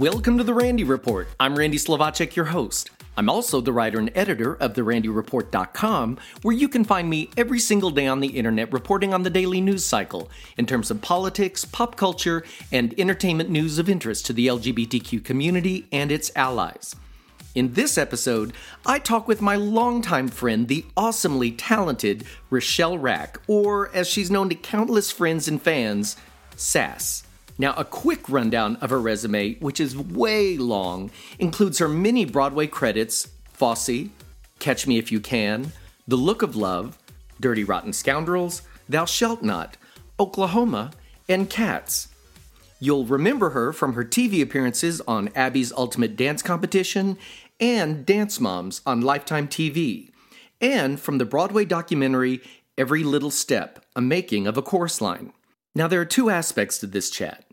Welcome 0.00 0.38
to 0.38 0.44
the 0.44 0.54
Randy 0.54 0.82
Report. 0.82 1.28
I'm 1.38 1.58
Randy 1.58 1.76
Slovacek, 1.76 2.34
your 2.34 2.46
host. 2.46 2.88
I'm 3.18 3.28
also 3.28 3.60
the 3.60 3.74
writer 3.74 3.98
and 3.98 4.10
editor 4.14 4.54
of 4.54 4.72
therandyreport.com, 4.72 6.16
where 6.40 6.56
you 6.56 6.70
can 6.70 6.84
find 6.84 7.10
me 7.10 7.28
every 7.36 7.58
single 7.58 7.90
day 7.90 8.06
on 8.06 8.20
the 8.20 8.28
internet 8.28 8.72
reporting 8.72 9.12
on 9.12 9.24
the 9.24 9.28
daily 9.28 9.60
news 9.60 9.84
cycle 9.84 10.30
in 10.56 10.64
terms 10.64 10.90
of 10.90 11.02
politics, 11.02 11.66
pop 11.66 11.96
culture, 11.96 12.42
and 12.72 12.98
entertainment 12.98 13.50
news 13.50 13.78
of 13.78 13.90
interest 13.90 14.24
to 14.24 14.32
the 14.32 14.46
LGBTQ 14.46 15.22
community 15.22 15.86
and 15.92 16.10
its 16.10 16.32
allies. 16.34 16.96
In 17.54 17.74
this 17.74 17.98
episode, 17.98 18.54
I 18.86 19.00
talk 19.00 19.28
with 19.28 19.42
my 19.42 19.56
longtime 19.56 20.28
friend, 20.28 20.66
the 20.66 20.86
awesomely 20.96 21.52
talented 21.52 22.24
Rachelle 22.50 22.96
Rak, 22.98 23.38
or 23.46 23.94
as 23.94 24.08
she's 24.08 24.30
known 24.30 24.48
to 24.48 24.54
countless 24.54 25.10
friends 25.10 25.46
and 25.46 25.60
fans, 25.60 26.16
Sas. 26.56 27.24
Now, 27.60 27.74
a 27.76 27.84
quick 27.84 28.26
rundown 28.30 28.76
of 28.76 28.88
her 28.88 28.98
resume, 28.98 29.56
which 29.56 29.80
is 29.80 29.94
way 29.94 30.56
long, 30.56 31.10
includes 31.38 31.78
her 31.78 31.90
many 31.90 32.24
Broadway 32.24 32.66
credits 32.66 33.28
Fosse, 33.52 34.08
Catch 34.60 34.86
Me 34.86 34.96
If 34.96 35.12
You 35.12 35.20
Can, 35.20 35.72
The 36.08 36.16
Look 36.16 36.40
of 36.40 36.56
Love, 36.56 36.96
Dirty 37.38 37.62
Rotten 37.62 37.92
Scoundrels, 37.92 38.62
Thou 38.88 39.04
Shalt 39.04 39.42
Not, 39.42 39.76
Oklahoma, 40.18 40.92
and 41.28 41.50
Cats. 41.50 42.08
You'll 42.78 43.04
remember 43.04 43.50
her 43.50 43.74
from 43.74 43.92
her 43.92 44.06
TV 44.06 44.40
appearances 44.40 45.02
on 45.02 45.28
Abby's 45.34 45.70
Ultimate 45.72 46.16
Dance 46.16 46.40
Competition 46.40 47.18
and 47.60 48.06
Dance 48.06 48.40
Moms 48.40 48.80
on 48.86 49.02
Lifetime 49.02 49.46
TV, 49.46 50.08
and 50.62 50.98
from 50.98 51.18
the 51.18 51.26
Broadway 51.26 51.66
documentary 51.66 52.40
Every 52.78 53.04
Little 53.04 53.30
Step, 53.30 53.84
a 53.94 54.00
making 54.00 54.46
of 54.46 54.56
a 54.56 54.62
chorus 54.62 55.02
line. 55.02 55.34
Now, 55.74 55.86
there 55.88 56.00
are 56.00 56.06
two 56.06 56.30
aspects 56.30 56.78
to 56.78 56.86
this 56.86 57.10
chat. 57.10 57.44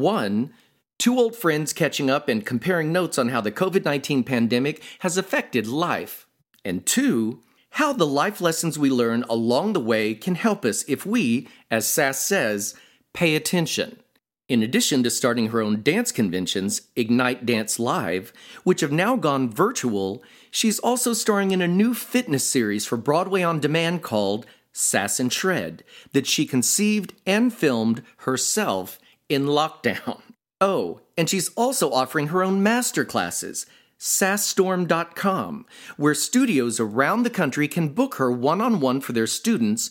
One, 0.00 0.52
two 0.98 1.18
old 1.18 1.36
friends 1.36 1.74
catching 1.74 2.08
up 2.10 2.28
and 2.28 2.44
comparing 2.44 2.90
notes 2.90 3.18
on 3.18 3.28
how 3.28 3.42
the 3.42 3.52
COVID 3.52 3.84
19 3.84 4.24
pandemic 4.24 4.82
has 5.00 5.18
affected 5.18 5.66
life. 5.66 6.26
And 6.64 6.86
two, 6.86 7.42
how 7.74 7.92
the 7.92 8.06
life 8.06 8.40
lessons 8.40 8.78
we 8.78 8.90
learn 8.90 9.24
along 9.28 9.74
the 9.74 9.80
way 9.80 10.14
can 10.14 10.34
help 10.34 10.64
us 10.64 10.84
if 10.88 11.04
we, 11.06 11.48
as 11.70 11.86
Sas 11.86 12.20
says, 12.20 12.74
pay 13.12 13.34
attention. 13.34 14.00
In 14.48 14.62
addition 14.62 15.02
to 15.04 15.10
starting 15.10 15.50
her 15.50 15.60
own 15.60 15.82
dance 15.82 16.10
conventions, 16.10 16.82
Ignite 16.96 17.46
Dance 17.46 17.78
Live, 17.78 18.32
which 18.64 18.80
have 18.80 18.90
now 18.90 19.16
gone 19.16 19.48
virtual, 19.50 20.24
she's 20.50 20.80
also 20.80 21.12
starring 21.12 21.52
in 21.52 21.62
a 21.62 21.68
new 21.68 21.94
fitness 21.94 22.44
series 22.44 22.84
for 22.84 22.96
Broadway 22.96 23.42
on 23.42 23.60
Demand 23.60 24.02
called 24.02 24.46
Sas 24.72 25.20
and 25.20 25.32
Shred, 25.32 25.84
that 26.12 26.26
she 26.26 26.46
conceived 26.46 27.12
and 27.26 27.52
filmed 27.52 28.02
herself 28.18 28.98
in 29.30 29.46
lockdown. 29.46 30.20
Oh, 30.62 31.00
and 31.16 31.26
she's 31.30 31.48
also 31.54 31.90
offering 31.90 32.26
her 32.26 32.42
own 32.42 32.62
master 32.62 33.02
classes, 33.02 33.64
sasstorm.com, 33.98 35.64
where 35.96 36.14
studios 36.14 36.78
around 36.78 37.22
the 37.22 37.30
country 37.30 37.66
can 37.66 37.94
book 37.94 38.16
her 38.16 38.30
one 38.30 38.60
on 38.60 38.78
one 38.78 39.00
for 39.00 39.14
their 39.14 39.26
students, 39.26 39.88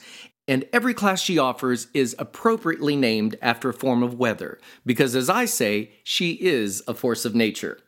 and 0.47 0.65
every 0.71 0.93
class 0.93 1.21
she 1.21 1.39
offers 1.39 1.87
is 1.95 2.15
appropriately 2.19 2.95
named 2.95 3.35
after 3.41 3.69
a 3.69 3.73
form 3.73 4.03
of 4.03 4.13
weather, 4.13 4.59
because 4.85 5.15
as 5.15 5.27
I 5.27 5.45
say, 5.45 5.91
she 6.03 6.33
is 6.33 6.83
a 6.87 6.93
force 6.93 7.25
of 7.25 7.33
nature. 7.33 7.79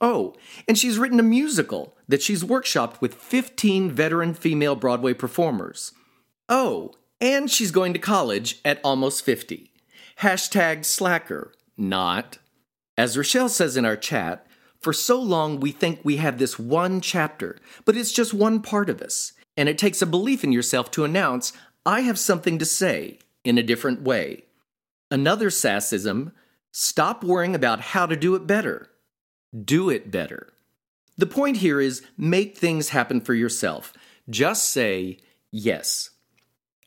Oh, 0.00 0.34
and 0.68 0.78
she's 0.78 0.98
written 0.98 1.18
a 1.18 1.24
musical 1.24 1.96
that 2.06 2.22
she's 2.22 2.44
workshopped 2.44 3.00
with 3.00 3.14
15 3.14 3.90
veteran 3.90 4.34
female 4.34 4.76
Broadway 4.76 5.14
performers. 5.14 5.92
Oh, 6.48 6.92
and 7.20 7.50
she's 7.50 7.70
going 7.70 7.92
to 7.92 8.00
college 8.00 8.60
at 8.64 8.80
almost 8.82 9.24
50. 9.24 9.71
Hashtag 10.20 10.84
slacker, 10.84 11.52
not. 11.76 12.38
As 12.96 13.16
Rachelle 13.16 13.48
says 13.48 13.76
in 13.76 13.84
our 13.84 13.96
chat, 13.96 14.46
for 14.80 14.92
so 14.92 15.20
long 15.20 15.60
we 15.60 15.70
think 15.70 16.00
we 16.02 16.16
have 16.16 16.38
this 16.38 16.58
one 16.58 17.00
chapter, 17.00 17.58
but 17.84 17.96
it's 17.96 18.12
just 18.12 18.34
one 18.34 18.60
part 18.60 18.90
of 18.90 19.00
us. 19.00 19.32
And 19.56 19.68
it 19.68 19.78
takes 19.78 20.02
a 20.02 20.06
belief 20.06 20.44
in 20.44 20.52
yourself 20.52 20.90
to 20.92 21.04
announce, 21.04 21.52
I 21.86 22.00
have 22.00 22.18
something 22.18 22.58
to 22.58 22.64
say 22.64 23.18
in 23.44 23.58
a 23.58 23.62
different 23.62 24.02
way. 24.02 24.44
Another 25.10 25.50
sassism 25.50 26.32
stop 26.72 27.22
worrying 27.22 27.54
about 27.54 27.80
how 27.80 28.06
to 28.06 28.16
do 28.16 28.34
it 28.34 28.46
better. 28.46 28.88
Do 29.64 29.90
it 29.90 30.10
better. 30.10 30.52
The 31.18 31.26
point 31.26 31.58
here 31.58 31.80
is 31.80 32.02
make 32.16 32.56
things 32.56 32.88
happen 32.88 33.20
for 33.20 33.34
yourself. 33.34 33.92
Just 34.30 34.70
say 34.70 35.18
yes. 35.50 36.10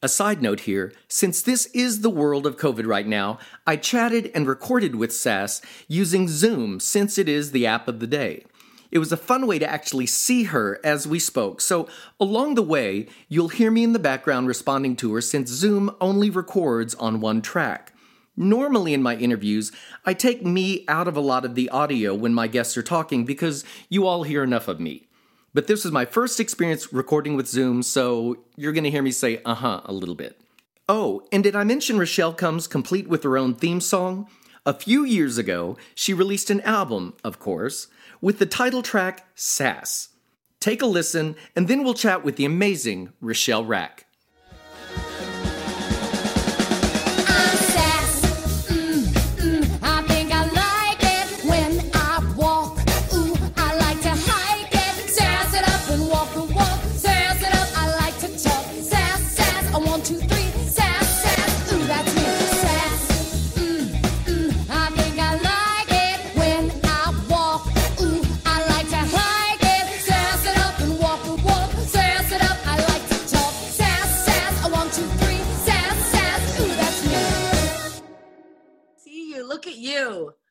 A 0.06 0.08
side 0.08 0.40
note 0.40 0.60
here 0.60 0.94
since 1.08 1.42
this 1.42 1.66
is 1.74 2.02
the 2.02 2.12
world 2.12 2.46
of 2.46 2.58
COVID 2.58 2.86
right 2.86 3.08
now, 3.08 3.40
I 3.66 3.76
chatted 3.76 4.30
and 4.36 4.48
recorded 4.48 4.94
with 4.94 5.12
Sas 5.12 5.64
using 5.88 6.28
Zoom 6.28 6.80
since 6.80 7.18
it 7.18 7.28
is 7.28 7.50
the 7.50 7.66
app 7.66 7.88
of 7.88 8.00
the 8.00 8.06
day. 8.06 8.46
It 8.92 9.00
was 9.00 9.12
a 9.12 9.18
fun 9.18 9.48
way 9.48 9.58
to 9.58 9.68
actually 9.68 10.06
see 10.06 10.44
her 10.44 10.80
as 10.84 11.08
we 11.08 11.18
spoke, 11.18 11.60
so 11.60 11.88
along 12.20 12.54
the 12.54 12.62
way, 12.62 13.08
you'll 13.30 13.48
hear 13.48 13.72
me 13.72 13.84
in 13.84 13.94
the 13.94 13.98
background 13.98 14.48
responding 14.48 14.96
to 14.98 15.12
her 15.16 15.22
since 15.22 15.50
Zoom 15.50 15.90
only 16.00 16.30
records 16.30 16.94
on 16.94 17.20
one 17.20 17.42
track. 17.42 17.92
Normally, 18.38 18.94
in 18.94 19.02
my 19.02 19.16
interviews, 19.16 19.72
I 20.06 20.14
take 20.14 20.46
me 20.46 20.86
out 20.88 21.08
of 21.08 21.18
a 21.18 21.20
lot 21.20 21.46
of 21.46 21.56
the 21.56 21.68
audio 21.70 22.14
when 22.14 22.36
my 22.36 22.46
guests 22.46 22.78
are 22.78 22.84
talking 22.84 23.26
because 23.26 23.66
you 23.90 24.06
all 24.06 24.22
hear 24.22 24.44
enough 24.44 24.68
of 24.68 24.80
me. 24.80 25.08
But 25.56 25.68
this 25.68 25.86
was 25.86 25.94
my 25.94 26.04
first 26.04 26.42
experience 26.42 26.92
recording 26.92 27.38
with 27.38 27.48
Zoom, 27.48 27.82
so 27.82 28.44
you're 28.58 28.74
going 28.74 28.84
to 28.84 28.92
hear 28.92 29.02
me 29.02 29.12
say 29.12 29.42
uh 29.46 29.54
huh 29.54 29.80
a 29.86 29.94
little 29.94 30.14
bit. 30.14 30.38
Oh, 30.90 31.26
and 31.32 31.46
did 31.46 31.56
I 31.56 31.64
mention 31.64 31.96
Rachelle 31.96 32.36
comes 32.36 32.68
complete 32.68 33.08
with 33.08 33.24
her 33.24 33.38
own 33.38 33.56
theme 33.56 33.80
song? 33.80 34.28
A 34.66 34.74
few 34.74 35.06
years 35.06 35.38
ago, 35.38 35.78
she 35.96 36.14
released 36.14 36.50
an 36.50 36.60
album, 36.62 37.14
of 37.24 37.40
course, 37.40 37.88
with 38.20 38.40
the 38.40 38.46
title 38.46 38.82
track 38.82 39.30
Sas. 39.34 40.10
Take 40.60 40.82
a 40.82 40.86
listen, 40.86 41.38
and 41.56 41.70
then 41.70 41.86
we'll 41.86 41.94
chat 41.94 42.26
with 42.26 42.36
the 42.36 42.44
amazing 42.44 43.14
Rachelle 43.24 43.66
Rak. 43.66 44.05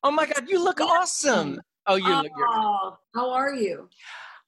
Oh 0.05 0.11
my 0.11 0.27
God, 0.27 0.45
you 0.49 0.63
look 0.63 0.83
awesome. 0.83 1.59
Oh, 1.87 1.95
you 1.95 2.15
look 2.15 2.33
good. 2.35 2.47
Oh, 2.47 2.99
how 3.15 3.31
are 3.31 3.55
you? 3.55 3.89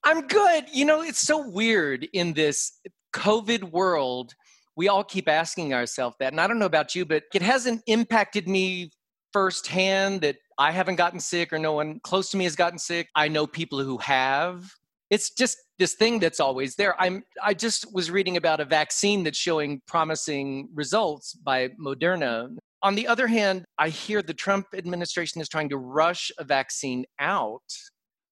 I'm 0.05 0.27
good. 0.27 0.67
You 0.71 0.85
know, 0.85 1.01
it's 1.01 1.21
so 1.21 1.49
weird 1.49 2.07
in 2.13 2.35
this 2.35 2.79
COVID 3.15 3.73
world. 3.73 4.35
We 4.77 4.89
all 4.89 5.03
keep 5.03 5.29
asking 5.29 5.73
ourselves 5.73 6.17
that. 6.21 6.35
And 6.35 6.41
I 6.43 6.47
don't 6.47 6.59
know 6.59 6.67
about 6.67 6.95
you, 6.95 7.07
but 7.07 7.25
it 7.35 7.41
hasn't 7.41 7.83
impacted 7.87 8.47
me 8.47 8.91
firsthand 9.33 10.21
that 10.21 10.37
I 10.59 10.73
haven't 10.73 10.97
gotten 10.97 11.21
sick 11.21 11.55
or 11.55 11.59
no 11.59 11.73
one 11.73 12.01
close 12.01 12.31
to 12.31 12.37
me 12.37 12.45
has 12.45 12.55
gotten 12.55 12.79
sick. 12.79 13.09
I 13.15 13.29
know 13.29 13.47
people 13.47 13.83
who 13.83 13.97
have. 13.99 14.71
It's 15.09 15.31
just 15.31 15.57
this 15.79 15.95
thing 15.95 16.19
that's 16.19 16.41
always 16.41 16.75
there. 16.77 17.01
I'm 17.01 17.23
I 17.43 17.55
just 17.55 17.95
was 17.95 18.11
reading 18.11 18.37
about 18.37 18.61
a 18.61 18.65
vaccine 18.65 19.25
that's 19.25 19.39
showing 19.39 19.81
promising 19.87 20.69
results 20.75 21.33
by 21.35 21.69
Moderna 21.81 22.57
on 22.83 22.95
the 22.95 23.07
other 23.07 23.27
hand, 23.27 23.65
I 23.79 23.89
hear 23.89 24.23
the 24.23 24.35
Trump 24.35 24.67
administration 24.75 25.41
is 25.41 25.49
trying 25.49 25.69
to 25.71 25.79
rush 25.79 26.31
a 26.39 26.45
vaccine 26.45 27.05
out. 27.19 27.63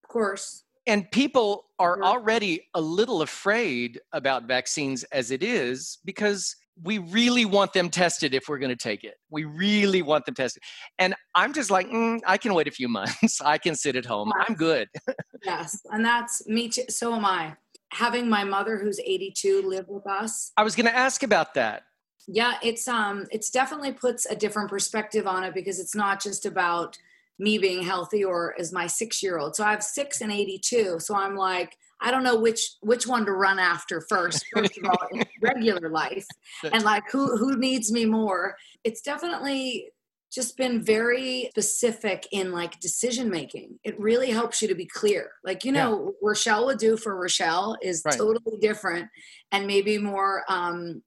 Of 0.04 0.08
course. 0.08 0.64
And 0.86 1.10
people 1.10 1.64
are 1.78 2.02
already 2.02 2.68
a 2.74 2.80
little 2.80 3.22
afraid 3.22 4.00
about 4.12 4.46
vaccines 4.46 5.02
as 5.04 5.30
it 5.30 5.42
is 5.42 5.98
because 6.04 6.54
we 6.82 6.98
really 6.98 7.44
want 7.44 7.72
them 7.72 7.88
tested 7.88 8.34
if 8.34 8.48
we're 8.48 8.58
going 8.58 8.70
to 8.70 8.76
take 8.76 9.04
it. 9.04 9.14
We 9.30 9.44
really 9.44 10.02
want 10.02 10.26
them 10.26 10.34
tested. 10.34 10.62
And 10.98 11.14
I'm 11.34 11.52
just 11.52 11.70
like, 11.70 11.88
mm, 11.88 12.20
I 12.26 12.36
can 12.36 12.52
wait 12.52 12.68
a 12.68 12.70
few 12.70 12.88
months. 12.90 13.40
I 13.40 13.58
can 13.58 13.74
sit 13.74 13.96
at 13.96 14.04
home. 14.04 14.32
Yes. 14.36 14.46
I'm 14.48 14.54
good. 14.56 14.88
yes. 15.44 15.80
And 15.90 16.04
that's 16.04 16.46
me 16.46 16.68
too. 16.68 16.84
So 16.88 17.14
am 17.14 17.24
I. 17.24 17.56
Having 17.92 18.28
my 18.28 18.42
mother, 18.42 18.76
who's 18.76 18.98
82, 18.98 19.62
live 19.62 19.86
with 19.88 20.04
us. 20.04 20.50
I 20.56 20.64
was 20.64 20.74
going 20.74 20.86
to 20.86 20.96
ask 20.96 21.22
about 21.22 21.54
that 21.54 21.84
yeah 22.26 22.54
it's 22.62 22.88
um 22.88 23.26
it's 23.30 23.50
definitely 23.50 23.92
puts 23.92 24.26
a 24.26 24.36
different 24.36 24.68
perspective 24.68 25.26
on 25.26 25.44
it 25.44 25.54
because 25.54 25.78
it's 25.78 25.94
not 25.94 26.22
just 26.22 26.46
about 26.46 26.96
me 27.38 27.58
being 27.58 27.82
healthy 27.82 28.24
or 28.24 28.54
as 28.58 28.72
my 28.72 28.86
six 28.86 29.22
year 29.22 29.38
old 29.38 29.56
so 29.56 29.64
i 29.64 29.70
have 29.70 29.82
six 29.82 30.20
and 30.20 30.32
82 30.32 31.00
so 31.00 31.14
i'm 31.14 31.36
like 31.36 31.76
i 32.00 32.10
don't 32.10 32.22
know 32.22 32.38
which 32.38 32.76
which 32.80 33.06
one 33.06 33.24
to 33.26 33.32
run 33.32 33.58
after 33.58 34.00
first 34.00 34.44
first 34.54 34.78
of 34.78 34.84
all 34.84 35.08
in 35.12 35.24
regular 35.40 35.88
life 35.90 36.26
and 36.72 36.84
like 36.84 37.04
who 37.10 37.36
who 37.36 37.56
needs 37.56 37.90
me 37.90 38.04
more 38.04 38.56
it's 38.84 39.02
definitely 39.02 39.90
just 40.34 40.56
been 40.56 40.82
very 40.82 41.48
specific 41.50 42.26
in 42.32 42.50
like 42.50 42.80
decision 42.80 43.30
making. 43.30 43.78
It 43.84 43.98
really 44.00 44.30
helps 44.30 44.60
you 44.60 44.66
to 44.66 44.74
be 44.74 44.84
clear. 44.84 45.30
Like, 45.44 45.64
you 45.64 45.70
know, 45.70 46.12
yeah. 46.20 46.28
Rachelle 46.28 46.66
would 46.66 46.78
do 46.78 46.96
for 46.96 47.14
Rachelle 47.14 47.76
is 47.80 48.02
right. 48.04 48.16
totally 48.16 48.58
different 48.60 49.08
and 49.52 49.66
maybe 49.66 49.96
more 49.96 50.42
um 50.48 51.02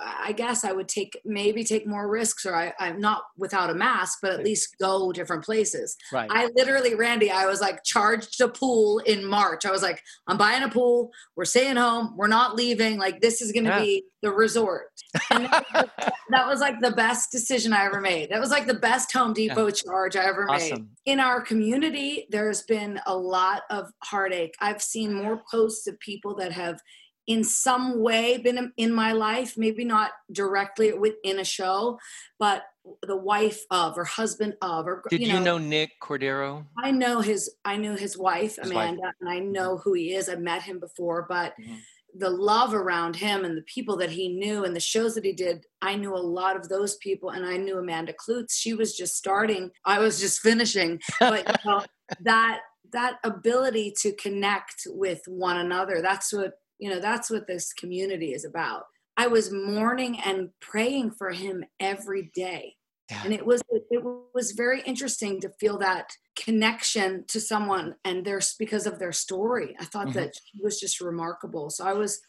I 0.00 0.32
guess 0.32 0.64
I 0.64 0.72
would 0.72 0.88
take 0.88 1.18
maybe 1.24 1.64
take 1.64 1.86
more 1.86 2.08
risks, 2.08 2.46
or 2.46 2.54
I, 2.54 2.72
am 2.80 3.00
not 3.00 3.22
without 3.36 3.70
a 3.70 3.74
mask, 3.74 4.18
but 4.22 4.32
at 4.32 4.44
least 4.44 4.76
go 4.80 5.12
different 5.12 5.44
places. 5.44 5.96
Right. 6.12 6.28
I 6.30 6.48
literally, 6.54 6.94
Randy, 6.94 7.30
I 7.30 7.46
was 7.46 7.60
like 7.60 7.84
charged 7.84 8.40
a 8.40 8.48
pool 8.48 8.98
in 9.00 9.24
March. 9.24 9.66
I 9.66 9.70
was 9.70 9.82
like, 9.82 10.02
I'm 10.26 10.38
buying 10.38 10.62
a 10.62 10.68
pool. 10.68 11.10
We're 11.36 11.44
staying 11.44 11.76
home. 11.76 12.14
We're 12.16 12.28
not 12.28 12.56
leaving. 12.56 12.98
Like 12.98 13.20
this 13.20 13.40
is 13.40 13.52
going 13.52 13.64
to 13.64 13.70
yeah. 13.70 13.80
be 13.80 14.04
the 14.22 14.30
resort. 14.30 14.86
That, 15.30 15.64
was, 15.72 16.10
that, 16.30 16.46
was, 16.46 16.60
like 16.60 16.80
the 16.80 16.90
best 16.90 17.30
decision 17.30 17.72
I 17.72 17.84
ever 17.84 18.00
made. 18.00 18.30
That 18.30 18.40
was 18.40 18.50
like 18.50 18.66
the 18.66 18.74
best 18.74 19.12
Home 19.12 19.32
Depot 19.32 19.66
yeah. 19.66 19.72
charge 19.72 20.16
I 20.16 20.24
ever 20.24 20.50
awesome. 20.50 20.88
made. 21.06 21.12
In 21.12 21.20
our 21.20 21.40
community, 21.40 22.26
there's 22.30 22.62
been 22.62 23.00
a 23.06 23.16
lot 23.16 23.62
of 23.70 23.90
heartache. 24.02 24.54
I've 24.60 24.82
seen 24.82 25.14
more 25.14 25.42
posts 25.50 25.86
of 25.86 25.98
people 26.00 26.34
that 26.36 26.52
have 26.52 26.80
in 27.28 27.44
some 27.44 28.00
way 28.00 28.38
been 28.38 28.72
in 28.78 28.92
my 28.92 29.12
life, 29.12 29.56
maybe 29.56 29.84
not 29.84 30.12
directly 30.32 30.94
within 30.94 31.38
a 31.38 31.44
show, 31.44 31.98
but 32.38 32.64
the 33.02 33.16
wife 33.16 33.64
of 33.70 33.98
or 33.98 34.04
husband 34.04 34.54
of 34.62 34.86
or 34.86 35.02
did 35.10 35.20
you 35.20 35.28
know, 35.28 35.34
you 35.34 35.44
know 35.44 35.58
Nick 35.58 35.92
Cordero? 36.02 36.64
I 36.82 36.90
know 36.90 37.20
his 37.20 37.54
I 37.66 37.76
knew 37.76 37.96
his 37.96 38.16
wife 38.16 38.56
his 38.56 38.70
Amanda 38.70 39.02
wife. 39.02 39.14
and 39.20 39.28
I 39.28 39.40
know 39.40 39.76
who 39.76 39.92
he 39.92 40.14
is. 40.14 40.30
I've 40.30 40.40
met 40.40 40.62
him 40.62 40.80
before, 40.80 41.26
but 41.28 41.52
mm-hmm. 41.60 41.74
the 42.16 42.30
love 42.30 42.72
around 42.72 43.16
him 43.16 43.44
and 43.44 43.58
the 43.58 43.62
people 43.62 43.98
that 43.98 44.10
he 44.10 44.30
knew 44.30 44.64
and 44.64 44.74
the 44.74 44.80
shows 44.80 45.14
that 45.16 45.24
he 45.26 45.34
did, 45.34 45.66
I 45.82 45.96
knew 45.96 46.14
a 46.14 46.16
lot 46.16 46.56
of 46.56 46.70
those 46.70 46.96
people 46.96 47.28
and 47.28 47.44
I 47.44 47.58
knew 47.58 47.78
Amanda 47.78 48.14
Kloots. 48.14 48.52
She 48.52 48.72
was 48.72 48.96
just 48.96 49.16
starting. 49.16 49.70
I 49.84 49.98
was 49.98 50.18
just 50.18 50.40
finishing. 50.40 50.98
But 51.20 51.46
you 51.46 51.54
know, 51.70 51.84
that 52.22 52.60
that 52.92 53.18
ability 53.22 53.92
to 54.00 54.12
connect 54.14 54.86
with 54.86 55.20
one 55.26 55.58
another, 55.58 56.00
that's 56.00 56.32
what 56.32 56.54
you 56.78 56.90
know, 56.90 57.00
that's 57.00 57.30
what 57.30 57.46
this 57.46 57.72
community 57.72 58.32
is 58.32 58.44
about. 58.44 58.84
I 59.16 59.26
was 59.26 59.52
mourning 59.52 60.20
and 60.20 60.50
praying 60.60 61.12
for 61.12 61.30
him 61.30 61.64
every 61.80 62.30
day. 62.34 62.76
Yeah. 63.10 63.22
And 63.24 63.32
it 63.32 63.44
was 63.44 63.62
it 63.70 64.02
was 64.34 64.52
very 64.52 64.82
interesting 64.82 65.40
to 65.40 65.50
feel 65.58 65.78
that 65.78 66.12
connection 66.36 67.24
to 67.28 67.40
someone 67.40 67.94
and 68.04 68.24
there's 68.24 68.54
because 68.58 68.86
of 68.86 68.98
their 68.98 69.12
story. 69.12 69.74
I 69.80 69.86
thought 69.86 70.08
mm-hmm. 70.08 70.18
that 70.18 70.34
he 70.52 70.62
was 70.62 70.78
just 70.78 71.00
remarkable. 71.00 71.70
So 71.70 71.86
I 71.86 71.94
was 71.94 72.20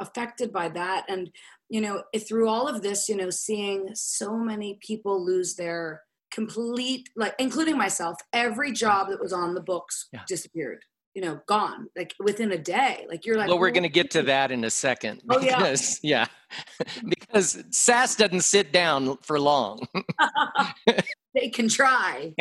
affected 0.00 0.52
by 0.52 0.68
that 0.68 1.04
and 1.08 1.30
you 1.68 1.80
know 1.80 2.02
through 2.26 2.48
all 2.48 2.66
of 2.66 2.82
this 2.82 3.08
you 3.08 3.16
know 3.16 3.30
seeing 3.30 3.88
so 3.94 4.36
many 4.36 4.78
people 4.84 5.24
lose 5.24 5.54
their 5.54 6.02
complete 6.32 7.08
like 7.14 7.34
including 7.38 7.78
myself 7.78 8.16
every 8.32 8.72
job 8.72 9.08
that 9.08 9.20
was 9.20 9.32
on 9.32 9.54
the 9.54 9.60
books 9.60 10.08
yeah. 10.12 10.22
disappeared 10.26 10.82
you 11.14 11.22
know, 11.22 11.40
gone 11.46 11.88
like 11.96 12.12
within 12.18 12.52
a 12.52 12.58
day. 12.58 13.06
Like 13.08 13.24
you're 13.24 13.36
like, 13.36 13.48
well, 13.48 13.58
we're 13.58 13.70
going 13.70 13.84
to 13.84 13.88
get 13.88 14.10
to 14.12 14.22
that 14.22 14.50
in 14.50 14.64
a 14.64 14.70
second. 14.70 15.22
Because, 15.26 16.00
oh, 16.04 16.06
yeah. 16.06 16.26
yeah. 16.26 16.26
because 17.08 17.62
Sas 17.70 18.16
doesn't 18.16 18.42
sit 18.42 18.72
down 18.72 19.16
for 19.22 19.38
long. 19.40 19.86
they 21.34 21.48
can 21.48 21.68
try. 21.68 22.34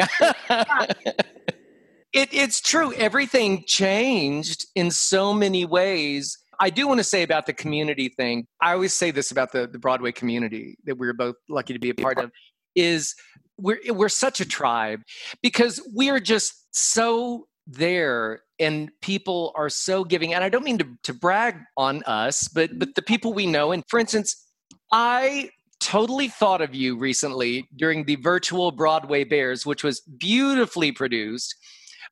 it, 2.14 2.30
it's 2.32 2.62
true. 2.62 2.94
Everything 2.94 3.64
changed 3.66 4.66
in 4.76 4.92
so 4.92 5.34
many 5.34 5.66
ways. 5.66 6.38
I 6.60 6.70
do 6.70 6.88
want 6.88 7.00
to 7.00 7.04
say 7.04 7.24
about 7.24 7.46
the 7.46 7.54
community 7.54 8.10
thing. 8.10 8.48
I 8.62 8.74
always 8.74 8.94
say 8.94 9.12
this 9.12 9.32
about 9.32 9.52
the, 9.52 9.68
the 9.68 9.80
Broadway 9.80 10.12
community 10.12 10.78
that 10.86 10.98
we 10.98 11.08
we're 11.08 11.14
both 11.14 11.36
lucky 11.50 11.74
to 11.74 11.80
be 11.80 11.90
a 11.90 11.96
part 11.96 12.20
of 12.20 12.32
is 12.76 13.16
we're, 13.58 13.80
we're 13.90 14.10
such 14.10 14.40
a 14.42 14.46
tribe 14.46 15.02
because 15.42 15.82
we're 15.94 16.20
just 16.20 16.68
so 16.72 17.48
there 17.68 18.42
and 18.60 18.92
people 19.02 19.52
are 19.56 19.70
so 19.70 20.04
giving 20.04 20.34
and 20.34 20.44
i 20.44 20.50
don't 20.50 20.66
mean 20.66 20.78
to, 20.78 20.88
to 21.04 21.14
brag 21.14 21.56
on 21.78 22.04
us 22.04 22.48
but 22.48 22.78
but 22.78 22.94
the 22.96 23.02
people 23.02 23.34
we 23.34 23.46
know 23.46 23.72
and 23.72 23.84
for 23.88 24.00
instance 24.00 24.48
i 24.92 25.50
totally 25.80 26.28
thought 26.28 26.62
of 26.62 26.76
you 26.76 26.98
recently 26.98 27.68
during 27.76 28.06
the 28.06 28.16
virtual 28.18 28.72
broadway 28.72 29.24
bears 29.24 29.66
which 29.66 29.84
was 29.84 30.02
beautifully 30.02 30.92
produced 30.92 31.56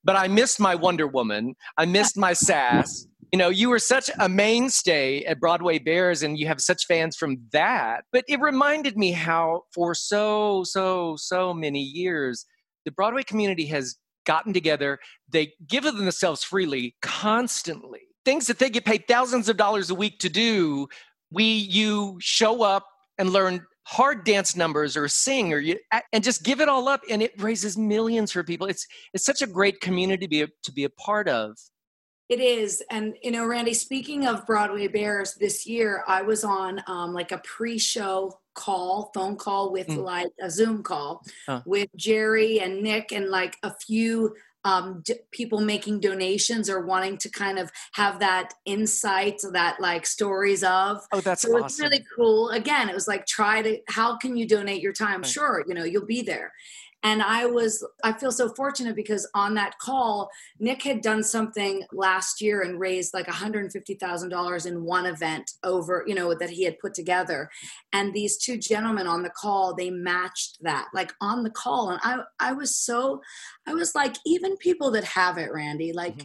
but 0.04 0.16
i 0.16 0.26
missed 0.26 0.58
my 0.58 0.74
wonder 0.74 1.06
woman 1.06 1.54
i 1.76 1.84
missed 1.84 2.16
my 2.16 2.32
Sas. 2.32 3.06
You 3.30 3.38
know 3.38 3.48
you 3.48 3.70
were 3.70 3.78
such 3.78 4.10
a 4.20 4.28
mainstay 4.28 5.24
at 5.24 5.40
broadway 5.40 5.78
bears 5.78 6.22
and 6.22 6.38
you 6.38 6.46
have 6.46 6.60
such 6.60 6.86
fans 6.86 7.16
from 7.16 7.38
that 7.52 8.04
but 8.12 8.24
it 8.28 8.40
reminded 8.40 8.96
me 8.96 9.12
how 9.12 9.62
for 9.72 9.94
so 9.94 10.64
so 10.64 11.16
so 11.16 11.54
many 11.54 11.80
years 11.80 12.44
the 12.84 12.90
broadway 12.90 13.22
community 13.22 13.64
has 13.66 13.96
gotten 14.24 14.52
together, 14.52 14.98
they 15.28 15.52
give 15.66 15.84
of 15.84 15.96
themselves 15.96 16.42
freely 16.44 16.96
constantly. 17.02 18.00
Things 18.24 18.46
that 18.46 18.58
they 18.58 18.70
get 18.70 18.84
paid 18.84 19.08
thousands 19.08 19.48
of 19.48 19.56
dollars 19.56 19.90
a 19.90 19.94
week 19.94 20.18
to 20.20 20.28
do, 20.28 20.88
we 21.30 21.44
you 21.44 22.18
show 22.20 22.62
up 22.62 22.86
and 23.18 23.30
learn 23.30 23.64
hard 23.84 24.24
dance 24.24 24.54
numbers 24.54 24.96
or 24.96 25.08
sing 25.08 25.52
or 25.52 25.58
you 25.58 25.76
and 26.12 26.22
just 26.22 26.44
give 26.44 26.60
it 26.60 26.68
all 26.68 26.86
up 26.88 27.00
and 27.10 27.20
it 27.20 27.32
raises 27.42 27.76
millions 27.76 28.30
for 28.32 28.44
people. 28.44 28.66
It's 28.66 28.86
it's 29.12 29.24
such 29.24 29.42
a 29.42 29.46
great 29.46 29.80
community 29.80 30.26
to 30.26 30.28
be 30.28 30.42
a, 30.42 30.48
to 30.62 30.72
be 30.72 30.84
a 30.84 30.90
part 30.90 31.28
of. 31.28 31.56
It 32.28 32.40
is. 32.40 32.82
And, 32.90 33.14
you 33.22 33.30
know, 33.30 33.44
Randy, 33.44 33.74
speaking 33.74 34.26
of 34.26 34.46
Broadway 34.46 34.88
Bears, 34.88 35.34
this 35.34 35.66
year 35.66 36.02
I 36.06 36.22
was 36.22 36.44
on 36.44 36.82
um, 36.86 37.12
like 37.12 37.30
a 37.30 37.38
pre 37.38 37.78
show 37.78 38.38
call, 38.54 39.10
phone 39.14 39.36
call 39.36 39.72
with 39.72 39.88
mm. 39.88 40.02
like 40.02 40.32
a 40.40 40.50
Zoom 40.50 40.82
call 40.82 41.24
huh. 41.46 41.62
with 41.64 41.88
Jerry 41.96 42.60
and 42.60 42.82
Nick 42.82 43.12
and 43.12 43.28
like 43.28 43.56
a 43.62 43.74
few 43.74 44.34
um, 44.64 45.02
d- 45.04 45.14
people 45.30 45.60
making 45.60 46.00
donations 46.00 46.70
or 46.70 46.86
wanting 46.86 47.18
to 47.18 47.30
kind 47.30 47.58
of 47.58 47.70
have 47.94 48.20
that 48.20 48.54
insight, 48.64 49.40
that 49.52 49.80
like 49.80 50.06
stories 50.06 50.62
of. 50.62 51.04
Oh, 51.12 51.20
that's 51.20 51.42
so 51.42 51.50
awesome. 51.50 51.64
it's 51.66 51.80
really 51.80 52.04
cool. 52.16 52.50
Again, 52.50 52.88
it 52.88 52.94
was 52.94 53.08
like 53.08 53.26
try 53.26 53.62
to. 53.62 53.78
How 53.88 54.16
can 54.16 54.36
you 54.36 54.46
donate 54.46 54.82
your 54.82 54.92
time? 54.92 55.22
Right. 55.22 55.30
Sure, 55.30 55.64
you 55.66 55.74
know 55.74 55.84
you'll 55.84 56.06
be 56.06 56.22
there, 56.22 56.52
and 57.02 57.22
I 57.22 57.46
was, 57.46 57.84
I 58.04 58.12
feel 58.12 58.30
so 58.30 58.48
fortunate 58.50 58.94
because 58.94 59.28
on 59.34 59.54
that 59.54 59.78
call, 59.78 60.30
Nick 60.60 60.82
had 60.82 61.00
done 61.00 61.24
something 61.24 61.82
last 61.92 62.40
year 62.40 62.62
and 62.62 62.78
raised 62.78 63.12
like 63.12 63.26
$150,000 63.26 64.66
in 64.66 64.84
one 64.84 65.06
event 65.06 65.50
over, 65.64 66.04
you 66.06 66.14
know, 66.14 66.34
that 66.34 66.50
he 66.50 66.64
had 66.64 66.78
put 66.78 66.94
together. 66.94 67.50
And 67.92 68.12
these 68.12 68.38
two 68.38 68.56
gentlemen 68.56 69.08
on 69.08 69.22
the 69.22 69.30
call, 69.30 69.74
they 69.74 69.90
matched 69.90 70.58
that 70.60 70.88
like 70.94 71.12
on 71.20 71.42
the 71.42 71.50
call. 71.50 71.90
And 71.90 72.00
I, 72.04 72.20
I 72.38 72.52
was 72.52 72.76
so, 72.76 73.20
I 73.66 73.74
was 73.74 73.94
like, 73.94 74.16
even 74.24 74.56
people 74.58 74.92
that 74.92 75.04
have 75.04 75.38
it, 75.38 75.52
Randy, 75.52 75.92
like, 75.92 76.14
mm-hmm 76.14 76.24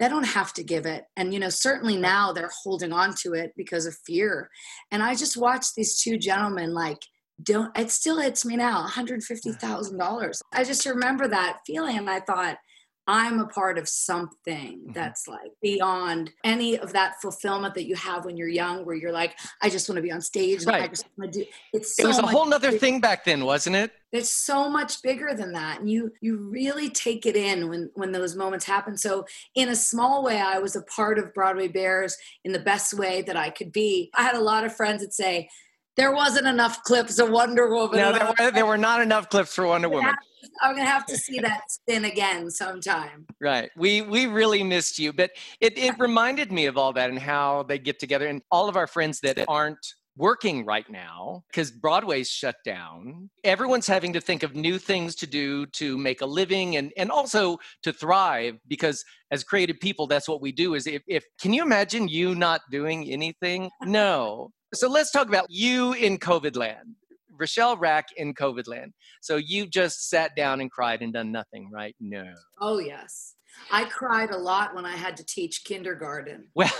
they 0.00 0.08
don't 0.08 0.24
have 0.26 0.52
to 0.52 0.64
give 0.64 0.86
it 0.86 1.04
and 1.16 1.32
you 1.32 1.38
know 1.38 1.48
certainly 1.48 1.96
now 1.96 2.32
they're 2.32 2.50
holding 2.62 2.92
on 2.92 3.14
to 3.14 3.32
it 3.32 3.52
because 3.56 3.86
of 3.86 3.96
fear 4.04 4.50
and 4.90 5.02
i 5.02 5.14
just 5.14 5.36
watched 5.36 5.74
these 5.74 6.02
two 6.02 6.18
gentlemen 6.18 6.74
like 6.74 6.98
don't 7.42 7.76
it 7.76 7.90
still 7.90 8.18
hits 8.18 8.44
me 8.44 8.56
now 8.56 8.86
$150,000. 8.86 10.40
I 10.52 10.64
just 10.64 10.86
remember 10.86 11.28
that 11.28 11.60
feeling 11.66 11.98
and 11.98 12.08
I 12.08 12.20
thought 12.20 12.58
I'm 13.06 13.38
a 13.38 13.46
part 13.46 13.76
of 13.76 13.86
something 13.86 14.78
mm-hmm. 14.78 14.92
that's 14.92 15.28
like 15.28 15.50
beyond 15.60 16.30
any 16.42 16.78
of 16.78 16.94
that 16.94 17.20
fulfillment 17.20 17.74
that 17.74 17.86
you 17.86 17.96
have 17.96 18.24
when 18.24 18.36
you're 18.36 18.48
young, 18.48 18.86
where 18.86 18.96
you're 18.96 19.12
like, 19.12 19.36
I 19.62 19.68
just 19.68 19.88
want 19.88 19.96
to 19.96 20.02
be 20.02 20.10
on 20.10 20.22
stage. 20.22 20.64
Right. 20.64 20.84
I 20.84 20.88
just 20.88 21.04
want 21.18 21.32
to 21.32 21.40
do. 21.40 21.46
It's 21.74 21.96
so 21.96 22.04
it 22.04 22.06
was 22.06 22.18
a 22.18 22.26
whole 22.26 22.52
other 22.52 22.72
thing 22.72 23.00
back 23.00 23.24
then, 23.24 23.44
wasn't 23.44 23.76
it? 23.76 23.92
It's 24.12 24.30
so 24.30 24.70
much 24.70 25.02
bigger 25.02 25.34
than 25.34 25.52
that, 25.52 25.80
and 25.80 25.90
you 25.90 26.12
you 26.20 26.36
really 26.36 26.88
take 26.88 27.26
it 27.26 27.36
in 27.36 27.68
when 27.68 27.90
when 27.94 28.12
those 28.12 28.36
moments 28.36 28.64
happen. 28.64 28.96
So, 28.96 29.26
in 29.54 29.68
a 29.68 29.76
small 29.76 30.22
way, 30.22 30.40
I 30.40 30.58
was 30.58 30.76
a 30.76 30.82
part 30.82 31.18
of 31.18 31.34
Broadway 31.34 31.68
Bears 31.68 32.16
in 32.44 32.52
the 32.52 32.60
best 32.60 32.94
way 32.94 33.22
that 33.22 33.36
I 33.36 33.50
could 33.50 33.72
be. 33.72 34.10
I 34.14 34.22
had 34.22 34.36
a 34.36 34.40
lot 34.40 34.64
of 34.64 34.74
friends 34.74 35.02
that 35.02 35.12
say, 35.12 35.48
there 35.96 36.12
wasn't 36.12 36.46
enough 36.46 36.82
clips 36.82 37.18
of 37.18 37.30
Wonder 37.30 37.68
Woman. 37.68 37.98
No, 37.98 38.12
there 38.12 38.26
were, 38.26 38.50
there 38.50 38.66
were 38.66 38.78
not 38.78 39.00
enough 39.00 39.28
clips 39.28 39.54
for 39.54 39.66
Wonder 39.66 39.88
Woman. 39.88 40.14
I'm 40.60 40.76
gonna 40.76 40.88
have 40.88 41.06
to 41.06 41.16
see 41.16 41.40
that 41.40 41.62
spin 41.70 42.04
again 42.04 42.50
sometime. 42.50 43.26
Right. 43.40 43.70
We 43.76 44.02
we 44.02 44.26
really 44.26 44.62
missed 44.62 44.98
you, 44.98 45.12
but 45.12 45.30
it 45.60 45.78
it 45.78 45.98
reminded 45.98 46.52
me 46.52 46.66
of 46.66 46.76
all 46.76 46.92
that 46.92 47.10
and 47.10 47.18
how 47.18 47.64
they 47.64 47.78
get 47.78 47.98
together 47.98 48.26
and 48.26 48.42
all 48.50 48.68
of 48.68 48.76
our 48.76 48.86
friends 48.86 49.20
that 49.20 49.42
aren't 49.48 49.94
working 50.16 50.64
right 50.64 50.88
now 50.88 51.42
because 51.50 51.70
Broadway's 51.70 52.30
shut 52.30 52.56
down. 52.64 53.30
Everyone's 53.42 53.86
having 53.86 54.12
to 54.12 54.20
think 54.20 54.42
of 54.42 54.54
new 54.54 54.78
things 54.78 55.14
to 55.16 55.26
do 55.26 55.66
to 55.66 55.98
make 55.98 56.20
a 56.20 56.26
living 56.26 56.76
and, 56.76 56.92
and 56.96 57.10
also 57.10 57.58
to 57.82 57.92
thrive 57.92 58.58
because 58.68 59.04
as 59.30 59.42
creative 59.42 59.80
people, 59.80 60.06
that's 60.06 60.28
what 60.28 60.40
we 60.40 60.52
do 60.52 60.74
is 60.74 60.86
if, 60.86 61.02
if 61.08 61.24
can 61.40 61.52
you 61.52 61.62
imagine 61.62 62.08
you 62.08 62.34
not 62.34 62.60
doing 62.70 63.10
anything? 63.10 63.70
No. 63.82 64.50
So 64.74 64.88
let's 64.88 65.10
talk 65.10 65.28
about 65.28 65.46
you 65.48 65.92
in 65.92 66.18
COVID 66.18 66.56
land. 66.56 66.96
Rachelle 67.40 67.78
Rak 67.78 68.06
in 68.16 68.34
COVID 68.34 68.68
land. 68.68 68.92
So 69.20 69.36
you 69.36 69.66
just 69.66 70.08
sat 70.08 70.36
down 70.36 70.60
and 70.60 70.70
cried 70.70 71.02
and 71.02 71.12
done 71.12 71.32
nothing, 71.32 71.70
right? 71.72 71.94
No. 72.00 72.24
Oh, 72.60 72.78
yes. 72.78 73.34
I 73.70 73.84
cried 73.84 74.30
a 74.30 74.36
lot 74.36 74.74
when 74.74 74.84
I 74.86 74.96
had 74.96 75.16
to 75.16 75.24
teach 75.24 75.64
kindergarten. 75.64 76.48
Well, 76.54 76.72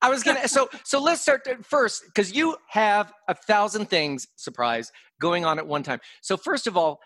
I 0.00 0.08
was 0.08 0.22
gonna 0.22 0.46
so 0.46 0.68
so 0.84 1.02
let's 1.02 1.20
start 1.20 1.42
first 1.64 2.04
because 2.06 2.32
you 2.32 2.56
have 2.68 3.12
a 3.28 3.34
thousand 3.34 3.90
things 3.90 4.28
surprise 4.36 4.92
going 5.20 5.44
on 5.44 5.58
at 5.58 5.66
one 5.66 5.82
time. 5.82 5.98
So 6.20 6.36
first 6.36 6.68
of 6.68 6.76
all, 6.76 7.00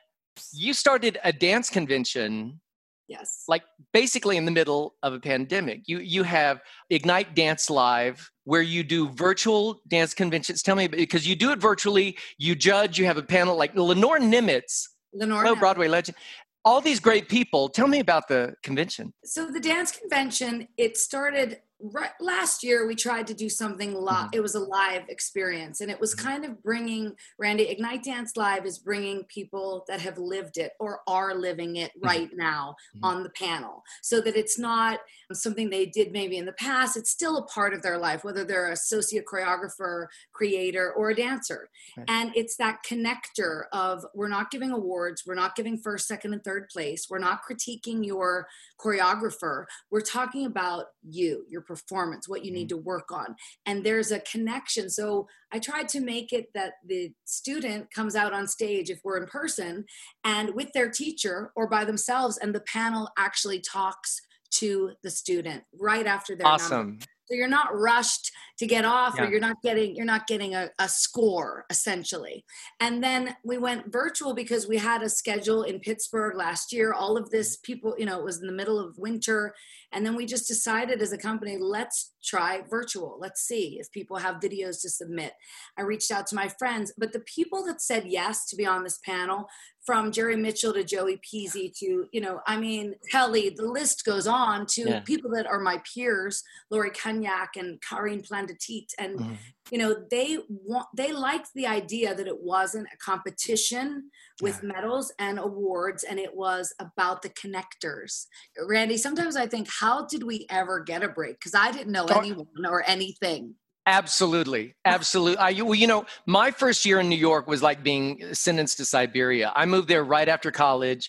you 0.52 0.74
started 0.74 1.18
a 1.24 1.32
dance 1.32 1.70
convention 1.70 2.60
Yes. 3.08 3.44
like 3.46 3.62
basically 3.92 4.36
in 4.36 4.44
the 4.44 4.50
middle 4.50 4.94
of 5.02 5.12
a 5.12 5.20
pandemic. 5.20 5.82
You 5.86 5.98
you 5.98 6.22
have 6.24 6.60
Ignite 6.90 7.34
Dance 7.34 7.70
Live 7.70 8.30
where 8.44 8.62
you 8.62 8.82
do 8.82 9.08
virtual 9.10 9.80
dance 9.88 10.14
conventions. 10.14 10.62
Tell 10.62 10.76
me 10.76 10.88
because 10.88 11.26
you 11.26 11.36
do 11.36 11.50
it 11.50 11.60
virtually, 11.60 12.16
you 12.38 12.54
judge, 12.54 12.98
you 12.98 13.06
have 13.06 13.16
a 13.16 13.22
panel 13.22 13.56
like 13.56 13.74
Lenora 13.76 14.20
Nemetz, 14.20 14.88
Lenora. 15.12 15.50
oh 15.50 15.56
Broadway 15.56 15.88
legend. 15.88 16.16
All 16.64 16.80
these 16.80 16.98
great 16.98 17.28
people. 17.28 17.68
Tell 17.68 17.86
me 17.86 18.00
about 18.00 18.26
the 18.26 18.54
convention. 18.64 19.12
So 19.24 19.46
the 19.46 19.60
dance 19.60 19.92
convention, 19.92 20.66
it 20.76 20.96
started 20.96 21.60
right 21.80 22.12
last 22.20 22.62
year 22.62 22.86
we 22.86 22.94
tried 22.94 23.26
to 23.26 23.34
do 23.34 23.50
something 23.50 23.92
live 23.94 24.30
Mhm. 24.30 24.34
it 24.36 24.40
was 24.40 24.54
a 24.54 24.60
live 24.60 25.06
experience 25.10 25.82
and 25.82 25.90
it 25.90 26.00
was 26.00 26.14
kind 26.14 26.44
of 26.46 26.62
bringing 26.62 27.14
randy 27.38 27.64
ignite 27.64 28.02
dance 28.02 28.34
live 28.34 28.64
is 28.64 28.78
bringing 28.78 29.24
people 29.24 29.84
that 29.86 30.00
have 30.00 30.16
lived 30.16 30.56
it 30.56 30.72
or 30.80 31.00
are 31.06 31.34
living 31.34 31.76
it 31.76 31.92
right 32.02 32.30
now 32.34 32.76
Mhm. 32.96 33.00
on 33.02 33.22
the 33.22 33.28
panel 33.30 33.84
so 34.02 34.22
that 34.22 34.36
it's 34.36 34.58
not 34.58 35.00
something 35.34 35.68
they 35.68 35.84
did 35.84 36.12
maybe 36.12 36.38
in 36.38 36.46
the 36.46 36.52
past 36.54 36.96
it's 36.96 37.10
still 37.10 37.36
a 37.36 37.42
part 37.46 37.74
of 37.74 37.82
their 37.82 37.98
life 37.98 38.24
whether 38.24 38.42
they're 38.42 38.68
a 38.68 38.72
associate 38.72 39.26
choreographer 39.26 40.06
creator 40.32 40.92
or 40.94 41.10
a 41.10 41.14
dancer 41.14 41.68
Right. 41.96 42.06
and 42.08 42.32
it's 42.34 42.56
that 42.56 42.84
connector 42.84 43.64
of 43.72 44.06
we're 44.14 44.28
not 44.28 44.50
giving 44.50 44.70
awards 44.70 45.24
we're 45.26 45.34
not 45.34 45.54
giving 45.54 45.76
first 45.76 46.08
second 46.08 46.32
and 46.32 46.42
third 46.42 46.68
place 46.70 47.08
we're 47.10 47.18
not 47.18 47.42
critiquing 47.44 48.04
your 48.06 48.48
choreographer 48.80 49.66
we're 49.90 50.00
talking 50.00 50.46
about 50.46 50.86
you 51.02 51.44
your 51.48 51.65
performance 51.66 52.28
what 52.28 52.44
you 52.44 52.52
need 52.52 52.68
mm-hmm. 52.68 52.78
to 52.78 52.84
work 52.84 53.10
on 53.10 53.34
and 53.66 53.84
there's 53.84 54.10
a 54.10 54.20
connection 54.20 54.88
so 54.88 55.26
i 55.52 55.58
tried 55.58 55.88
to 55.88 56.00
make 56.00 56.32
it 56.32 56.46
that 56.54 56.74
the 56.86 57.12
student 57.24 57.90
comes 57.92 58.14
out 58.14 58.32
on 58.32 58.46
stage 58.46 58.90
if 58.90 59.00
we're 59.04 59.18
in 59.18 59.26
person 59.26 59.84
and 60.24 60.54
with 60.54 60.72
their 60.72 60.90
teacher 60.90 61.52
or 61.56 61.68
by 61.68 61.84
themselves 61.84 62.38
and 62.38 62.54
the 62.54 62.60
panel 62.60 63.08
actually 63.18 63.60
talks 63.60 64.20
to 64.50 64.92
the 65.02 65.10
student 65.10 65.64
right 65.78 66.06
after 66.06 66.34
their 66.36 66.44
number. 66.44 66.62
Awesome. 66.62 66.98
so 67.26 67.34
you're 67.34 67.48
not 67.48 67.76
rushed 67.76 68.30
to 68.58 68.66
get 68.66 68.84
off 68.84 69.14
Yeah. 69.16 69.24
or 69.26 69.30
you're 69.30 69.40
not 69.40 69.60
getting 69.62 69.94
you're 69.96 70.04
not 70.06 70.26
getting 70.26 70.54
a, 70.54 70.70
a 70.78 70.88
score 70.88 71.66
essentially. 71.70 72.44
And 72.80 73.02
then 73.02 73.36
we 73.44 73.58
went 73.58 73.92
virtual 73.92 74.34
because 74.34 74.66
we 74.66 74.78
had 74.78 75.02
a 75.02 75.08
schedule 75.08 75.62
in 75.64 75.78
pittsburgh 75.80 76.36
last 76.36 76.72
year. 76.72 76.92
All 76.92 77.16
of 77.16 77.30
this 77.30 77.56
people 77.58 77.94
you 77.98 78.06
know 78.06 78.18
it 78.18 78.24
was 78.24 78.40
in 78.40 78.46
the 78.46 78.52
middle 78.52 78.78
of 78.78 78.96
winter. 78.98 79.54
And 79.92 80.04
then 80.04 80.16
we 80.16 80.26
just 80.26 80.48
decided 80.48 81.00
as 81.00 81.12
a 81.12 81.18
company 81.18 81.58
let's 81.60 82.12
try 82.24 82.62
virtual. 82.68 83.18
Let's 83.20 83.42
see 83.42 83.76
if 83.78 83.90
people 83.92 84.16
have 84.16 84.36
videos 84.36 84.80
to 84.82 84.88
submit. 84.90 85.32
I 85.78 85.82
reached 85.82 86.10
out 86.10 86.26
to 86.28 86.34
my 86.34 86.48
friends 86.58 86.92
but 86.98 87.12
the 87.12 87.20
people 87.20 87.64
that 87.66 87.80
said 87.82 88.04
yes 88.06 88.46
to 88.46 88.56
be 88.56 88.66
on 88.66 88.82
this 88.84 88.98
panel 89.04 89.46
from 89.84 90.10
jerry 90.10 90.34
mitchell 90.36 90.72
to 90.72 90.82
joey 90.82 91.18
peasy 91.18 91.72
to 91.78 92.06
you 92.12 92.20
know 92.20 92.40
i 92.46 92.56
mean 92.56 92.94
kelly 93.12 93.50
the 93.56 93.64
list 93.64 94.04
goes 94.04 94.26
on 94.26 94.66
to 94.66 94.82
Yeah. 94.88 95.00
people 95.00 95.30
that 95.34 95.46
are 95.46 95.60
my 95.60 95.80
peers 95.94 96.42
Lori 96.70 96.90
Cognac 96.90 97.50
and 97.56 97.80
Karine 97.80 98.22
Plantadit, 98.46 98.92
and 98.98 99.18
Mhm. 99.18 99.36
you 99.70 99.78
know 99.78 99.96
they 100.10 100.38
want 100.48 100.86
they 100.94 101.12
liked 101.12 101.48
the 101.54 101.66
idea 101.66 102.14
that 102.14 102.26
it 102.26 102.42
wasn't 102.42 102.86
a 102.92 102.96
competition 102.98 104.10
with 104.42 104.62
medals 104.62 105.12
and 105.18 105.38
awards, 105.38 106.04
and 106.04 106.18
it 106.18 106.34
was 106.34 106.74
about 106.78 107.22
the 107.22 107.30
connectors. 107.30 108.26
Randy, 108.68 108.96
sometimes 108.96 109.36
I 109.36 109.46
think, 109.46 109.68
how 109.70 110.06
did 110.06 110.22
we 110.22 110.46
ever 110.50 110.80
get 110.80 111.02
a 111.02 111.08
break? 111.08 111.38
Because 111.38 111.54
I 111.54 111.72
didn't 111.72 111.92
know 111.92 112.06
Oh. 112.10 112.18
anyone 112.18 112.66
or 112.66 112.82
anything. 112.86 113.54
Absolutely, 113.88 114.74
absolutely. 114.84 115.38
I, 115.38 115.52
well, 115.62 115.74
you 115.76 115.86
know, 115.86 116.06
my 116.26 116.50
first 116.50 116.84
year 116.84 116.98
in 116.98 117.08
New 117.08 117.16
York 117.16 117.46
was 117.46 117.62
like 117.62 117.84
being 117.84 118.34
sentenced 118.34 118.78
to 118.78 118.84
Siberia. 118.84 119.52
I 119.54 119.64
moved 119.64 119.86
there 119.88 120.02
right 120.02 120.28
after 120.28 120.50
college, 120.50 121.08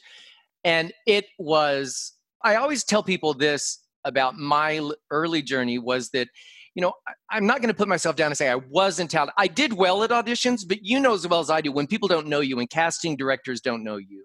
and 0.63 0.93
it 1.05 1.25
was. 1.37 2.13
I 2.43 2.55
always 2.55 2.83
tell 2.83 3.01
people 3.01 3.33
this 3.33 3.79
about 4.05 4.37
my 4.37 4.79
early 5.09 5.41
journey 5.41 5.79
was 5.79 6.11
that, 6.11 6.29
you 6.77 6.81
know, 6.83 6.93
I, 7.07 7.13
I'm 7.35 7.47
not 7.47 7.57
going 7.59 7.69
to 7.69 7.73
put 7.73 7.87
myself 7.87 8.15
down 8.15 8.27
and 8.27 8.37
say 8.37 8.49
I 8.49 8.55
wasn't 8.55 9.09
talented. 9.09 9.33
I 9.35 9.47
did 9.47 9.73
well 9.73 10.03
at 10.03 10.11
auditions, 10.11 10.59
but 10.65 10.77
you 10.83 10.99
know 10.99 11.15
as 11.15 11.27
well 11.27 11.39
as 11.39 11.49
I 11.49 11.59
do 11.59 11.71
when 11.71 11.87
people 11.87 12.07
don't 12.07 12.27
know 12.27 12.39
you 12.39 12.59
and 12.59 12.69
casting 12.69 13.17
directors 13.17 13.59
don't 13.61 13.83
know 13.83 13.97
you. 13.97 14.23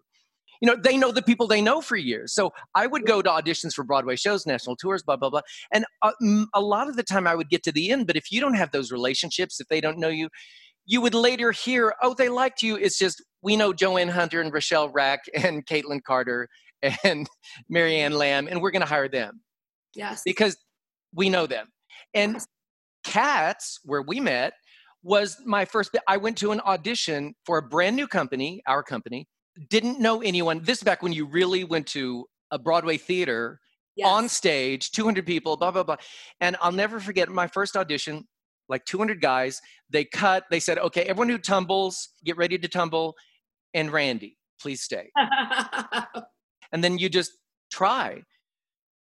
You 0.61 0.69
know, 0.69 0.77
they 0.77 0.99
know 0.99 1.11
the 1.13 1.23
people 1.23 1.47
they 1.47 1.63
know 1.63 1.81
for 1.81 1.97
years. 1.97 2.35
So 2.35 2.53
I 2.75 2.87
would 2.87 3.07
go 3.07 3.23
to 3.23 3.31
auditions 3.31 3.73
for 3.73 3.85
Broadway 3.85 4.17
shows, 4.17 4.47
national 4.47 4.77
tours, 4.77 5.03
blah, 5.03 5.17
blah, 5.17 5.31
blah. 5.31 5.41
And 5.73 5.87
a, 6.05 6.13
m- 6.23 6.47
a 6.53 6.61
lot 6.61 6.89
of 6.91 6.97
the 6.97 7.03
time 7.03 7.27
I 7.27 7.35
would 7.35 7.49
get 7.49 7.63
to 7.65 7.73
the 7.73 7.91
end, 7.91 8.07
but 8.07 8.17
if 8.17 8.31
you 8.31 8.39
don't 8.39 8.55
have 8.55 8.71
those 8.71 8.93
relationships, 8.93 9.59
if 9.59 9.67
they 9.69 9.81
don't 9.81 9.99
know 9.99 10.11
you, 10.11 10.29
you 10.85 11.01
would 11.01 11.15
later 11.15 11.53
hear, 11.53 11.95
oh, 12.03 12.13
they 12.15 12.29
liked 12.29 12.63
you. 12.63 12.77
It's 12.77 12.99
just 12.99 13.25
we 13.41 13.57
know 13.57 13.73
JoAnn 13.73 14.11
Hunter 14.11 14.43
and 14.43 14.53
Rachelle 14.53 14.91
Rak 14.93 15.21
and 15.35 15.65
Caitlin 15.65 16.03
Carter 16.05 16.49
and 17.03 17.27
Mary 17.71 17.97
Ann 17.97 18.13
Lamb, 18.13 18.47
and 18.47 18.61
we're 18.61 18.73
going 18.73 18.83
to 18.83 18.87
hire 18.89 19.09
them 19.09 19.41
Yes. 19.95 20.21
because 20.23 20.57
we 21.15 21.31
know 21.31 21.47
them. 21.47 21.69
And 22.15 22.39
Cats, 23.05 23.81
where 23.85 24.03
we 24.03 24.21
met, 24.21 24.55
was 25.03 25.39
my 25.45 25.65
first. 25.65 25.97
I 26.07 26.17
went 26.17 26.39
to 26.39 26.53
an 26.53 26.61
audition 26.61 27.35
for 27.45 27.59
a 27.59 27.63
brand 27.63 27.97
new 27.97 28.07
company, 28.07 28.63
our 28.67 28.83
company. 28.83 29.27
Didn't 29.69 30.01
know 30.01 30.23
anyone. 30.23 30.63
This 30.63 30.79
is 30.79 30.85
back 30.85 31.03
when 31.03 31.13
you 31.13 31.27
really 31.27 31.65
went 31.65 31.87
to 31.89 32.27
a 32.51 32.59
Broadway 32.59 32.97
theater 32.97 33.61
yes. 33.97 34.09
on 34.09 34.29
stage, 34.29 34.93
200 34.93 35.27
people, 35.27 35.57
blah, 35.57 35.71
blah, 35.71 35.83
blah. 35.83 35.97
And 36.41 36.57
I'll 36.61 36.73
never 36.73 37.01
forget 37.01 37.29
my 37.29 37.47
first 37.47 37.77
audition, 37.77 38.27
like 38.69 38.85
200 38.85 39.21
guys. 39.21 39.61
They 39.91 40.05
cut, 40.05 40.45
they 40.51 40.61
said, 40.61 40.79
okay, 40.79 41.03
everyone 41.03 41.29
who 41.29 41.39
tumbles, 41.39 42.09
get 42.25 42.37
ready 42.37 42.57
to 42.59 42.69
tumble. 42.69 43.15
And 43.75 43.91
Randy, 43.91 44.39
please 44.61 44.83
stay. 44.83 45.11
And 46.73 46.83
then 46.83 46.99
you 46.99 47.09
just 47.09 47.33
try. 47.71 48.23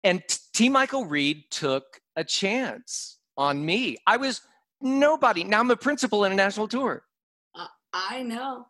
And 0.03 0.23
T. 0.27 0.37
T. 0.59 0.67
Michael 0.67 1.05
Reed 1.05 1.45
took 1.51 2.01
a 2.17 2.23
chance 2.25 3.19
on 3.37 3.65
me. 3.65 3.95
I 4.05 4.17
was 4.17 4.41
nobody. 4.81 5.45
Now 5.45 5.61
I'm 5.61 5.71
a 5.71 5.77
principal 5.77 6.25
in 6.25 6.33
a 6.33 6.35
national 6.35 6.67
tour. 6.67 7.03
I 7.93 8.23
know. 8.23 8.67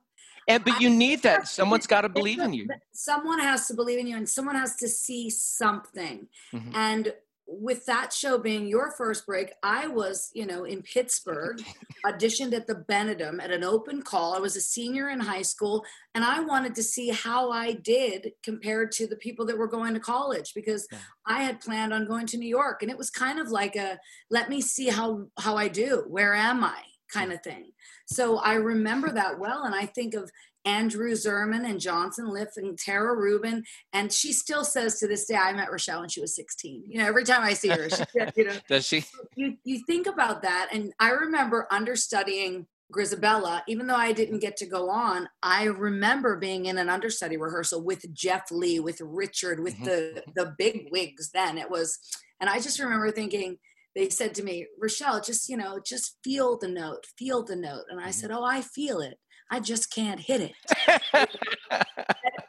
And, 0.48 0.64
but 0.64 0.76
I- 0.76 0.80
you 0.82 0.92
need 0.92 1.24
that. 1.24 1.48
Someone's 1.58 1.88
got 1.88 2.02
to 2.02 2.10
believe 2.10 2.38
in 2.42 2.54
you. 2.54 2.68
Someone 2.92 3.40
has 3.40 3.68
to 3.70 3.74
believe 3.74 3.98
in 3.98 4.06
you, 4.06 4.18
and 4.18 4.30
someone 4.30 4.54
has 4.54 4.76
to 4.76 4.88
see 4.88 5.32
something. 5.32 6.28
Mhm. 6.54 6.76
And 6.76 7.14
with 7.52 7.86
that 7.88 8.14
show 8.14 8.38
being 8.38 8.68
your 8.68 8.92
first 8.92 9.26
break, 9.26 9.52
I 9.64 9.88
was, 9.88 10.30
you 10.34 10.46
know, 10.46 10.66
in 10.66 10.84
Pittsburgh, 10.84 11.62
auditioned 12.06 12.54
at 12.54 12.68
the 12.68 12.76
Benedum 12.76 13.42
at 13.42 13.52
an 13.52 13.64
open 13.64 14.04
call. 14.04 14.36
I 14.36 14.40
was 14.40 14.56
a 14.56 14.62
senior 14.62 15.10
in 15.10 15.20
high 15.20 15.42
school, 15.42 15.84
and 16.14 16.24
I 16.24 16.42
wanted 16.42 16.76
to 16.76 16.84
see 16.84 17.10
how 17.10 17.52
I 17.52 17.74
did 17.74 18.34
compared 18.44 18.92
to 18.94 19.08
the 19.08 19.16
people 19.16 19.46
that 19.48 19.58
were 19.58 19.68
going 19.68 19.96
to 19.96 20.00
college 20.00 20.54
because 20.54 20.88
Yeah. 20.92 21.00
I 21.26 21.44
had 21.44 21.60
planned 21.60 21.94
on 21.94 22.08
going 22.08 22.28
to 22.28 22.38
New 22.38 22.48
York, 22.48 22.82
and 22.82 22.92
it 22.92 22.98
was 22.98 23.10
kind 23.10 23.40
of 23.40 23.50
like 23.50 23.76
a 23.76 24.00
let 24.30 24.50
me 24.50 24.62
see 24.62 24.88
how 24.90 25.28
how 25.40 25.58
I 25.58 25.68
do. 25.68 26.06
Where 26.08 26.34
am 26.36 26.64
I? 26.64 26.84
kind 27.12 27.34
of 27.34 27.42
thing. 27.42 27.72
So 28.06 28.38
I 28.38 28.54
remember 28.54 29.12
that 29.12 29.40
well, 29.40 29.64
and 29.64 29.74
I 29.74 29.88
think 29.88 30.14
of 30.14 30.30
Andrew 30.66 31.12
Zerman 31.14 31.68
and 31.70 31.80
Johnson 31.80 32.28
Liff 32.30 32.50
and 32.58 32.78
Tara 32.78 33.16
Rubin, 33.16 33.64
and 33.94 34.12
she 34.12 34.34
still 34.34 34.64
says 34.66 35.00
to 35.00 35.08
this 35.08 35.26
day, 35.26 35.36
I 35.36 35.54
met 35.54 35.70
Rachelle 35.70 36.02
when 36.02 36.10
she 36.10 36.22
was 36.22 36.36
16. 36.36 36.84
You 36.88 37.00
know, 37.00 37.06
every 37.08 37.24
time 37.24 37.42
I 37.44 37.54
see 37.54 37.70
her, 37.70 37.90
she, 37.90 38.04
you 38.36 38.46
know, 38.46 38.56
Does 38.68 38.86
she? 38.86 39.06
you 39.36 39.58
you 39.64 39.84
think 39.88 40.08
about 40.08 40.42
that, 40.44 40.70
and 40.72 40.94
I 41.00 41.12
remember 41.12 41.68
understudying 41.72 42.68
Grizabella, 42.94 43.62
even 43.68 43.86
though 43.88 43.96
I 43.96 44.12
didn't 44.12 44.40
get 44.40 44.58
to 44.58 44.66
go 44.66 44.90
on, 44.90 45.30
I 45.44 45.66
remember 45.66 46.38
being 46.38 46.66
in 46.66 46.78
an 46.80 46.90
understudy 46.90 47.38
rehearsal 47.38 47.84
with 47.84 48.12
Jeff 48.14 48.50
Lee, 48.52 48.80
with 48.80 49.00
Richard, 49.02 49.60
with 49.60 49.76
Mhm. 49.76 49.86
the 49.86 50.24
the 50.36 50.56
big 50.58 50.88
wigs. 50.92 51.30
Then 51.32 51.58
it 51.58 51.70
was, 51.70 52.00
and 52.40 52.50
I 52.50 52.60
just 52.60 52.80
remember 52.80 53.12
thinking. 53.12 53.58
They 53.96 54.08
said 54.10 54.36
to 54.36 54.44
me, 54.44 54.68
Rachelle, 54.82 55.26
just 55.26 55.50
you 55.50 55.58
know, 55.58 55.80
just 55.84 56.20
feel 56.24 56.60
the 56.60 56.68
note, 56.68 57.08
feel 57.18 57.44
the 57.44 57.56
note, 57.56 57.86
and 57.90 58.00
I 58.00 58.10
Mhm. 58.10 58.14
said, 58.14 58.32
Oh, 58.32 58.44
I 58.44 58.62
feel 58.62 59.02
it. 59.02 59.18
I 59.52 59.60
just 59.60 59.94
can't 59.94 60.20
hit 60.20 60.42
it. 60.42 60.54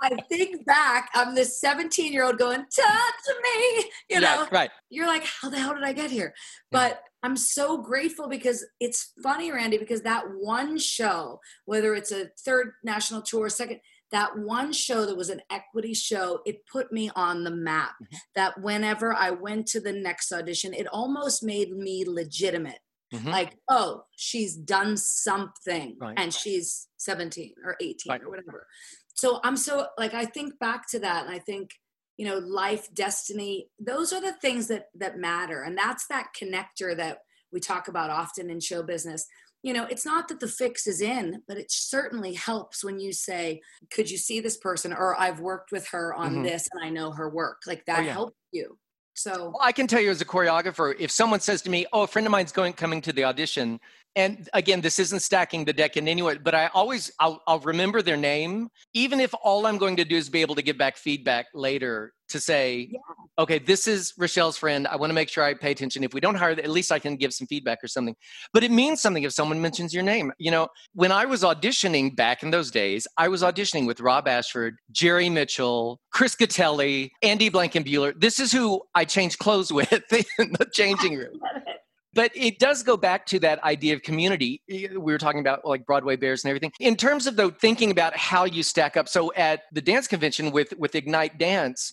I 0.02 0.16
think 0.28 0.64
back, 0.66 1.10
I'm 1.14 1.34
this 1.34 1.60
17 1.60 2.12
year 2.12 2.24
old 2.24 2.38
going, 2.38 2.58
touch 2.60 3.36
me, 3.42 3.84
you 4.08 4.20
know, 4.20 4.42
Yeah, 4.42 4.46
right. 4.50 4.70
you're 4.88 5.06
like, 5.06 5.24
how 5.24 5.50
the 5.50 5.58
hell 5.58 5.74
did 5.74 5.84
I 5.84 5.92
get 5.92 6.10
here? 6.10 6.34
But 6.70 7.02
I'm 7.22 7.36
so 7.36 7.78
grateful 7.78 8.28
because 8.28 8.64
it's 8.80 9.12
funny, 9.22 9.52
Randy, 9.52 9.76
because 9.78 10.02
that 10.02 10.24
one 10.38 10.78
show, 10.78 11.40
whether 11.66 11.94
it's 11.94 12.12
a 12.12 12.30
third 12.44 12.72
national 12.82 13.22
tour, 13.22 13.48
second, 13.50 13.80
that 14.10 14.36
one 14.38 14.72
show 14.72 15.06
that 15.06 15.16
was 15.16 15.28
an 15.30 15.40
equity 15.50 15.94
show, 15.94 16.40
it 16.44 16.66
put 16.70 16.90
me 16.92 17.10
on 17.14 17.44
the 17.44 17.50
map. 17.50 17.92
Mhm. 18.02 18.16
That 18.34 18.60
whenever 18.60 19.14
I 19.14 19.30
went 19.30 19.66
to 19.68 19.80
the 19.80 19.92
next 19.92 20.32
audition, 20.32 20.74
it 20.74 20.86
almost 20.88 21.42
made 21.42 21.70
me 21.76 22.04
legitimate. 22.06 22.80
Mhm. 23.12 23.26
Like, 23.26 23.58
oh, 23.68 24.04
she's 24.16 24.54
done 24.54 24.96
something 24.96 25.96
Right. 26.00 26.18
and 26.18 26.32
she's 26.32 26.88
17 26.96 27.54
or 27.64 27.76
18 27.80 28.10
Right. 28.10 28.22
or 28.22 28.30
whatever. 28.30 28.66
So 29.14 29.40
I'm 29.44 29.56
so 29.56 29.88
like 29.98 30.14
I 30.14 30.24
think 30.24 30.58
back 30.58 30.88
to 30.90 30.98
that 31.00 31.26
and 31.26 31.34
I 31.34 31.38
think 31.38 31.70
you 32.16 32.26
know 32.26 32.38
life 32.38 32.92
destiny 32.94 33.70
those 33.78 34.12
are 34.12 34.20
the 34.20 34.34
things 34.34 34.68
that 34.68 34.88
that 34.94 35.18
matter 35.18 35.62
and 35.62 35.76
that's 35.76 36.06
that 36.08 36.28
connector 36.38 36.96
that 36.96 37.20
we 37.50 37.60
talk 37.60 37.88
about 37.88 38.10
often 38.10 38.50
in 38.50 38.60
show 38.60 38.82
business 38.82 39.26
you 39.62 39.74
know, 39.74 39.84
it's 39.84 40.06
not 40.06 40.28
that 40.28 40.40
the 40.40 40.48
fix 40.48 40.86
is 40.86 41.00
in, 41.00 41.42
but 41.46 41.58
it 41.58 41.70
certainly 41.70 42.32
helps 42.32 42.82
when 42.82 42.98
you 42.98 43.12
say, 43.12 43.60
Could 43.90 44.10
you 44.10 44.16
see 44.16 44.40
this 44.40 44.56
person? 44.56 44.92
Or 44.92 45.20
I've 45.20 45.40
worked 45.40 45.70
with 45.70 45.86
her 45.88 46.14
on 46.14 46.32
mm-hmm. 46.32 46.42
this 46.44 46.68
and 46.72 46.82
I 46.82 46.88
know 46.88 47.10
her 47.12 47.28
work. 47.28 47.58
Like 47.66 47.84
that 47.86 48.00
oh, 48.00 48.02
yeah. 48.02 48.12
helps 48.12 48.36
you. 48.52 48.78
So 49.14 49.50
well, 49.50 49.58
I 49.60 49.72
can 49.72 49.86
tell 49.86 50.00
you 50.00 50.10
as 50.10 50.20
a 50.20 50.24
choreographer, 50.24 50.94
if 50.98 51.10
someone 51.10 51.40
says 51.40 51.62
to 51.62 51.70
me, 51.70 51.86
"Oh, 51.92 52.02
a 52.02 52.06
friend 52.06 52.26
of 52.26 52.30
mine's 52.30 52.52
going 52.52 52.72
coming 52.72 53.02
to 53.02 53.12
the 53.12 53.24
audition," 53.24 53.80
and 54.16 54.48
again, 54.54 54.80
this 54.80 54.98
isn't 54.98 55.20
stacking 55.20 55.64
the 55.64 55.72
deck 55.72 55.96
in 55.96 56.08
any 56.08 56.22
way, 56.22 56.36
but 56.38 56.54
I 56.54 56.66
always 56.68 57.12
I'll, 57.20 57.42
I'll 57.46 57.60
remember 57.60 58.02
their 58.02 58.16
name, 58.16 58.68
even 58.92 59.20
if 59.20 59.32
all 59.42 59.66
I'm 59.66 59.78
going 59.78 59.96
to 59.96 60.04
do 60.04 60.16
is 60.16 60.28
be 60.28 60.40
able 60.40 60.56
to 60.56 60.62
give 60.62 60.76
back 60.76 60.96
feedback 60.96 61.46
later 61.54 62.12
to 62.30 62.40
say, 62.40 62.88
yeah. 62.90 62.98
okay, 63.38 63.58
this 63.58 63.86
is 63.86 64.14
Rachelle's 64.16 64.56
friend. 64.56 64.86
I 64.86 64.96
want 64.96 65.10
to 65.10 65.14
make 65.14 65.28
sure 65.28 65.44
I 65.44 65.54
pay 65.54 65.72
attention. 65.72 66.02
If 66.02 66.14
we 66.14 66.20
don't 66.20 66.36
hire, 66.36 66.50
at 66.50 66.70
least 66.70 66.90
I 66.90 66.98
can 66.98 67.16
give 67.16 67.32
some 67.32 67.46
feedback 67.46 67.78
or 67.82 67.88
something. 67.88 68.16
But 68.52 68.64
it 68.64 68.70
means 68.70 69.00
something 69.00 69.22
if 69.22 69.32
someone 69.32 69.60
mentions 69.60 69.92
your 69.92 70.02
name. 70.02 70.32
You 70.38 70.50
know, 70.50 70.68
when 70.94 71.12
I 71.12 71.24
was 71.24 71.42
auditioning 71.42 72.14
back 72.16 72.42
in 72.42 72.50
those 72.50 72.70
days, 72.70 73.06
I 73.16 73.28
was 73.28 73.42
auditioning 73.42 73.86
with 73.86 74.00
Rob 74.00 74.26
Ashford, 74.26 74.76
Jerry 74.90 75.28
Mitchell, 75.28 76.00
Chris 76.12 76.34
Gattelli, 76.36 77.10
Andy 77.22 77.50
Blankenbuehler. 77.50 78.14
This 78.18 78.40
is 78.40 78.52
who 78.52 78.82
I 78.94 79.04
changed 79.04 79.38
clothes 79.38 79.72
with 79.72 79.92
in 80.38 80.52
the 80.52 80.66
changing 80.72 81.16
room. 81.16 81.40
But 82.12 82.32
it 82.34 82.58
does 82.58 82.82
go 82.82 82.96
back 82.96 83.24
to 83.26 83.38
that 83.40 83.62
idea 83.62 83.94
of 83.94 84.02
community. 84.02 84.62
We 84.68 84.88
were 84.98 85.18
talking 85.18 85.40
about 85.40 85.64
like 85.64 85.86
Broadway 85.86 86.16
Bears 86.16 86.42
and 86.42 86.50
everything. 86.50 86.72
In 86.80 86.96
terms 86.96 87.28
of 87.28 87.36
though 87.36 87.50
thinking 87.50 87.92
about 87.92 88.16
how 88.16 88.44
you 88.44 88.64
stack 88.64 88.96
up. 88.96 89.08
So 89.08 89.32
at 89.34 89.62
the 89.72 89.80
dance 89.80 90.08
convention 90.08 90.50
with 90.50 90.74
with 90.76 90.96
Ignite 90.96 91.38
Dance, 91.38 91.92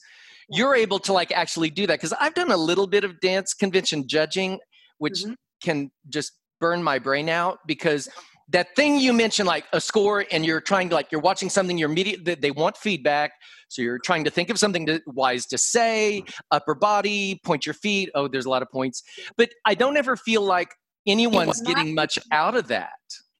you're 0.50 0.76
able 0.76 1.00
to 1.00 1.14
like 1.14 1.32
actually 1.32 1.70
do 1.70 1.86
that 1.88 1.96
because 1.96 2.14
i've 2.20 2.34
done 2.34 2.52
a 2.52 2.58
little 2.58 2.88
bit 2.88 3.04
of 3.04 3.20
dance 3.20 3.54
convention 3.54 4.08
judging 4.08 4.60
which 4.98 5.24
mm-hmm. 5.24 5.34
can 5.62 5.92
just 6.10 6.34
burn 6.60 6.82
my 6.82 6.98
brain 6.98 7.30
out 7.30 7.60
because 7.68 8.10
that 8.50 8.76
thing 8.76 8.98
you 8.98 9.12
mentioned 9.12 9.48
like 9.48 9.66
a 9.74 9.82
score 9.82 10.26
and 10.32 10.46
you're 10.46 10.62
trying 10.62 10.90
to 10.90 10.96
like 10.96 11.12
you're 11.12 11.22
watching 11.22 11.50
something 11.50 11.78
you're 11.78 11.90
immediately 11.90 12.36
they 12.36 12.52
want 12.52 12.78
feedback 12.78 13.34
so 13.68 13.82
you're 13.82 14.00
trying 14.00 14.24
to 14.24 14.30
think 14.30 14.50
of 14.50 14.58
something 14.58 14.86
to, 14.86 15.02
wise 15.08 15.46
to 15.48 15.58
say 15.58 16.24
upper 16.52 16.76
body 16.76 17.40
point 17.44 17.66
your 17.66 17.74
feet. 17.74 18.10
Oh 18.16 18.28
there's 18.28 18.46
a 18.46 18.50
lot 18.50 18.62
of 18.62 18.72
points. 18.72 19.04
But 19.38 19.50
i 19.66 19.74
don't 19.74 19.98
ever 19.98 20.16
feel 20.16 20.42
like 20.42 20.70
anyone's 21.06 21.62
getting 21.62 21.96
much 21.96 22.20
out 22.32 22.56
of 22.56 22.68
that. 22.68 22.92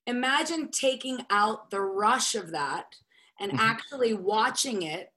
Imagine 0.06 0.70
taking 0.70 1.20
out 1.30 1.70
the 1.70 1.80
rush 1.80 2.34
of 2.34 2.52
that 2.52 2.86
and 3.38 3.52
mm-hmm. 3.52 3.60
actually 3.60 4.14
watching 4.14 4.82
it 4.82 5.10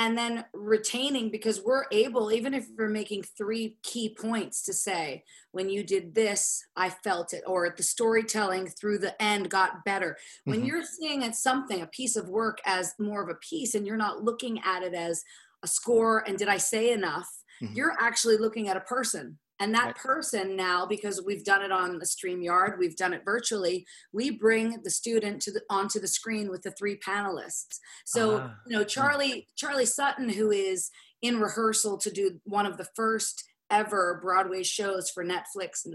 and 0.00 0.16
then 0.16 0.42
retaining 0.54 1.30
because 1.30 1.62
we're 1.62 1.84
able 1.92 2.32
even 2.32 2.54
if 2.54 2.66
we're 2.76 2.88
making 2.88 3.22
three 3.36 3.76
key 3.82 4.16
points 4.18 4.62
to 4.62 4.72
say 4.72 5.22
when 5.52 5.68
you 5.68 5.84
did 5.84 6.14
this 6.14 6.64
i 6.74 6.88
felt 6.88 7.34
it 7.34 7.44
or 7.46 7.72
the 7.76 7.82
storytelling 7.82 8.66
through 8.66 8.98
the 8.98 9.14
end 9.22 9.50
got 9.50 9.84
better 9.84 10.16
when 10.44 10.58
mm-hmm. 10.58 10.66
you're 10.66 10.82
seeing 10.82 11.22
it 11.22 11.34
something 11.34 11.82
a 11.82 11.86
piece 11.88 12.16
of 12.16 12.30
work 12.30 12.58
as 12.64 12.94
more 12.98 13.22
of 13.22 13.28
a 13.28 13.38
piece 13.46 13.74
and 13.74 13.86
you're 13.86 13.96
not 13.96 14.24
looking 14.24 14.58
at 14.64 14.82
it 14.82 14.94
as 14.94 15.22
a 15.62 15.66
score 15.66 16.24
and 16.26 16.38
did 16.38 16.48
i 16.48 16.56
say 16.56 16.92
enough 16.92 17.28
mm-hmm. 17.62 17.74
you're 17.74 17.94
actually 18.00 18.38
looking 18.38 18.68
at 18.68 18.78
a 18.78 18.80
person 18.80 19.38
and 19.60 19.74
that 19.74 19.96
person 19.96 20.56
now, 20.56 20.86
because 20.86 21.22
we've 21.24 21.44
done 21.44 21.62
it 21.62 21.70
on 21.70 21.98
the 21.98 22.06
StreamYard, 22.06 22.78
we've 22.78 22.96
done 22.96 23.12
it 23.12 23.22
virtually, 23.24 23.86
we 24.12 24.30
bring 24.30 24.80
the 24.82 24.90
student 24.90 25.42
to 25.42 25.52
the 25.52 25.60
onto 25.68 26.00
the 26.00 26.08
screen 26.08 26.50
with 26.50 26.62
the 26.62 26.72
three 26.72 26.96
panelists. 26.96 27.78
So, 28.06 28.38
uh, 28.38 28.50
you 28.66 28.76
know, 28.76 28.84
Charlie, 28.84 29.46
Charlie 29.56 29.86
Sutton, 29.86 30.30
who 30.30 30.50
is 30.50 30.90
in 31.22 31.38
rehearsal 31.38 31.98
to 31.98 32.10
do 32.10 32.40
one 32.44 32.64
of 32.64 32.78
the 32.78 32.88
first 32.96 33.44
ever 33.70 34.18
Broadway 34.20 34.62
shows 34.62 35.10
for 35.10 35.24
Netflix. 35.24 35.86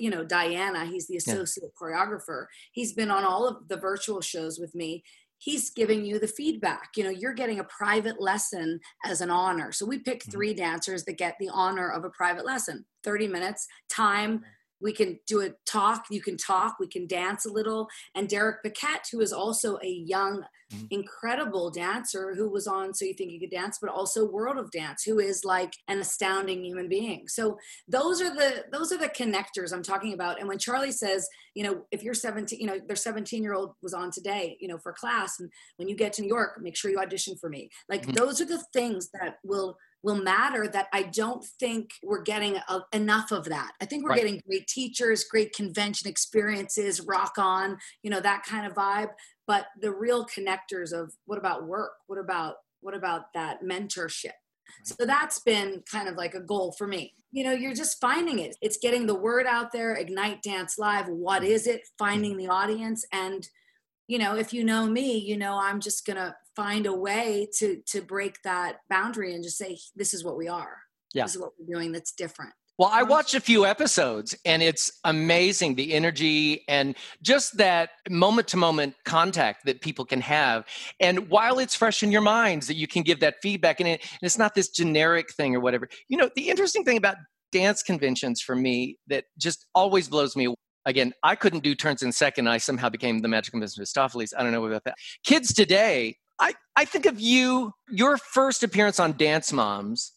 You 0.00 0.10
know, 0.10 0.24
Diana, 0.24 0.86
he's 0.86 1.06
the 1.06 1.16
associate 1.16 1.70
yeah. 1.72 1.80
choreographer. 1.80 2.46
He's 2.72 2.92
been 2.94 3.10
on 3.10 3.24
all 3.24 3.46
of 3.46 3.68
the 3.68 3.76
virtual 3.76 4.20
shows 4.20 4.58
with 4.58 4.74
me 4.74 5.04
he's 5.42 5.70
giving 5.70 6.04
you 6.04 6.18
the 6.18 6.28
feedback. 6.28 6.90
You 6.96 7.04
know 7.04 7.10
you're 7.10 7.34
getting 7.34 7.58
a 7.58 7.64
private 7.64 8.20
lesson 8.20 8.80
as 9.04 9.20
an 9.20 9.30
honor. 9.30 9.72
So 9.72 9.84
we 9.84 9.98
pick 9.98 10.20
mm-hmm. 10.20 10.30
three 10.30 10.54
dancers 10.54 11.04
that 11.04 11.18
get 11.18 11.36
the 11.40 11.50
honor 11.52 11.90
of 11.90 12.04
a 12.04 12.10
private 12.10 12.46
lesson. 12.46 12.84
30 13.04 13.28
minutes 13.28 13.66
time 13.88 14.44
we 14.82 14.92
can 14.92 15.18
do 15.26 15.40
a 15.40 15.50
talk 15.66 16.04
you 16.10 16.20
can 16.20 16.36
talk 16.36 16.76
we 16.78 16.86
can 16.86 17.06
dance 17.06 17.46
a 17.46 17.52
little 17.52 17.88
and 18.14 18.28
derek 18.28 18.62
piquette 18.62 19.06
who 19.10 19.20
is 19.20 19.32
also 19.32 19.78
a 19.82 19.88
young 19.88 20.44
mm-hmm. 20.72 20.84
incredible 20.90 21.70
dancer 21.70 22.34
who 22.34 22.50
was 22.50 22.66
on 22.66 22.92
so 22.92 23.04
you 23.04 23.14
think 23.14 23.30
you 23.30 23.40
could 23.40 23.50
dance 23.50 23.78
but 23.80 23.90
also 23.90 24.28
world 24.28 24.58
of 24.58 24.70
dance 24.70 25.02
who 25.04 25.18
is 25.18 25.44
like 25.44 25.72
an 25.88 25.98
astounding 25.98 26.64
human 26.64 26.88
being 26.88 27.26
so 27.28 27.56
those 27.88 28.20
are 28.20 28.34
the 28.34 28.64
those 28.72 28.92
are 28.92 28.98
the 28.98 29.08
connectors 29.08 29.72
i'm 29.72 29.82
talking 29.82 30.12
about 30.12 30.38
and 30.38 30.48
when 30.48 30.58
charlie 30.58 30.92
says 30.92 31.28
you 31.54 31.62
know 31.62 31.82
if 31.90 32.02
you're 32.02 32.14
17 32.14 32.58
you 32.58 32.66
know 32.66 32.78
their 32.86 32.96
17 32.96 33.42
year 33.42 33.54
old 33.54 33.74
was 33.82 33.94
on 33.94 34.10
today 34.10 34.56
you 34.60 34.68
know 34.68 34.78
for 34.78 34.92
class 34.92 35.38
and 35.38 35.50
when 35.76 35.88
you 35.88 35.96
get 35.96 36.12
to 36.12 36.22
new 36.22 36.28
york 36.28 36.58
make 36.60 36.76
sure 36.76 36.90
you 36.90 36.98
audition 36.98 37.36
for 37.40 37.48
me 37.48 37.70
like 37.88 38.02
mm-hmm. 38.02 38.12
those 38.12 38.40
are 38.40 38.46
the 38.46 38.62
things 38.72 39.08
that 39.12 39.36
will 39.44 39.76
will 40.02 40.16
matter 40.16 40.66
that 40.68 40.88
I 40.92 41.04
don't 41.04 41.44
think 41.60 41.90
we're 42.02 42.22
getting 42.22 42.56
a, 42.56 42.80
enough 42.92 43.30
of 43.30 43.44
that. 43.46 43.72
I 43.80 43.84
think 43.84 44.02
we're 44.02 44.10
right. 44.10 44.18
getting 44.18 44.42
great 44.46 44.66
teachers, 44.66 45.24
great 45.24 45.54
convention 45.54 46.08
experiences, 46.08 47.00
rock 47.00 47.34
on, 47.38 47.78
you 48.02 48.10
know, 48.10 48.20
that 48.20 48.42
kind 48.44 48.66
of 48.66 48.74
vibe. 48.74 49.10
But 49.46 49.66
the 49.80 49.92
real 49.92 50.26
connectors 50.26 50.92
of 50.92 51.12
what 51.26 51.38
about 51.38 51.66
work? 51.66 51.92
What 52.06 52.18
about 52.18 52.56
what 52.80 52.94
about 52.94 53.32
that 53.34 53.62
mentorship? 53.62 54.32
So 54.84 55.04
that's 55.04 55.38
been 55.40 55.82
kind 55.90 56.08
of 56.08 56.16
like 56.16 56.34
a 56.34 56.40
goal 56.40 56.72
for 56.72 56.86
me. 56.86 57.14
You 57.30 57.44
know, 57.44 57.52
you're 57.52 57.74
just 57.74 58.00
finding 58.00 58.38
it. 58.38 58.56
It's 58.60 58.78
getting 58.78 59.06
the 59.06 59.14
word 59.14 59.46
out 59.46 59.70
there, 59.70 59.94
Ignite 59.94 60.42
Dance 60.42 60.78
Live. 60.78 61.08
What 61.08 61.44
is 61.44 61.66
it? 61.66 61.80
Mm-hmm. 61.80 62.04
Finding 62.04 62.36
the 62.36 62.48
audience 62.48 63.04
and 63.12 63.46
you 64.08 64.18
know 64.18 64.36
if 64.36 64.52
you 64.52 64.64
know 64.64 64.86
me 64.86 65.16
you 65.16 65.36
know 65.36 65.58
i'm 65.58 65.80
just 65.80 66.04
gonna 66.06 66.36
find 66.56 66.86
a 66.86 66.92
way 66.92 67.48
to 67.58 67.82
to 67.86 68.00
break 68.02 68.36
that 68.44 68.78
boundary 68.88 69.34
and 69.34 69.42
just 69.42 69.58
say 69.58 69.78
this 69.96 70.14
is 70.14 70.24
what 70.24 70.36
we 70.36 70.48
are 70.48 70.78
yeah. 71.14 71.24
this 71.24 71.34
is 71.34 71.40
what 71.40 71.52
we're 71.58 71.74
doing 71.74 71.92
that's 71.92 72.12
different 72.12 72.52
well, 72.78 72.90
I 72.90 73.02
um, 73.02 73.08
watched 73.08 73.34
a 73.34 73.40
few 73.40 73.66
episodes 73.66 74.34
and 74.44 74.62
it's 74.62 74.90
amazing 75.04 75.74
the 75.74 75.92
energy 75.92 76.64
and 76.68 76.96
just 77.20 77.58
that 77.58 77.90
moment 78.08 78.48
to 78.48 78.56
moment 78.56 78.94
contact 79.04 79.66
that 79.66 79.82
people 79.82 80.04
can 80.04 80.20
have. 80.22 80.64
And 80.98 81.28
while 81.28 81.58
it's 81.58 81.74
fresh 81.74 82.02
in 82.02 82.10
your 82.10 82.22
minds 82.22 82.66
that 82.68 82.74
you 82.74 82.86
can 82.86 83.02
give 83.02 83.20
that 83.20 83.36
feedback 83.42 83.80
and, 83.80 83.88
it, 83.88 84.00
and 84.00 84.18
it's 84.22 84.38
not 84.38 84.54
this 84.54 84.70
generic 84.70 85.32
thing 85.34 85.54
or 85.54 85.60
whatever. 85.60 85.86
You 86.08 86.16
know, 86.16 86.30
the 86.34 86.48
interesting 86.48 86.82
thing 86.82 86.96
about 86.96 87.16
dance 87.52 87.82
conventions 87.82 88.40
for 88.40 88.56
me 88.56 88.96
that 89.08 89.26
just 89.38 89.66
always 89.74 90.08
blows 90.08 90.34
me 90.34 90.52
again, 90.86 91.12
I 91.22 91.36
couldn't 91.36 91.62
do 91.62 91.74
turns 91.74 92.02
in 92.02 92.10
second. 92.10 92.48
I 92.48 92.58
somehow 92.58 92.88
became 92.88 93.20
the 93.20 93.28
magical 93.28 93.60
Mr. 93.60 93.80
Mistoffelees. 93.80 94.32
I 94.36 94.42
don't 94.42 94.52
know 94.52 94.64
about 94.64 94.84
that. 94.84 94.96
Kids 95.24 95.52
today, 95.52 96.16
I, 96.42 96.54
I 96.74 96.84
think 96.84 97.06
of 97.06 97.20
you, 97.20 97.72
your 97.88 98.18
first 98.18 98.64
appearance 98.64 98.98
on 98.98 99.16
Dance 99.16 99.52
Moms, 99.52 100.12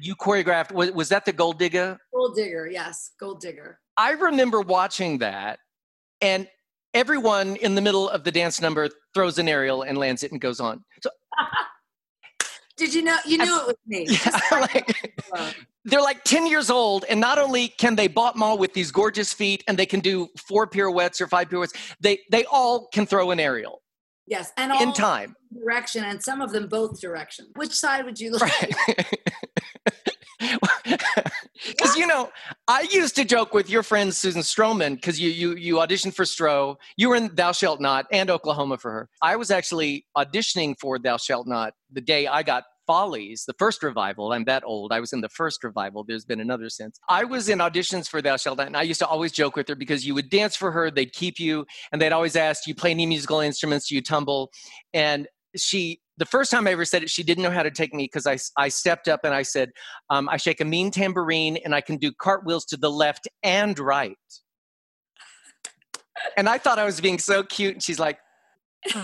you 0.00 0.16
choreographed, 0.16 0.72
was, 0.72 0.90
was 0.92 1.10
that 1.10 1.26
the 1.26 1.32
Gold 1.32 1.58
Digger? 1.58 1.98
Gold 2.14 2.34
Digger, 2.34 2.66
yes, 2.66 3.10
Gold 3.20 3.40
Digger. 3.40 3.78
I 3.98 4.12
remember 4.12 4.62
watching 4.62 5.18
that, 5.18 5.58
and 6.22 6.48
everyone 6.94 7.56
in 7.56 7.74
the 7.74 7.82
middle 7.82 8.08
of 8.08 8.24
the 8.24 8.32
dance 8.32 8.58
number 8.58 8.88
throws 9.12 9.38
an 9.38 9.50
aerial 9.50 9.82
and 9.82 9.98
lands 9.98 10.22
it 10.22 10.32
and 10.32 10.40
goes 10.40 10.60
on. 10.60 10.82
So 11.02 11.10
Did 12.78 12.94
you 12.94 13.02
know? 13.02 13.16
You 13.26 13.38
knew 13.38 13.54
I, 13.54 13.60
it 13.60 13.66
was 13.66 13.76
me. 13.86 14.06
Yeah, 14.24 14.60
like, 14.60 15.56
they're 15.84 16.00
like 16.00 16.24
10 16.24 16.46
years 16.46 16.70
old, 16.70 17.04
and 17.10 17.20
not 17.20 17.38
only 17.38 17.68
can 17.68 17.96
they 17.96 18.08
bot 18.08 18.36
mall 18.36 18.56
with 18.56 18.72
these 18.72 18.90
gorgeous 18.90 19.34
feet 19.34 19.62
and 19.68 19.78
they 19.78 19.86
can 19.86 20.00
do 20.00 20.28
four 20.48 20.66
pirouettes 20.66 21.20
or 21.20 21.26
five 21.26 21.50
pirouettes, 21.50 21.74
they, 22.00 22.20
they 22.30 22.46
all 22.46 22.88
can 22.94 23.04
throw 23.04 23.30
an 23.30 23.40
aerial. 23.40 23.82
Yes, 24.26 24.52
and 24.56 24.72
in 24.80 24.92
time 24.92 25.36
direction, 25.56 26.04
and 26.04 26.22
some 26.22 26.40
of 26.40 26.52
them 26.52 26.68
both 26.68 27.00
direction. 27.00 27.46
Which 27.54 27.72
side 27.72 28.04
would 28.04 28.20
you 28.20 28.32
look? 28.32 28.42
Right. 28.42 29.06
Because 31.68 31.96
you 31.96 32.06
know, 32.06 32.30
I 32.68 32.86
used 32.90 33.16
to 33.16 33.24
joke 33.24 33.54
with 33.54 33.68
your 33.70 33.82
friend 33.82 34.14
Susan 34.14 34.42
Stroman 34.42 34.94
because 34.94 35.18
you 35.20 35.30
you 35.30 35.56
you 35.56 35.76
auditioned 35.76 36.14
for 36.14 36.24
Stro. 36.24 36.76
You 36.96 37.08
were 37.08 37.16
in 37.16 37.34
Thou 37.34 37.52
Shalt 37.52 37.80
Not 37.80 38.06
and 38.12 38.30
Oklahoma 38.30 38.78
for 38.78 38.92
her. 38.92 39.08
I 39.22 39.36
was 39.36 39.50
actually 39.50 40.04
auditioning 40.16 40.78
for 40.78 40.98
Thou 40.98 41.16
Shalt 41.16 41.46
Not 41.46 41.74
the 41.90 42.00
day 42.00 42.26
I 42.26 42.42
got 42.42 42.64
Follies, 42.86 43.44
the 43.46 43.54
first 43.58 43.82
revival. 43.82 44.32
I'm 44.32 44.44
that 44.44 44.62
old. 44.64 44.92
I 44.92 45.00
was 45.00 45.12
in 45.12 45.20
the 45.20 45.28
first 45.28 45.64
revival. 45.64 46.04
There's 46.04 46.24
been 46.24 46.40
another 46.40 46.68
since. 46.68 46.98
I 47.08 47.24
was 47.24 47.48
in 47.48 47.58
auditions 47.58 48.08
for 48.08 48.22
Thou 48.22 48.36
Shalt 48.36 48.58
Not, 48.58 48.68
and 48.68 48.76
I 48.76 48.82
used 48.82 49.00
to 49.00 49.06
always 49.06 49.32
joke 49.32 49.56
with 49.56 49.68
her 49.68 49.74
because 49.74 50.06
you 50.06 50.14
would 50.14 50.30
dance 50.30 50.56
for 50.56 50.70
her, 50.72 50.90
they'd 50.90 51.12
keep 51.12 51.38
you, 51.40 51.66
and 51.92 52.00
they'd 52.00 52.12
always 52.12 52.36
ask, 52.36 52.64
Do 52.64 52.70
you 52.70 52.74
play 52.74 52.90
any 52.90 53.06
musical 53.06 53.40
instruments? 53.40 53.88
Do 53.88 53.94
you 53.94 54.02
tumble? 54.02 54.50
And 54.94 55.26
she 55.56 56.00
the 56.18 56.24
first 56.24 56.50
time 56.50 56.66
I 56.66 56.72
ever 56.72 56.84
said 56.84 57.02
it, 57.02 57.10
she 57.10 57.22
didn't 57.22 57.42
know 57.42 57.50
how 57.50 57.62
to 57.62 57.70
take 57.70 57.92
me 57.92 58.04
because 58.04 58.26
I, 58.26 58.38
I 58.56 58.68
stepped 58.68 59.08
up 59.08 59.20
and 59.24 59.34
I 59.34 59.42
said, 59.42 59.70
um, 60.08 60.28
I 60.28 60.38
shake 60.38 60.60
a 60.60 60.64
mean 60.64 60.90
tambourine 60.90 61.58
and 61.58 61.74
I 61.74 61.80
can 61.80 61.98
do 61.98 62.10
cartwheels 62.12 62.64
to 62.66 62.76
the 62.76 62.90
left 62.90 63.28
and 63.42 63.78
right. 63.78 64.16
and 66.36 66.48
I 66.48 66.58
thought 66.58 66.78
I 66.78 66.84
was 66.84 67.00
being 67.00 67.18
so 67.18 67.42
cute. 67.42 67.74
And 67.74 67.82
she's 67.82 67.98
like, 67.98 68.18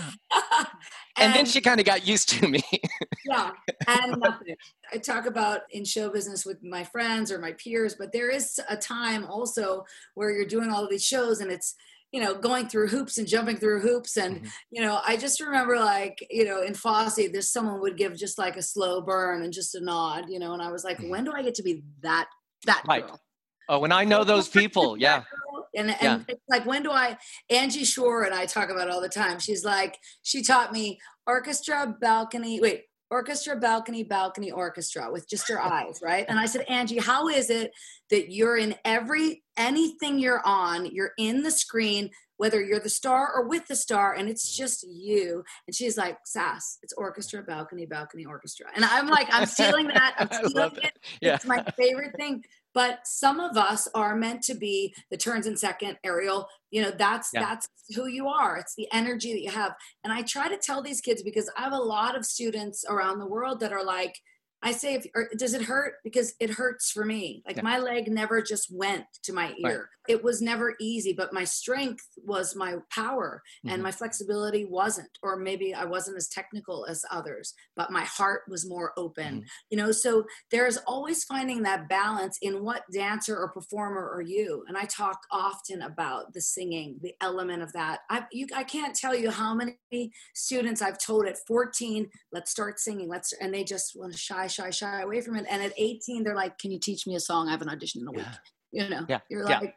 and, 1.17 1.33
then 1.33 1.45
she 1.45 1.61
kind 1.61 1.79
of 1.79 1.85
got 1.85 2.07
used 2.07 2.29
to 2.29 2.47
me. 2.47 2.63
yeah, 3.25 3.51
and 3.87 4.19
nothing. 4.19 4.55
I 4.91 4.97
talk 4.97 5.25
about 5.25 5.61
in 5.71 5.85
show 5.85 6.09
business 6.09 6.45
with 6.45 6.63
my 6.63 6.83
friends 6.83 7.31
or 7.31 7.39
my 7.39 7.53
peers, 7.53 7.95
but 7.95 8.11
there 8.11 8.29
is 8.29 8.59
a 8.69 8.77
time 8.77 9.25
also 9.25 9.85
where 10.15 10.31
you're 10.31 10.45
doing 10.45 10.69
all 10.69 10.83
of 10.83 10.89
these 10.89 11.05
shows 11.05 11.39
and 11.39 11.51
it's 11.51 11.75
you 12.13 12.21
know, 12.21 12.35
going 12.35 12.69
through 12.69 12.87
hoops 12.87 13.17
and 13.17 13.27
jumping 13.27 13.57
through 13.57 13.81
hoops. 13.81 14.17
And, 14.17 14.37
mm-hmm. 14.37 14.47
you 14.69 14.81
know, 14.81 15.01
I 15.03 15.17
just 15.17 15.41
remember 15.41 15.77
like, 15.79 16.25
you 16.29 16.45
know, 16.45 16.61
in 16.61 16.75
Fosse, 16.75 17.15
there's 17.15 17.49
someone 17.49 17.81
would 17.81 17.97
give 17.97 18.15
just 18.15 18.37
like 18.37 18.55
a 18.55 18.61
slow 18.61 19.01
burn 19.01 19.41
and 19.41 19.51
just 19.51 19.73
a 19.73 19.81
nod, 19.81 20.25
you 20.29 20.37
know, 20.37 20.53
and 20.53 20.61
I 20.61 20.71
was 20.71 20.83
like, 20.83 20.99
mm-hmm. 20.99 21.09
when 21.09 21.23
do 21.23 21.33
I 21.33 21.41
get 21.41 21.55
to 21.55 21.63
be 21.63 21.83
that, 22.01 22.27
that 22.67 22.83
right. 22.87 23.05
girl? 23.05 23.19
Oh, 23.67 23.79
when 23.79 23.91
I 23.91 24.05
know 24.05 24.23
those 24.23 24.47
people, 24.47 24.95
yeah. 24.95 25.23
And, 25.75 25.89
and 25.89 26.01
yeah. 26.01 26.19
it's 26.27 26.43
like, 26.49 26.65
when 26.65 26.83
do 26.83 26.91
I, 26.91 27.17
Angie 27.49 27.83
Shore 27.83 28.23
and 28.23 28.33
I 28.33 28.45
talk 28.45 28.69
about 28.69 28.89
all 28.89 29.01
the 29.01 29.09
time. 29.09 29.39
She's 29.39 29.65
like, 29.65 29.97
she 30.21 30.43
taught 30.43 30.71
me 30.71 30.99
orchestra, 31.25 31.95
balcony, 31.99 32.59
wait, 32.59 32.83
orchestra, 33.09 33.55
balcony, 33.55 34.03
balcony, 34.03 34.51
orchestra 34.51 35.11
with 35.11 35.29
just 35.29 35.47
your 35.47 35.61
eyes, 35.61 35.99
right? 36.01 36.25
And 36.27 36.39
I 36.39 36.45
said, 36.45 36.61
Angie, 36.67 36.97
how 36.97 37.27
is 37.27 37.49
it 37.49 37.71
that 38.09 38.31
you're 38.31 38.57
in 38.57 38.75
every, 38.83 39.43
anything 39.55 40.19
you're 40.19 40.41
on, 40.45 40.87
you're 40.87 41.11
in 41.17 41.43
the 41.43 41.51
screen, 41.51 42.09
whether 42.37 42.61
you're 42.61 42.79
the 42.79 42.89
star 42.89 43.31
or 43.33 43.47
with 43.47 43.67
the 43.67 43.75
star, 43.75 44.13
and 44.13 44.27
it's 44.27 44.55
just 44.57 44.83
you. 44.83 45.43
And 45.67 45.75
she's 45.75 45.97
like, 45.97 46.17
Sas, 46.25 46.79
it's 46.81 46.93
orchestra, 46.93 47.43
balcony, 47.43 47.85
balcony, 47.85 48.25
orchestra. 48.25 48.65
And 48.75 48.83
I'm 48.83 49.07
like, 49.07 49.27
I'm 49.31 49.45
stealing 49.45 49.87
that. 49.87 50.15
I'm 50.17 50.29
stealing 50.49 50.77
it. 50.83 50.97
Yeah. 51.21 51.35
It's 51.35 51.45
my 51.45 51.63
favorite 51.77 52.15
thing 52.17 52.43
but 52.73 52.99
some 53.05 53.39
of 53.39 53.57
us 53.57 53.87
are 53.93 54.15
meant 54.15 54.41
to 54.43 54.55
be 54.55 54.93
the 55.11 55.17
turns 55.17 55.47
and 55.47 55.57
second 55.57 55.97
Ariel. 56.03 56.47
You 56.71 56.81
know 56.81 56.91
that's 56.91 57.29
yeah. 57.33 57.41
that's 57.41 57.67
who 57.95 58.07
you 58.07 58.27
are. 58.27 58.57
It's 58.57 58.75
the 58.75 58.87
energy 58.91 59.33
that 59.33 59.41
you 59.41 59.51
have. 59.51 59.73
And 60.03 60.11
i 60.11 60.21
try 60.21 60.47
to 60.49 60.57
tell 60.57 60.81
these 60.81 61.01
kids 61.01 61.23
because 61.23 61.49
i 61.57 61.61
have 61.61 61.73
a 61.73 61.77
lot 61.77 62.15
of 62.15 62.25
students 62.25 62.85
around 62.89 63.19
the 63.19 63.27
world 63.27 63.59
that 63.59 63.73
are 63.73 63.83
like 63.83 64.19
I 64.63 64.71
say, 64.71 64.95
if 64.95 65.05
does 65.37 65.53
it 65.53 65.63
hurt? 65.63 65.95
Because 66.03 66.33
it 66.39 66.49
hurts 66.49 66.89
for 66.89 67.05
me. 67.05 67.43
Like 67.45 67.57
yeah. 67.57 67.63
my 67.63 67.77
leg 67.79 68.09
never 68.09 68.41
just 68.41 68.73
went 68.73 69.05
to 69.23 69.33
my 69.33 69.53
ear. 69.59 69.89
Right. 70.07 70.15
It 70.15 70.23
was 70.23 70.41
never 70.41 70.75
easy, 70.81 71.13
but 71.13 71.33
my 71.33 71.43
strength 71.45 72.05
was 72.17 72.55
my 72.55 72.75
power 72.93 73.41
mm-hmm. 73.59 73.73
and 73.73 73.83
my 73.83 73.91
flexibility 73.91 74.65
wasn't. 74.65 75.09
Or 75.21 75.37
maybe 75.37 75.73
I 75.73 75.85
wasn't 75.85 76.17
as 76.17 76.27
technical 76.27 76.85
as 76.89 77.05
others, 77.11 77.53
but 77.75 77.91
my 77.91 78.03
heart 78.03 78.41
was 78.49 78.67
more 78.67 78.93
open. 78.97 79.35
Mm-hmm. 79.35 79.47
You 79.69 79.77
know, 79.77 79.91
so 79.91 80.25
there's 80.51 80.77
always 80.87 81.23
finding 81.23 81.63
that 81.63 81.89
balance 81.89 82.37
in 82.41 82.63
what 82.63 82.83
dancer 82.93 83.37
or 83.37 83.49
performer 83.49 84.09
are 84.13 84.21
you. 84.21 84.63
And 84.67 84.77
I 84.77 84.85
talk 84.85 85.19
often 85.31 85.81
about 85.81 86.33
the 86.33 86.41
singing, 86.41 86.99
the 87.01 87.13
element 87.21 87.63
of 87.63 87.71
that. 87.73 87.99
I 88.09 88.25
you 88.31 88.47
I 88.55 88.63
can't 88.63 88.95
tell 88.95 89.15
you 89.15 89.29
how 89.29 89.53
many 89.53 90.11
students 90.33 90.81
I've 90.81 90.99
told 90.99 91.27
at 91.27 91.37
14, 91.47 92.09
let's 92.31 92.51
start 92.51 92.79
singing. 92.79 93.09
Let's 93.09 93.33
and 93.33 93.53
they 93.53 93.63
just 93.63 93.93
want 93.95 94.13
to 94.13 94.17
shy 94.17 94.47
shy, 94.53 94.69
shy 94.69 95.01
away 95.01 95.21
from 95.21 95.35
it. 95.35 95.45
And 95.49 95.61
at 95.61 95.73
18, 95.77 96.23
they're 96.23 96.35
like, 96.35 96.57
Can 96.57 96.71
you 96.71 96.79
teach 96.79 97.07
me 97.07 97.15
a 97.15 97.19
song? 97.19 97.47
I 97.47 97.51
have 97.51 97.61
an 97.61 97.69
audition 97.69 98.01
in 98.01 98.07
a 98.07 98.11
week. 98.11 98.25
Yeah. 98.71 98.83
You 98.83 98.89
know, 98.89 99.05
yeah. 99.07 99.19
you're 99.29 99.45
like, 99.45 99.61
yeah. 99.61 99.69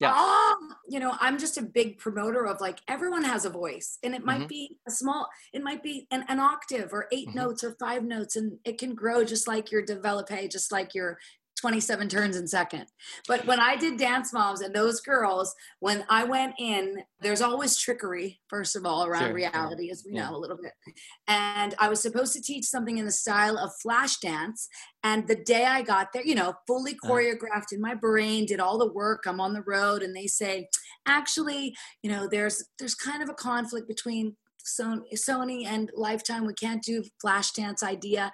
Yeah. 0.00 0.12
Oh, 0.14 0.56
you 0.88 1.00
know, 1.00 1.16
I'm 1.20 1.38
just 1.38 1.58
a 1.58 1.62
big 1.62 1.98
promoter 1.98 2.46
of 2.46 2.60
like 2.60 2.78
everyone 2.86 3.24
has 3.24 3.44
a 3.44 3.50
voice, 3.50 3.98
and 4.04 4.14
it 4.14 4.24
might 4.24 4.40
mm-hmm. 4.40 4.46
be 4.46 4.78
a 4.86 4.92
small, 4.92 5.28
it 5.52 5.62
might 5.62 5.82
be 5.82 6.06
an, 6.12 6.24
an 6.28 6.38
octave 6.38 6.90
or 6.92 7.08
8 7.10 7.28
mm-hmm. 7.28 7.38
notes 7.38 7.64
or 7.64 7.74
five 7.80 8.04
notes, 8.04 8.36
and 8.36 8.58
it 8.64 8.78
can 8.78 8.94
grow 8.94 9.24
just 9.24 9.48
like 9.48 9.72
your 9.72 9.82
develope, 9.82 10.28
just 10.50 10.70
like 10.70 10.94
your 10.94 11.18
27 11.58 12.08
turns 12.08 12.36
in 12.36 12.46
second. 12.46 12.86
But 13.26 13.44
when 13.46 13.58
I 13.60 13.76
did 13.76 13.98
Dance 13.98 14.32
Moms 14.32 14.60
and 14.60 14.74
those 14.74 15.00
girls, 15.00 15.54
when 15.80 16.04
I 16.08 16.24
went 16.24 16.54
in, 16.58 17.02
there's 17.20 17.42
always 17.42 17.76
trickery, 17.76 18.40
first 18.48 18.76
of 18.76 18.86
all, 18.86 19.04
around 19.04 19.26
sure, 19.26 19.34
reality, 19.34 19.86
sure. 19.86 19.92
as 19.92 20.04
we 20.06 20.14
yeah. 20.14 20.28
know 20.28 20.36
a 20.36 20.38
little 20.38 20.56
bit. 20.56 20.72
And 21.26 21.74
I 21.78 21.88
was 21.88 22.00
supposed 22.00 22.32
to 22.34 22.42
teach 22.42 22.64
something 22.64 22.98
in 22.98 23.04
the 23.04 23.10
style 23.10 23.58
of 23.58 23.72
Flashdance. 23.84 24.66
And 25.02 25.26
the 25.26 25.36
day 25.36 25.64
I 25.64 25.82
got 25.82 26.12
there, 26.12 26.24
you 26.24 26.34
know, 26.34 26.54
fully 26.66 26.92
uh-huh. 26.92 27.12
choreographed 27.12 27.72
in 27.72 27.80
my 27.80 27.94
brain, 27.94 28.46
did 28.46 28.60
all 28.60 28.78
the 28.78 28.92
work, 28.92 29.24
I'm 29.26 29.40
on 29.40 29.52
the 29.52 29.64
road, 29.66 30.02
and 30.02 30.14
they 30.14 30.26
say, 30.26 30.68
actually, 31.06 31.74
you 32.02 32.10
know, 32.10 32.28
there's 32.30 32.64
there's 32.78 32.94
kind 32.94 33.22
of 33.22 33.28
a 33.28 33.34
conflict 33.34 33.88
between 33.88 34.36
Sony 34.64 35.66
and 35.66 35.90
Lifetime. 35.94 36.46
We 36.46 36.54
can't 36.54 36.82
do 36.82 37.02
Flashdance 37.24 37.82
idea 37.82 38.30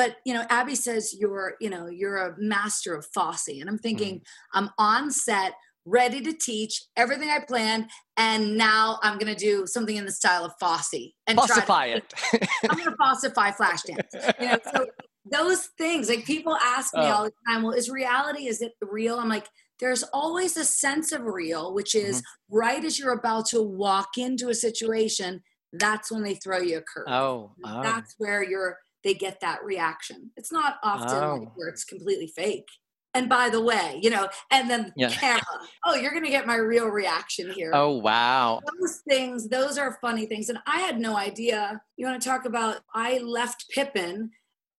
but 0.00 0.16
you 0.24 0.32
know 0.32 0.44
abby 0.48 0.74
says 0.74 1.14
you're 1.18 1.54
you 1.60 1.68
know 1.68 1.86
you're 1.86 2.16
a 2.16 2.34
master 2.38 2.94
of 2.94 3.06
fosse 3.14 3.48
and 3.48 3.68
i'm 3.68 3.78
thinking 3.78 4.16
mm. 4.16 4.22
i'm 4.54 4.70
on 4.78 5.10
set 5.10 5.52
ready 5.84 6.22
to 6.22 6.32
teach 6.32 6.84
everything 6.96 7.28
i 7.28 7.38
planned 7.38 7.86
and 8.16 8.56
now 8.56 8.98
i'm 9.02 9.18
going 9.18 9.32
to 9.32 9.38
do 9.38 9.66
something 9.66 9.96
in 9.96 10.06
the 10.06 10.12
style 10.12 10.44
of 10.44 10.52
fosse 10.58 11.12
and 11.26 11.36
falsify 11.36 11.86
it 11.86 12.14
i'm 12.70 12.78
going 12.78 12.90
to 12.90 12.96
falsify 12.96 13.50
Flashdance 13.50 14.08
you 14.40 14.46
know 14.46 14.58
so 14.72 14.86
those 15.30 15.68
things 15.76 16.08
like 16.08 16.24
people 16.24 16.56
ask 16.56 16.94
me 16.94 17.02
oh. 17.02 17.10
all 17.10 17.24
the 17.24 17.32
time 17.46 17.62
well 17.62 17.72
is 17.72 17.90
reality 17.90 18.46
is 18.46 18.62
it 18.62 18.72
real 18.80 19.18
i'm 19.18 19.28
like 19.28 19.48
there's 19.80 20.02
always 20.14 20.56
a 20.56 20.64
sense 20.64 21.12
of 21.12 21.22
real 21.22 21.74
which 21.74 21.94
is 21.94 22.18
mm-hmm. 22.18 22.56
right 22.56 22.84
as 22.84 22.98
you're 22.98 23.12
about 23.12 23.46
to 23.46 23.62
walk 23.62 24.16
into 24.16 24.48
a 24.48 24.54
situation 24.54 25.42
that's 25.74 26.10
when 26.10 26.22
they 26.22 26.34
throw 26.34 26.58
you 26.58 26.78
a 26.78 26.82
curve 26.82 27.06
oh, 27.08 27.52
oh. 27.64 27.82
that's 27.82 28.14
where 28.18 28.42
you're 28.42 28.76
they 29.04 29.14
get 29.14 29.40
that 29.40 29.64
reaction. 29.64 30.30
It's 30.36 30.52
not 30.52 30.76
often 30.82 31.22
oh. 31.22 31.36
like 31.36 31.56
where 31.56 31.68
it's 31.68 31.84
completely 31.84 32.26
fake. 32.26 32.68
And 33.12 33.28
by 33.28 33.50
the 33.50 33.60
way, 33.60 33.98
you 34.00 34.10
know, 34.10 34.28
and 34.52 34.70
then 34.70 34.92
yeah. 34.96 35.10
camera. 35.10 35.42
Oh, 35.84 35.96
you're 35.96 36.12
going 36.12 36.24
to 36.24 36.30
get 36.30 36.46
my 36.46 36.54
real 36.54 36.86
reaction 36.86 37.50
here. 37.50 37.72
Oh, 37.74 37.98
wow. 37.98 38.60
Those 38.78 39.00
things, 39.08 39.48
those 39.48 39.78
are 39.78 39.98
funny 40.00 40.26
things. 40.26 40.48
And 40.48 40.58
I 40.64 40.78
had 40.80 41.00
no 41.00 41.16
idea. 41.16 41.80
You 41.96 42.06
want 42.06 42.22
to 42.22 42.28
talk 42.28 42.44
about, 42.44 42.82
I 42.94 43.18
left 43.18 43.68
Pippin 43.70 44.30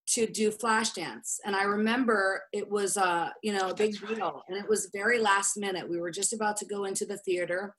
to 0.08 0.28
do 0.28 0.50
Flashdance. 0.50 1.40
And 1.46 1.58
I 1.58 1.64
remember 1.64 2.44
it 2.54 2.70
was, 2.70 2.96
uh, 2.96 3.30
you 3.44 3.52
know, 3.52 3.70
a 3.70 3.76
big 3.76 4.00
deal. 4.00 4.44
And 4.48 4.58
it 4.58 4.70
was 4.70 4.90
very 4.94 5.20
last 5.20 5.58
minute. 5.58 5.90
We 5.90 6.00
were 6.00 6.12
just 6.12 6.32
about 6.32 6.56
to 6.58 6.66
go 6.66 6.86
into 6.86 7.06
the 7.06 7.18
theater 7.18 7.76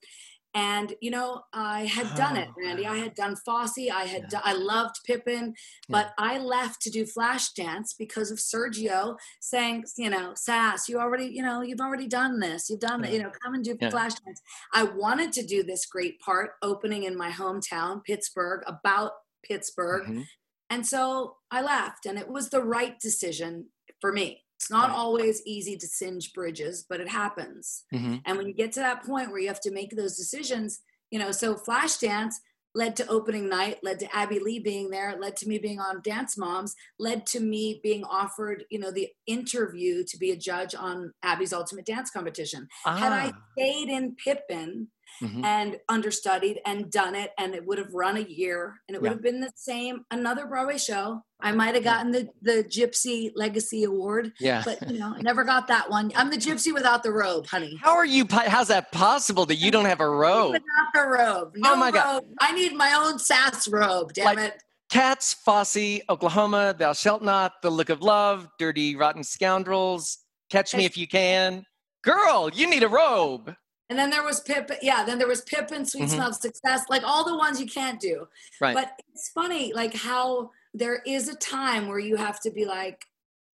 and 0.55 0.95
you 1.01 1.11
know 1.11 1.43
i 1.53 1.87
had 1.87 2.15
done 2.15 2.37
it 2.37 2.49
randy 2.59 2.87
i 2.87 2.97
had 2.97 3.15
done 3.15 3.35
fosse 3.37 3.89
i 3.93 4.05
had 4.05 4.23
yeah. 4.23 4.29
done, 4.29 4.43
i 4.45 4.53
loved 4.53 4.97
pippin 5.07 5.55
but 5.89 6.13
yeah. 6.19 6.25
i 6.25 6.39
left 6.39 6.81
to 6.81 6.91
do 6.91 7.05
Flashdance 7.05 7.95
because 7.99 8.31
of 8.31 8.39
sergio 8.39 9.17
saying 9.41 9.85
you 9.97 10.11
know 10.11 10.33
Sas 10.35 10.89
you 10.89 10.99
already 10.99 11.27
you 11.27 11.43
know 11.43 11.63
you've 11.63 11.81
already 11.81 12.07
done 12.07 12.39
this 12.39 12.69
you've 12.69 12.81
done 12.81 13.03
yeah. 13.05 13.11
you 13.11 13.23
know 13.23 13.31
come 13.43 13.55
and 13.55 13.65
do 13.65 13.77
flash 13.91 14.15
dance 14.15 14.41
i 14.75 14.83
wanted 14.83 15.33
to 15.33 15.45
do 15.45 15.63
this 15.63 15.87
great 15.87 16.21
part 16.21 16.53
opening 16.63 17.05
in 17.05 17.17
my 17.17 17.31
hometown 17.31 18.05
pittsburgh 18.05 18.63
about 18.67 19.13
pittsburgh 19.43 20.05
mm-hmm. 20.05 20.23
and 20.69 20.87
so 20.87 21.37
i 21.51 21.63
left 21.63 22.05
and 22.05 22.19
it 22.19 22.29
was 22.29 22.51
the 22.51 22.63
right 22.63 22.99
decision 23.01 23.67
for 24.01 24.13
me 24.13 24.42
it's 24.63 24.71
not 24.71 24.91
right. 24.91 24.97
always 24.97 25.43
easy 25.45 25.77
to 25.77 25.87
singe 25.89 26.33
bridges, 26.33 26.87
but 26.89 27.01
it 27.01 27.09
happens. 27.09 27.83
Mm-hmm. 27.93 28.19
And 28.25 28.39
when 28.39 28.47
you 28.47 28.55
get 28.55 28.71
to 28.73 28.81
that 28.81 29.05
point 29.05 29.33
where 29.33 29.41
you 29.41 29.49
have 29.49 29.61
to 29.63 29.73
make 29.73 29.91
those 29.97 30.17
decisions, 30.17 30.79
you 31.11 31.19
know, 31.19 31.33
so 31.33 31.57
Flashdance 31.57 32.35
led 32.73 32.95
to 32.95 33.07
opening 33.09 33.49
night, 33.49 33.79
led 33.83 33.99
to 33.99 34.17
Abby 34.17 34.39
Lee 34.39 34.61
being 34.61 34.89
there, 34.89 35.17
led 35.21 35.37
to 35.39 35.49
me 35.49 35.59
being 35.59 35.81
on 35.81 36.01
Dance 36.05 36.39
Moms, 36.39 36.77
led 37.01 37.27
to 37.27 37.41
me 37.41 37.81
being 37.83 38.05
offered, 38.05 38.63
you 38.71 38.79
know, 38.79 38.93
the 38.93 39.09
interview 39.27 40.05
to 40.05 40.17
be 40.17 40.31
a 40.31 40.37
judge 40.37 40.77
on 40.77 41.13
Abby's 41.25 41.53
Ultimate 41.53 41.85
Dance 41.85 42.11
Competition. 42.11 42.69
Ah. 42.87 42.97
Had 42.97 43.13
I 43.13 43.33
ah. 43.35 43.39
stayed 43.59 43.89
in 43.89 44.15
Pippin, 44.15 44.87
mm-hmm. 45.21 45.45
and 45.45 45.79
understudied 45.89 46.61
and 46.67 46.91
done 46.91 47.15
it 47.15 47.31
and 47.39 47.55
it 47.55 47.65
would 47.67 47.79
have 47.79 47.93
run 47.93 48.17
a 48.17 48.21
year 48.21 48.81
and 48.89 48.95
it 48.95 49.03
would 49.03 49.11
have 49.11 49.23
been 49.23 49.41
the 49.41 49.53
same 49.57 50.05
another 50.11 50.47
broadway 50.47 50.79
show. 50.79 51.23
I 51.41 51.51
might 51.53 51.75
have 51.75 51.85
gotten 51.85 52.13
the 52.13 52.29
the 52.41 52.65
gypsy 52.65 53.33
legacy 53.35 53.85
award 53.85 54.33
yeah. 54.39 54.63
but 54.65 54.91
you 54.91 54.99
know 54.99 55.15
never 55.21 55.45
got 55.45 55.67
that 55.69 55.91
one. 55.91 56.13
I'm 56.15 56.31
the 56.31 56.37
gypsy 56.37 56.73
without 56.73 57.03
the 57.03 57.13
robe 57.13 57.47
honey. 57.47 57.79
How 57.83 57.97
are 57.97 58.07
you 58.07 58.27
how's 58.31 58.69
that 58.69 58.93
possible 58.93 59.45
that 59.47 59.57
you 59.57 59.71
don't 59.71 59.87
have 59.87 60.01
a 60.01 60.09
robe? 60.09 60.53
without 60.53 60.93
the 60.95 61.03
robe. 61.03 61.53
No 61.57 61.73
oh 61.73 61.77
my 61.77 61.87
robe. 61.87 61.95
god 61.95 62.25
i 62.41 62.53
need 62.53 62.75
my 62.75 62.93
own 62.93 63.19
Sas 63.19 63.69
robe 63.69 64.13
damn 64.13 64.27
like, 64.27 64.39
it. 64.39 64.63
Cats, 64.93 65.33
Fosse, 65.33 66.03
Oklahoma, 66.11 66.75
Thou 66.79 66.93
Shalt 66.93 67.23
Not, 67.23 67.63
The 67.63 67.71
Look 67.71 67.89
of 67.89 68.03
Love, 68.03 68.47
Dirty 68.59 68.95
Rotten 68.95 69.25
Scoundrels, 69.25 70.19
Catch 70.51 70.75
Me 70.75 70.85
If 70.85 70.99
You 70.99 71.09
Can. 71.09 71.65
Girl, 72.05 72.51
you 72.53 72.69
need 72.69 72.83
a 72.83 72.89
robe. 72.89 73.55
And 73.93 73.99
then 73.99 74.09
there 74.09 74.25
was 74.25 74.41
Pip, 74.41 74.71
yeah, 74.81 75.05
then 75.05 75.19
there 75.19 75.29
was 75.29 75.43
Pippin, 75.43 75.85
Sweet 75.85 76.05
mm-hmm. 76.05 76.15
Smell 76.15 76.29
of 76.31 76.35
Success, 76.35 76.87
like 76.89 77.03
all 77.05 77.27
the 77.27 77.37
ones 77.37 77.61
you 77.61 77.67
can't 77.67 78.01
do. 78.01 78.27
Right. 78.59 78.75
But 78.75 78.99
it's 79.13 79.29
funny, 79.29 79.75
like 79.75 79.93
how 79.93 80.49
there 80.73 81.03
is 81.07 81.29
a 81.29 81.35
time 81.35 81.89
where 81.89 81.99
you 81.99 82.17
have 82.17 82.41
to 82.41 82.51
be 82.51 82.65
like, 82.65 83.05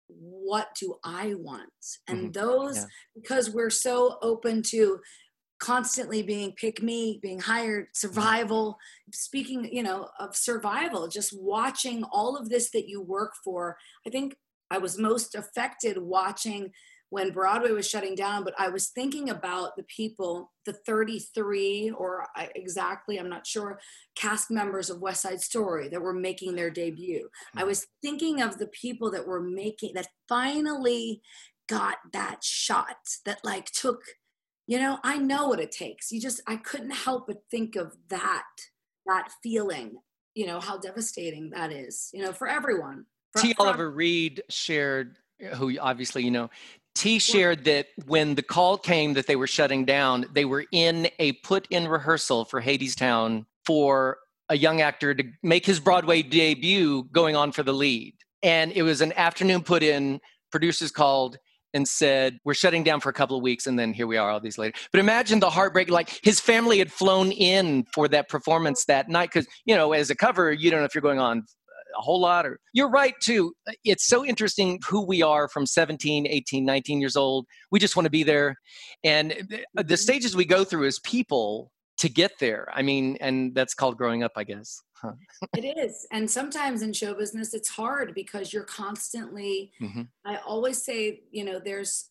what 0.08 0.74
do 0.74 0.96
I 1.04 1.34
want? 1.34 1.70
And 2.08 2.18
mm-hmm. 2.18 2.30
those, 2.32 2.78
yeah. 2.78 2.84
because 3.14 3.48
we're 3.50 3.70
so 3.70 4.18
open 4.22 4.64
to 4.70 4.98
constantly 5.60 6.20
being 6.20 6.50
pick 6.50 6.82
me, 6.82 7.20
being 7.22 7.38
hired, 7.38 7.86
survival, 7.92 8.76
speaking, 9.12 9.68
you 9.72 9.84
know, 9.84 10.08
of 10.18 10.34
survival, 10.34 11.06
just 11.06 11.32
watching 11.40 12.02
all 12.10 12.36
of 12.36 12.48
this 12.48 12.70
that 12.72 12.88
you 12.88 13.00
work 13.00 13.34
for. 13.44 13.76
I 14.04 14.10
think 14.10 14.34
I 14.68 14.78
was 14.78 14.98
most 14.98 15.36
affected 15.36 15.96
watching 15.96 16.72
when 17.10 17.30
Broadway 17.30 17.70
was 17.70 17.88
shutting 17.88 18.14
down, 18.14 18.44
but 18.44 18.54
I 18.58 18.68
was 18.68 18.88
thinking 18.88 19.30
about 19.30 19.76
the 19.76 19.84
people, 19.84 20.52
the 20.66 20.72
33 20.72 21.92
or 21.96 22.26
exactly, 22.54 23.18
I'm 23.18 23.28
not 23.28 23.46
sure, 23.46 23.78
cast 24.16 24.50
members 24.50 24.90
of 24.90 25.00
West 25.00 25.22
Side 25.22 25.40
Story 25.40 25.88
that 25.88 26.02
were 26.02 26.14
making 26.14 26.56
their 26.56 26.70
debut. 26.70 27.28
I 27.56 27.60
hmm. 27.60 27.68
was 27.68 27.86
thinking 28.02 28.42
of 28.42 28.58
the 28.58 28.68
people 28.68 29.10
that 29.12 29.26
were 29.26 29.42
making, 29.42 29.94
that 29.94 30.08
finally 30.28 31.22
got 31.68 31.96
that 32.12 32.42
shot, 32.42 32.96
that 33.24 33.38
like 33.44 33.66
took 33.66 34.02
you 34.66 34.78
know, 34.78 34.98
I 35.04 35.18
know 35.18 35.48
what 35.48 35.60
it 35.60 35.70
takes. 35.70 36.10
You 36.10 36.20
just, 36.20 36.40
I 36.46 36.56
couldn't 36.56 36.90
help 36.90 37.26
but 37.26 37.42
think 37.50 37.76
of 37.76 37.94
that, 38.08 38.44
that 39.06 39.28
feeling, 39.42 39.96
you 40.34 40.46
know, 40.46 40.60
how 40.60 40.78
devastating 40.78 41.50
that 41.50 41.72
is, 41.72 42.10
you 42.14 42.22
know, 42.22 42.32
for 42.32 42.48
everyone. 42.48 43.04
For, 43.32 43.42
T. 43.42 43.54
Oliver 43.58 43.90
Reed 43.90 44.42
shared, 44.48 45.18
who 45.56 45.78
obviously, 45.78 46.24
you 46.24 46.30
know, 46.30 46.48
T 46.94 47.18
shared 47.18 47.64
that 47.64 47.88
when 48.06 48.34
the 48.34 48.42
call 48.42 48.78
came 48.78 49.14
that 49.14 49.26
they 49.26 49.36
were 49.36 49.46
shutting 49.46 49.84
down, 49.84 50.26
they 50.32 50.44
were 50.44 50.64
in 50.70 51.08
a 51.18 51.32
put 51.32 51.66
in 51.70 51.88
rehearsal 51.88 52.44
for 52.44 52.62
Hadestown 52.62 53.46
for 53.66 54.18
a 54.48 54.56
young 54.56 54.80
actor 54.80 55.14
to 55.14 55.24
make 55.42 55.66
his 55.66 55.80
Broadway 55.80 56.22
debut 56.22 57.04
going 57.12 57.34
on 57.34 57.52
for 57.52 57.62
the 57.62 57.72
lead. 57.72 58.14
And 58.42 58.72
it 58.72 58.82
was 58.82 59.00
an 59.00 59.12
afternoon 59.14 59.62
put 59.62 59.82
in, 59.82 60.20
producers 60.52 60.90
called 60.90 61.38
and 61.72 61.88
said, 61.88 62.38
We're 62.44 62.54
shutting 62.54 62.84
down 62.84 63.00
for 63.00 63.08
a 63.08 63.12
couple 63.12 63.36
of 63.36 63.42
weeks, 63.42 63.66
and 63.66 63.78
then 63.78 63.92
here 63.92 64.06
we 64.06 64.16
are 64.16 64.30
all 64.30 64.40
these 64.40 64.58
later. 64.58 64.78
But 64.92 65.00
imagine 65.00 65.40
the 65.40 65.50
heartbreak 65.50 65.90
like 65.90 66.20
his 66.22 66.38
family 66.38 66.78
had 66.78 66.92
flown 66.92 67.32
in 67.32 67.84
for 67.92 68.06
that 68.08 68.28
performance 68.28 68.84
that 68.84 69.08
night, 69.08 69.30
because, 69.32 69.48
you 69.64 69.74
know, 69.74 69.92
as 69.92 70.10
a 70.10 70.14
cover, 70.14 70.52
you 70.52 70.70
don't 70.70 70.80
know 70.80 70.86
if 70.86 70.94
you're 70.94 71.02
going 71.02 71.18
on 71.18 71.44
a 71.96 72.02
whole 72.02 72.20
lot 72.20 72.46
or 72.46 72.60
you're 72.72 72.90
right 72.90 73.14
too. 73.20 73.54
It's 73.84 74.06
so 74.06 74.24
interesting 74.24 74.80
who 74.88 75.04
we 75.04 75.22
are 75.22 75.48
from 75.48 75.66
17 75.66 76.26
18 76.26 76.64
19 76.64 77.00
years 77.00 77.16
old. 77.16 77.46
We 77.70 77.78
just 77.78 77.96
want 77.96 78.06
to 78.06 78.10
be 78.10 78.22
there. 78.22 78.56
And 79.02 79.30
the 79.48 79.64
mm-hmm. 79.82 79.94
stages 79.94 80.36
we 80.36 80.44
go 80.44 80.64
through 80.64 80.86
as 80.86 80.98
people 81.00 81.70
to 81.96 82.08
get 82.08 82.32
there 82.40 82.68
i 82.74 82.82
mean 82.82 83.16
and 83.20 83.54
that's 83.54 83.74
called 83.74 83.96
growing 83.96 84.22
up 84.22 84.32
i 84.36 84.44
guess. 84.44 84.80
Huh. 85.00 85.12
it 85.56 85.76
is. 85.78 86.06
And 86.12 86.30
sometimes 86.30 86.82
in 86.82 86.92
show 86.92 87.14
business 87.14 87.54
it's 87.54 87.68
hard 87.68 88.14
because 88.14 88.52
you're 88.52 88.64
constantly 88.64 89.72
mm-hmm. 89.80 90.02
i 90.24 90.36
always 90.38 90.82
say 90.82 91.22
you 91.30 91.44
know 91.44 91.60
there's 91.64 92.10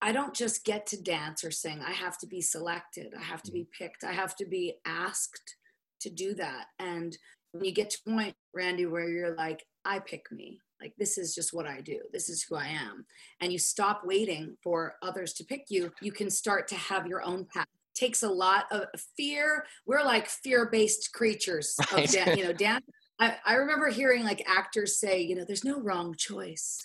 i 0.00 0.12
don't 0.12 0.34
just 0.34 0.64
get 0.64 0.86
to 0.86 1.02
dance 1.02 1.44
or 1.44 1.50
sing. 1.50 1.80
I 1.86 1.92
have 1.92 2.18
to 2.18 2.26
be 2.26 2.40
selected. 2.40 3.14
I 3.18 3.22
have 3.22 3.42
to 3.42 3.52
be 3.52 3.60
mm-hmm. 3.60 3.84
picked. 3.84 4.04
I 4.04 4.12
have 4.12 4.34
to 4.36 4.46
be 4.46 4.74
asked 4.86 5.56
to 6.00 6.10
do 6.10 6.34
that. 6.34 6.66
And 6.78 7.16
when 7.52 7.64
you 7.64 7.72
get 7.72 7.90
to 7.90 7.98
a 8.06 8.10
point 8.10 8.34
randy 8.54 8.86
where 8.86 9.08
you're 9.08 9.34
like 9.34 9.64
i 9.84 9.98
pick 9.98 10.30
me 10.30 10.60
like 10.80 10.92
this 10.98 11.18
is 11.18 11.34
just 11.34 11.52
what 11.52 11.66
i 11.66 11.80
do 11.80 12.00
this 12.12 12.28
is 12.28 12.42
who 12.42 12.56
i 12.56 12.66
am 12.66 13.04
and 13.40 13.52
you 13.52 13.58
stop 13.58 14.02
waiting 14.04 14.56
for 14.62 14.94
others 15.02 15.32
to 15.34 15.44
pick 15.44 15.64
you 15.68 15.90
you 16.00 16.12
can 16.12 16.30
start 16.30 16.68
to 16.68 16.74
have 16.74 17.06
your 17.06 17.22
own 17.22 17.46
path 17.52 17.66
It 17.94 17.98
takes 17.98 18.22
a 18.22 18.28
lot 18.28 18.64
of 18.70 18.84
fear. 19.16 19.66
We're 19.86 20.04
like 20.04 20.26
fear-based 20.28 21.12
creatures. 21.12 21.76
Right. 21.92 22.04
Of 22.04 22.12
Dan, 22.12 22.38
you 22.38 22.44
know, 22.44 22.52
Dan. 22.52 22.80
I, 23.18 23.36
I 23.44 23.54
remember 23.54 23.88
hearing 23.90 24.24
like 24.24 24.48
actors 24.48 24.98
say, 24.98 25.20
you 25.20 25.34
know, 25.34 25.44
there's 25.44 25.64
no 25.64 25.78
wrong 25.80 26.14
choice. 26.16 26.78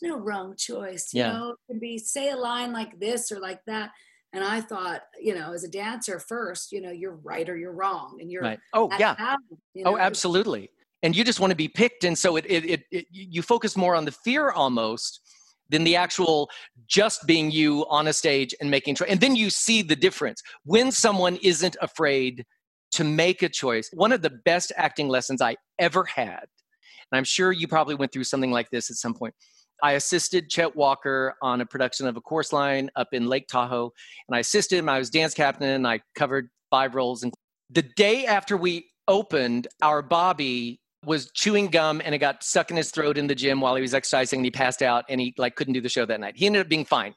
There's 0.00 0.12
no 0.12 0.18
wrong 0.18 0.54
choice. 0.56 1.12
You 1.12 1.22
yeah. 1.22 1.32
know, 1.32 1.50
it 1.50 1.56
can 1.68 1.80
be 1.80 1.98
say 1.98 2.30
a 2.30 2.36
line 2.36 2.72
like 2.72 3.00
this 3.00 3.32
or 3.32 3.40
like 3.40 3.60
that. 3.66 3.90
And 4.32 4.42
I 4.42 4.60
thought, 4.60 5.02
you 5.20 5.34
know, 5.34 5.52
as 5.52 5.62
a 5.62 5.68
dancer 5.68 6.18
first, 6.18 6.72
you 6.72 6.80
know, 6.80 6.90
you're 6.90 7.16
right 7.16 7.48
or 7.48 7.56
you're 7.56 7.72
wrong, 7.72 8.18
and 8.20 8.30
you're 8.30 8.42
right. 8.42 8.58
Oh 8.72 8.88
yeah. 8.98 9.36
you 9.74 9.84
oh, 9.84 9.90
know? 9.90 9.96
Oh, 9.96 9.98
absolutely. 9.98 10.70
And 11.02 11.16
you 11.16 11.24
just 11.24 11.40
want 11.40 11.50
to 11.50 11.56
be 11.56 11.68
picked, 11.68 12.04
and 12.04 12.16
so 12.16 12.36
it, 12.36 12.46
it, 12.48 12.64
it, 12.64 12.82
it 12.90 13.06
you 13.10 13.42
focus 13.42 13.76
more 13.76 13.94
on 13.94 14.04
the 14.04 14.12
fear 14.12 14.50
almost 14.50 15.20
than 15.68 15.84
the 15.84 15.96
actual 15.96 16.48
just 16.86 17.26
being 17.26 17.50
you 17.50 17.84
on 17.88 18.06
a 18.06 18.12
stage 18.12 18.54
and 18.60 18.70
making 18.70 18.94
choice. 18.94 19.08
And 19.08 19.20
then 19.20 19.34
you 19.34 19.50
see 19.50 19.82
the 19.82 19.96
difference 19.96 20.42
when 20.64 20.92
someone 20.92 21.36
isn't 21.42 21.76
afraid 21.80 22.44
to 22.92 23.04
make 23.04 23.42
a 23.42 23.48
choice. 23.48 23.90
One 23.92 24.12
of 24.12 24.22
the 24.22 24.30
best 24.30 24.70
acting 24.76 25.08
lessons 25.08 25.42
I 25.42 25.56
ever 25.78 26.04
had, 26.04 26.40
and 26.40 27.18
I'm 27.18 27.24
sure 27.24 27.52
you 27.52 27.66
probably 27.66 27.94
went 27.94 28.12
through 28.12 28.24
something 28.24 28.50
like 28.50 28.70
this 28.70 28.90
at 28.90 28.96
some 28.96 29.14
point. 29.14 29.34
I 29.82 29.92
assisted 29.92 30.48
Chet 30.48 30.74
Walker 30.76 31.34
on 31.42 31.60
a 31.60 31.66
production 31.66 32.06
of 32.06 32.16
A 32.16 32.20
Chorus 32.20 32.52
Line 32.52 32.90
up 32.96 33.08
in 33.12 33.26
Lake 33.26 33.48
Tahoe, 33.48 33.92
and 34.28 34.36
I 34.36 34.38
assisted 34.38 34.78
him. 34.78 34.88
I 34.88 34.98
was 34.98 35.10
dance 35.10 35.34
captain, 35.34 35.68
and 35.68 35.86
I 35.86 36.00
covered 36.14 36.48
five 36.70 36.94
roles. 36.94 37.22
And 37.22 37.34
the 37.68 37.82
day 37.82 38.24
after 38.26 38.56
we 38.56 38.90
opened, 39.08 39.66
our 39.82 40.00
Bobby 40.00 40.80
was 41.04 41.30
chewing 41.32 41.66
gum 41.66 42.00
and 42.04 42.14
it 42.14 42.18
got 42.18 42.44
stuck 42.44 42.70
in 42.70 42.76
his 42.76 42.90
throat 42.90 43.18
in 43.18 43.26
the 43.26 43.34
gym 43.34 43.60
while 43.60 43.74
he 43.74 43.82
was 43.82 43.92
exercising 43.92 44.38
and 44.38 44.46
he 44.46 44.50
passed 44.52 44.82
out 44.82 45.04
and 45.08 45.20
he 45.20 45.34
like 45.36 45.56
couldn't 45.56 45.74
do 45.74 45.80
the 45.80 45.88
show 45.88 46.06
that 46.06 46.20
night. 46.20 46.36
He 46.36 46.46
ended 46.46 46.62
up 46.62 46.68
being 46.68 46.84
fine. 46.84 47.14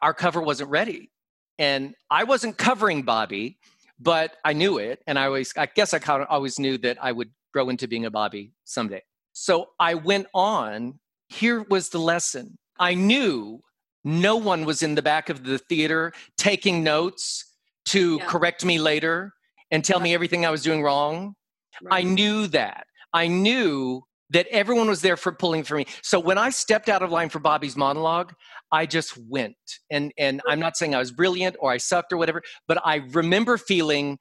Our 0.00 0.14
cover 0.14 0.40
wasn't 0.40 0.70
ready. 0.70 1.10
And 1.58 1.94
I 2.10 2.24
wasn't 2.24 2.56
covering 2.56 3.02
Bobby, 3.02 3.58
but 3.98 4.36
I 4.44 4.52
knew 4.52 4.78
it. 4.78 5.02
And 5.06 5.18
I 5.18 5.26
always, 5.26 5.52
I 5.56 5.66
guess 5.66 5.92
I 5.92 5.98
kind 5.98 6.22
of 6.22 6.28
always 6.30 6.58
knew 6.58 6.78
that 6.78 6.98
I 7.02 7.10
would 7.10 7.30
grow 7.52 7.68
into 7.68 7.88
being 7.88 8.06
a 8.06 8.10
Bobby 8.10 8.52
someday. 8.64 9.02
So 9.32 9.70
I 9.78 9.94
went 9.94 10.26
on. 10.32 10.98
Here 11.30 11.62
was 11.62 11.88
the 11.88 11.98
lesson. 11.98 12.58
I 12.78 12.94
knew 12.94 13.60
no 14.04 14.36
one 14.36 14.64
was 14.64 14.82
in 14.82 14.94
the 14.94 15.02
back 15.02 15.28
of 15.28 15.44
the 15.44 15.58
theater 15.58 16.12
taking 16.36 16.82
notes 16.82 17.44
to 17.86 18.16
yeah. 18.16 18.26
correct 18.26 18.64
me 18.64 18.78
later 18.78 19.32
and 19.70 19.84
tell 19.84 20.00
me 20.00 20.12
everything 20.12 20.44
I 20.44 20.50
was 20.50 20.62
doing 20.62 20.82
wrong. 20.82 21.34
Right. 21.82 22.00
I 22.00 22.08
knew 22.08 22.46
that. 22.48 22.86
I 23.12 23.28
knew 23.28 24.02
that 24.30 24.46
everyone 24.48 24.88
was 24.88 25.02
there 25.02 25.16
for 25.16 25.32
pulling 25.32 25.64
for 25.64 25.76
me. 25.76 25.86
So 26.02 26.18
when 26.20 26.38
I 26.38 26.50
stepped 26.50 26.88
out 26.88 27.02
of 27.02 27.10
line 27.10 27.28
for 27.28 27.40
Bobby's 27.40 27.76
monologue, 27.76 28.32
I 28.72 28.86
just 28.86 29.16
went. 29.28 29.56
And 29.90 30.12
and 30.18 30.40
I'm 30.46 30.60
not 30.60 30.76
saying 30.76 30.94
I 30.94 30.98
was 30.98 31.10
brilliant 31.10 31.56
or 31.58 31.70
I 31.70 31.78
sucked 31.78 32.12
or 32.12 32.16
whatever, 32.16 32.42
but 32.68 32.80
I 32.84 32.96
remember 33.12 33.56
feeling 33.58 34.18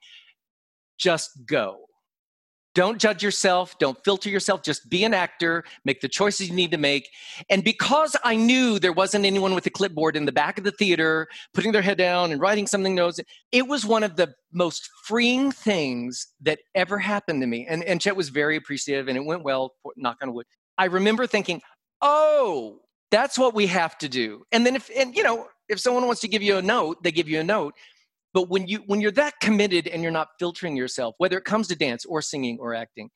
just 0.97 1.29
go. 1.45 1.88
Don't 2.79 2.97
judge 2.97 3.21
yourself. 3.21 3.77
Don't 3.77 4.01
filter 4.05 4.29
yourself. 4.29 4.63
Just 4.63 4.89
be 4.89 5.03
an 5.03 5.13
actor. 5.13 5.65
Make 5.83 5.99
the 5.99 6.07
choices 6.07 6.47
you 6.47 6.55
need 6.55 6.71
to 6.71 6.77
make. 6.77 7.09
And 7.49 7.61
because 7.61 8.15
I 8.23 8.37
knew 8.37 8.79
there 8.79 8.93
wasn't 8.93 9.25
anyone 9.25 9.53
with 9.53 9.65
a 9.65 9.69
clipboard 9.69 10.15
in 10.15 10.23
the 10.23 10.31
back 10.31 10.57
of 10.57 10.63
the 10.63 10.71
theater 10.71 11.27
putting 11.53 11.73
their 11.73 11.81
head 11.81 11.97
down 11.97 12.31
and 12.31 12.39
writing 12.39 12.67
something 12.67 12.95
notes, 12.95 13.19
it 13.51 13.67
was 13.67 13.85
one 13.85 14.01
of 14.01 14.15
the 14.15 14.33
most 14.53 14.89
freeing 15.03 15.51
things 15.51 16.27
that 16.39 16.59
ever 16.73 16.97
happened 16.97 17.41
to 17.41 17.47
me. 17.47 17.67
And, 17.67 17.83
and 17.83 17.99
Chet 17.99 18.15
was 18.15 18.29
very 18.29 18.55
appreciative 18.55 19.09
and 19.09 19.17
it 19.17 19.25
went 19.25 19.43
well, 19.43 19.73
knock 19.97 20.19
on 20.21 20.33
wood. 20.33 20.45
I 20.77 20.85
remember 20.85 21.27
thinking, 21.27 21.61
oh, 22.01 22.79
that's 23.11 23.37
what 23.37 23.53
we 23.53 23.67
have 23.67 23.97
to 23.97 24.07
do. 24.07 24.45
And 24.53 24.65
then 24.65 24.77
if, 24.77 24.89
and 24.95 25.13
you 25.17 25.23
know, 25.23 25.49
if 25.67 25.81
someone 25.81 26.05
wants 26.05 26.21
to 26.21 26.29
give 26.29 26.41
you 26.41 26.55
a 26.55 26.61
note, 26.61 27.03
they 27.03 27.11
give 27.11 27.27
you 27.27 27.41
a 27.41 27.43
note 27.43 27.73
but 28.33 28.49
when 28.49 28.67
you 28.67 28.79
when 28.87 29.01
you're 29.01 29.11
that 29.11 29.33
committed 29.41 29.87
and 29.87 30.03
you're 30.03 30.11
not 30.11 30.29
filtering 30.39 30.75
yourself 30.75 31.15
whether 31.17 31.37
it 31.37 31.45
comes 31.45 31.67
to 31.67 31.75
dance 31.75 32.05
or 32.05 32.21
singing 32.21 32.57
or 32.59 32.73
acting 32.73 33.09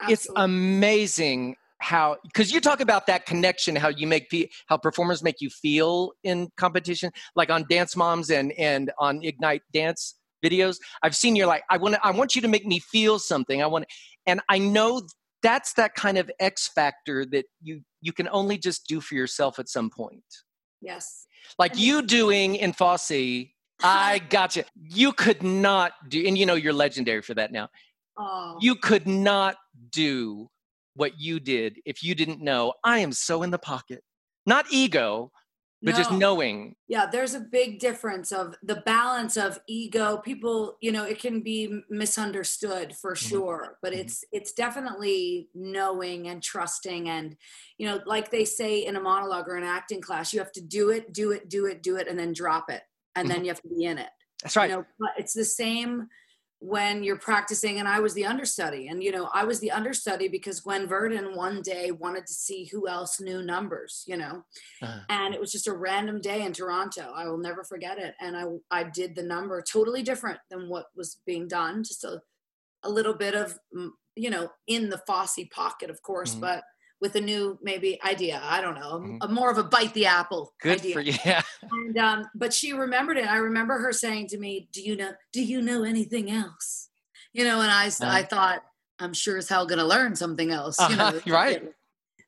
Absolutely. 0.00 0.12
it's 0.12 0.28
amazing 0.36 1.56
how 1.78 2.16
because 2.24 2.52
you 2.52 2.60
talk 2.60 2.80
about 2.80 3.06
that 3.06 3.26
connection 3.26 3.76
how 3.76 3.88
you 3.88 4.06
make 4.06 4.32
how 4.66 4.76
performers 4.76 5.22
make 5.22 5.40
you 5.40 5.50
feel 5.50 6.12
in 6.24 6.48
competition 6.56 7.10
like 7.34 7.50
on 7.50 7.64
dance 7.68 7.96
moms 7.96 8.30
and 8.30 8.52
and 8.52 8.90
on 8.98 9.22
ignite 9.22 9.62
dance 9.72 10.14
videos. 10.44 10.76
I've 11.02 11.16
seen 11.16 11.36
you're 11.36 11.46
like 11.46 11.64
i 11.70 11.76
want 11.76 11.96
i 12.02 12.10
want 12.10 12.34
you 12.34 12.42
to 12.42 12.48
make 12.48 12.66
me 12.66 12.78
feel 12.78 13.18
something. 13.18 13.62
I 13.62 13.66
want 13.66 13.86
and 14.26 14.40
i 14.48 14.58
know 14.58 15.02
that's 15.42 15.74
that 15.74 15.94
kind 15.94 16.18
of 16.18 16.30
x 16.40 16.68
factor 16.68 17.24
that 17.26 17.44
you 17.62 17.80
you 18.00 18.12
can 18.12 18.28
only 18.30 18.58
just 18.58 18.86
do 18.86 19.00
for 19.00 19.14
yourself 19.14 19.58
at 19.58 19.68
some 19.68 19.90
point. 19.90 20.24
Yes. 20.80 21.26
Like 21.58 21.78
you 21.78 22.02
doing 22.02 22.56
in 22.56 22.72
fosse 22.72 23.46
I 23.82 24.20
got 24.30 24.56
you. 24.56 24.64
You 24.74 25.12
could 25.12 25.42
not 25.42 25.92
do, 26.08 26.26
and 26.26 26.36
you 26.36 26.46
know 26.46 26.54
you're 26.54 26.72
legendary 26.72 27.22
for 27.22 27.34
that 27.34 27.52
now. 27.52 27.68
Oh. 28.18 28.58
You 28.60 28.76
could 28.76 29.06
not 29.06 29.56
do 29.90 30.48
what 30.94 31.20
you 31.20 31.38
did 31.38 31.78
if 31.84 32.02
you 32.02 32.14
didn't 32.14 32.40
know 32.40 32.72
I 32.82 33.00
am 33.00 33.12
so 33.12 33.42
in 33.42 33.50
the 33.50 33.58
pocket. 33.58 34.02
Not 34.46 34.66
ego, 34.70 35.30
but 35.82 35.90
no. 35.90 35.96
just 35.98 36.12
knowing. 36.12 36.74
Yeah, 36.88 37.06
there's 37.10 37.34
a 37.34 37.40
big 37.40 37.78
difference 37.78 38.32
of 38.32 38.54
the 38.62 38.76
balance 38.86 39.36
of 39.36 39.58
ego. 39.68 40.16
People, 40.18 40.78
you 40.80 40.90
know, 40.90 41.04
it 41.04 41.18
can 41.18 41.42
be 41.42 41.82
misunderstood 41.90 42.96
for 42.96 43.14
mm-hmm. 43.14 43.28
sure, 43.28 43.78
but 43.82 43.92
mm-hmm. 43.92 44.02
it's 44.02 44.24
it's 44.32 44.52
definitely 44.52 45.48
knowing 45.54 46.28
and 46.28 46.42
trusting 46.42 47.10
and 47.10 47.36
you 47.76 47.86
know, 47.86 48.00
like 48.06 48.30
they 48.30 48.46
say 48.46 48.86
in 48.86 48.96
a 48.96 49.00
monologue 49.00 49.48
or 49.48 49.56
an 49.56 49.64
acting 49.64 50.00
class, 50.00 50.32
you 50.32 50.38
have 50.38 50.52
to 50.52 50.62
do 50.62 50.90
it, 50.90 51.12
do 51.12 51.32
it, 51.32 51.50
do 51.50 51.66
it, 51.66 51.82
do 51.82 51.96
it 51.96 52.08
and 52.08 52.18
then 52.18 52.32
drop 52.32 52.70
it 52.70 52.82
and 53.16 53.28
then 53.28 53.38
mm-hmm. 53.38 53.44
you 53.44 53.50
have 53.50 53.62
to 53.62 53.68
be 53.68 53.84
in 53.84 53.98
it. 53.98 54.10
That's 54.42 54.56
right. 54.56 54.70
You 54.70 54.76
know, 54.76 55.08
it's 55.16 55.34
the 55.34 55.44
same 55.44 56.08
when 56.58 57.02
you're 57.02 57.18
practicing 57.18 57.78
and 57.78 57.86
I 57.86 58.00
was 58.00 58.14
the 58.14 58.24
understudy 58.24 58.88
and 58.88 59.02
you 59.02 59.12
know 59.12 59.28
I 59.34 59.44
was 59.44 59.60
the 59.60 59.70
understudy 59.70 60.28
because 60.28 60.60
Gwen 60.60 60.88
Verdon 60.88 61.36
one 61.36 61.60
day 61.60 61.90
wanted 61.90 62.26
to 62.26 62.32
see 62.32 62.64
who 62.64 62.88
else 62.88 63.20
knew 63.20 63.42
numbers 63.42 64.04
you 64.06 64.16
know 64.16 64.42
uh-huh. 64.80 65.00
and 65.10 65.34
it 65.34 65.40
was 65.40 65.52
just 65.52 65.66
a 65.66 65.72
random 65.72 66.20
day 66.20 66.44
in 66.44 66.54
Toronto 66.54 67.12
I 67.14 67.28
will 67.28 67.36
never 67.36 67.62
forget 67.62 67.98
it 67.98 68.14
and 68.20 68.36
I 68.36 68.44
I 68.70 68.84
did 68.84 69.14
the 69.14 69.22
number 69.22 69.60
totally 69.60 70.02
different 70.02 70.38
than 70.50 70.70
what 70.70 70.86
was 70.96 71.20
being 71.26 71.46
done 71.46 71.84
just 71.84 72.04
a 72.04 72.22
a 72.82 72.90
little 72.90 73.14
bit 73.14 73.34
of 73.34 73.58
you 74.14 74.30
know 74.30 74.48
in 74.66 74.88
the 74.88 75.02
Fosse 75.06 75.38
pocket 75.52 75.90
of 75.90 76.00
course 76.00 76.30
mm-hmm. 76.30 76.40
but 76.40 76.64
with 77.00 77.14
a 77.16 77.20
new 77.20 77.58
maybe 77.62 78.00
idea. 78.04 78.40
I 78.42 78.60
don't 78.60 78.74
know, 78.74 79.00
mm-hmm. 79.00 79.16
a, 79.20 79.28
more 79.28 79.50
of 79.50 79.58
a 79.58 79.64
bite 79.64 79.92
the 79.94 80.06
apple 80.06 80.54
Good 80.60 80.80
idea. 80.80 80.92
for 80.94 81.00
you. 81.00 81.14
Yeah. 81.24 81.42
And 81.70 81.98
um, 81.98 82.26
but 82.34 82.52
she 82.52 82.72
remembered 82.72 83.16
it. 83.18 83.26
I 83.26 83.36
remember 83.36 83.78
her 83.78 83.92
saying 83.92 84.28
to 84.28 84.38
me, 84.38 84.68
"Do 84.72 84.82
you 84.82 84.96
know? 84.96 85.12
Do 85.32 85.42
you 85.42 85.60
know 85.60 85.82
anything 85.82 86.30
else?" 86.30 86.88
You 87.32 87.44
know, 87.44 87.60
and 87.60 87.70
I 87.70 87.88
uh-huh. 87.88 88.06
I 88.08 88.22
thought 88.22 88.62
I'm 88.98 89.12
sure 89.12 89.36
as 89.36 89.48
hell 89.48 89.66
going 89.66 89.78
to 89.78 89.84
learn 89.84 90.16
something 90.16 90.50
else. 90.50 90.78
You 90.88 90.96
know, 90.96 91.08
uh-huh. 91.08 91.20
right. 91.26 91.62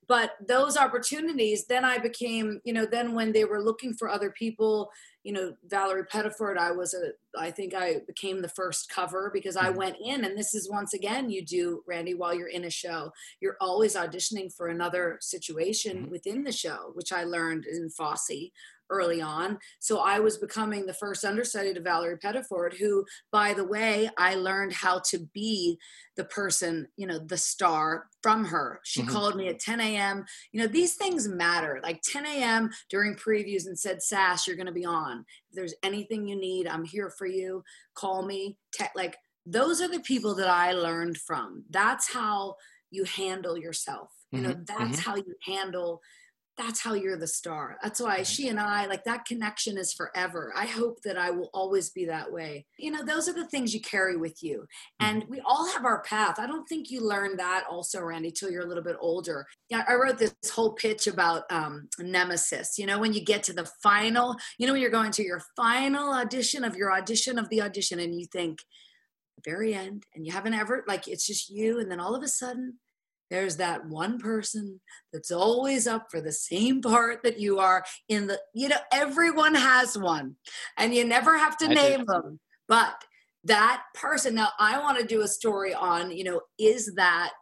But 0.06 0.32
those 0.46 0.78
opportunities, 0.78 1.66
then 1.66 1.84
I 1.84 1.98
became, 1.98 2.60
you 2.64 2.72
know, 2.72 2.86
then 2.86 3.14
when 3.14 3.30
they 3.30 3.44
were 3.44 3.62
looking 3.62 3.92
for 3.92 4.08
other 4.08 4.30
people, 4.30 4.90
you 5.22 5.34
know, 5.34 5.52
Valerie 5.66 6.04
Pettiford, 6.04 6.56
I 6.56 6.72
was 6.72 6.94
a, 6.94 7.10
I 7.36 7.50
think 7.50 7.74
I 7.74 8.00
became 8.06 8.40
the 8.42 8.48
first 8.48 8.88
cover 8.88 9.30
because 9.32 9.56
I 9.56 9.68
Mm-hmm. 9.68 9.78
went 9.78 9.96
in, 10.04 10.24
and 10.24 10.36
this 10.38 10.54
is 10.54 10.70
once 10.70 10.94
again, 10.94 11.28
you 11.30 11.44
do, 11.44 11.82
Randy, 11.86 12.14
while 12.14 12.34
you're 12.34 12.48
in 12.48 12.64
a 12.64 12.70
show, 12.70 13.12
you're 13.40 13.56
always 13.60 13.94
auditioning 13.96 14.52
for 14.54 14.68
another 14.68 15.18
situation 15.20 16.06
Mhm. 16.06 16.10
within 16.10 16.44
the 16.44 16.52
show, 16.52 16.90
which 16.94 17.12
I 17.12 17.24
learned 17.24 17.66
in 17.66 17.90
Fosse 17.90 18.50
early 18.90 19.20
on. 19.20 19.58
So 19.80 19.98
I 19.98 20.18
was 20.18 20.38
becoming 20.38 20.86
the 20.86 20.94
first 20.94 21.22
understudy 21.22 21.74
to 21.74 21.80
Valerie 21.80 22.16
Pettiford, 22.16 22.72
who, 22.78 23.04
by 23.30 23.52
the 23.52 23.64
way, 23.64 24.08
I 24.16 24.34
learned 24.34 24.72
how 24.72 25.00
to 25.10 25.18
be 25.34 25.78
the 26.16 26.24
person, 26.24 26.88
you 26.96 27.06
know, 27.06 27.18
the 27.18 27.36
star 27.36 28.08
from 28.22 28.46
her. 28.46 28.80
She 28.84 29.02
Mhm. 29.02 29.08
called 29.08 29.36
me 29.36 29.48
at 29.48 29.58
10 29.60 29.80
a.m. 29.82 30.24
You 30.52 30.62
know, 30.62 30.66
these 30.66 30.94
things 30.94 31.28
matter. 31.28 31.80
Like 31.82 32.00
10 32.02 32.24
a.m. 32.24 32.70
during 32.88 33.14
previews 33.14 33.66
and 33.66 33.78
said, 33.78 34.02
Sas, 34.02 34.46
you're 34.46 34.56
going 34.56 34.64
to 34.66 34.72
be 34.72 34.86
on. 34.86 35.26
If 35.48 35.54
there's 35.54 35.74
anything 35.82 36.28
you 36.28 36.36
need, 36.36 36.66
I'm 36.66 36.84
here 36.84 37.10
for 37.10 37.26
you. 37.26 37.62
Call 37.94 38.24
me. 38.24 38.58
Te- 38.72 38.86
like, 38.94 39.16
those 39.46 39.80
are 39.80 39.88
the 39.88 40.00
people 40.00 40.34
that 40.36 40.48
I 40.48 40.72
learned 40.72 41.18
from. 41.18 41.64
That's 41.70 42.12
how 42.12 42.56
you 42.90 43.04
handle 43.04 43.56
yourself. 43.56 44.10
You 44.30 44.42
know, 44.42 44.54
Mhm, 44.54 44.66
that's 44.66 44.98
how 44.98 45.16
you 45.16 45.34
handle 45.44 46.00
that's 46.58 46.80
how 46.80 46.94
you're 46.94 47.16
the 47.16 47.26
star. 47.26 47.78
That's 47.82 48.00
why 48.00 48.22
she 48.24 48.48
and 48.48 48.58
I, 48.58 48.86
like 48.86 49.04
that 49.04 49.24
connection 49.24 49.78
is 49.78 49.92
forever. 49.92 50.52
I 50.56 50.66
hope 50.66 51.00
that 51.04 51.16
I 51.16 51.30
will 51.30 51.50
always 51.54 51.90
be 51.90 52.04
that 52.06 52.30
way. 52.30 52.66
You 52.78 52.90
know, 52.90 53.04
those 53.04 53.28
are 53.28 53.32
the 53.32 53.46
things 53.46 53.72
you 53.72 53.80
carry 53.80 54.16
with 54.16 54.42
you. 54.42 54.66
And 54.98 55.24
we 55.28 55.40
all 55.46 55.70
have 55.72 55.84
our 55.84 56.02
path. 56.02 56.38
I 56.38 56.46
don't 56.46 56.68
think 56.68 56.90
you 56.90 57.00
learn 57.00 57.36
that 57.36 57.64
also, 57.70 58.02
Randy, 58.02 58.32
till 58.32 58.50
you're 58.50 58.64
a 58.64 58.68
little 58.68 58.82
bit 58.82 58.96
older. 59.00 59.46
Yeah, 59.70 59.84
I 59.88 59.94
wrote 59.94 60.18
this 60.18 60.34
whole 60.52 60.72
pitch 60.72 61.06
about 61.06 61.44
um, 61.50 61.88
Nemesis. 62.00 62.78
You 62.78 62.86
know, 62.86 62.98
when 62.98 63.12
you 63.12 63.24
get 63.24 63.44
to 63.44 63.52
the 63.52 63.70
final, 63.82 64.36
you 64.58 64.66
know, 64.66 64.72
when 64.72 64.82
you're 64.82 64.90
going 64.90 65.12
to 65.12 65.24
your 65.24 65.42
final 65.56 66.12
audition 66.12 66.64
of 66.64 66.76
your 66.76 66.92
audition 66.92 67.38
of 67.38 67.48
the 67.50 67.62
audition 67.62 68.00
and 68.00 68.18
you 68.18 68.26
think, 68.26 68.58
the 69.36 69.50
very 69.50 69.72
end, 69.74 70.02
and 70.16 70.26
you 70.26 70.32
haven't 70.32 70.54
ever, 70.54 70.84
like, 70.88 71.06
it's 71.06 71.24
just 71.24 71.48
you. 71.48 71.78
And 71.78 71.88
then 71.88 72.00
all 72.00 72.16
of 72.16 72.24
a 72.24 72.28
sudden, 72.28 72.78
there's 73.30 73.56
that 73.56 73.86
one 73.86 74.18
person 74.18 74.80
that's 75.12 75.30
always 75.30 75.86
up 75.86 76.06
for 76.10 76.20
the 76.20 76.32
same 76.32 76.80
part 76.80 77.22
that 77.22 77.38
you 77.38 77.58
are 77.58 77.84
in 78.08 78.26
the 78.26 78.40
you 78.54 78.68
know 78.68 78.76
everyone 78.92 79.54
has 79.54 79.96
one 79.96 80.36
and 80.76 80.94
you 80.94 81.04
never 81.04 81.36
have 81.36 81.56
to 81.58 81.66
I 81.66 81.74
do. 81.74 81.74
name 81.74 82.04
them 82.06 82.40
but 82.68 83.04
that 83.44 83.82
person 83.94 84.34
now 84.34 84.48
i 84.58 84.78
want 84.78 84.98
to 84.98 85.06
do 85.06 85.22
a 85.22 85.28
story 85.28 85.74
on 85.74 86.10
you 86.10 86.24
know 86.24 86.40
is 86.58 86.94
that 86.96 87.32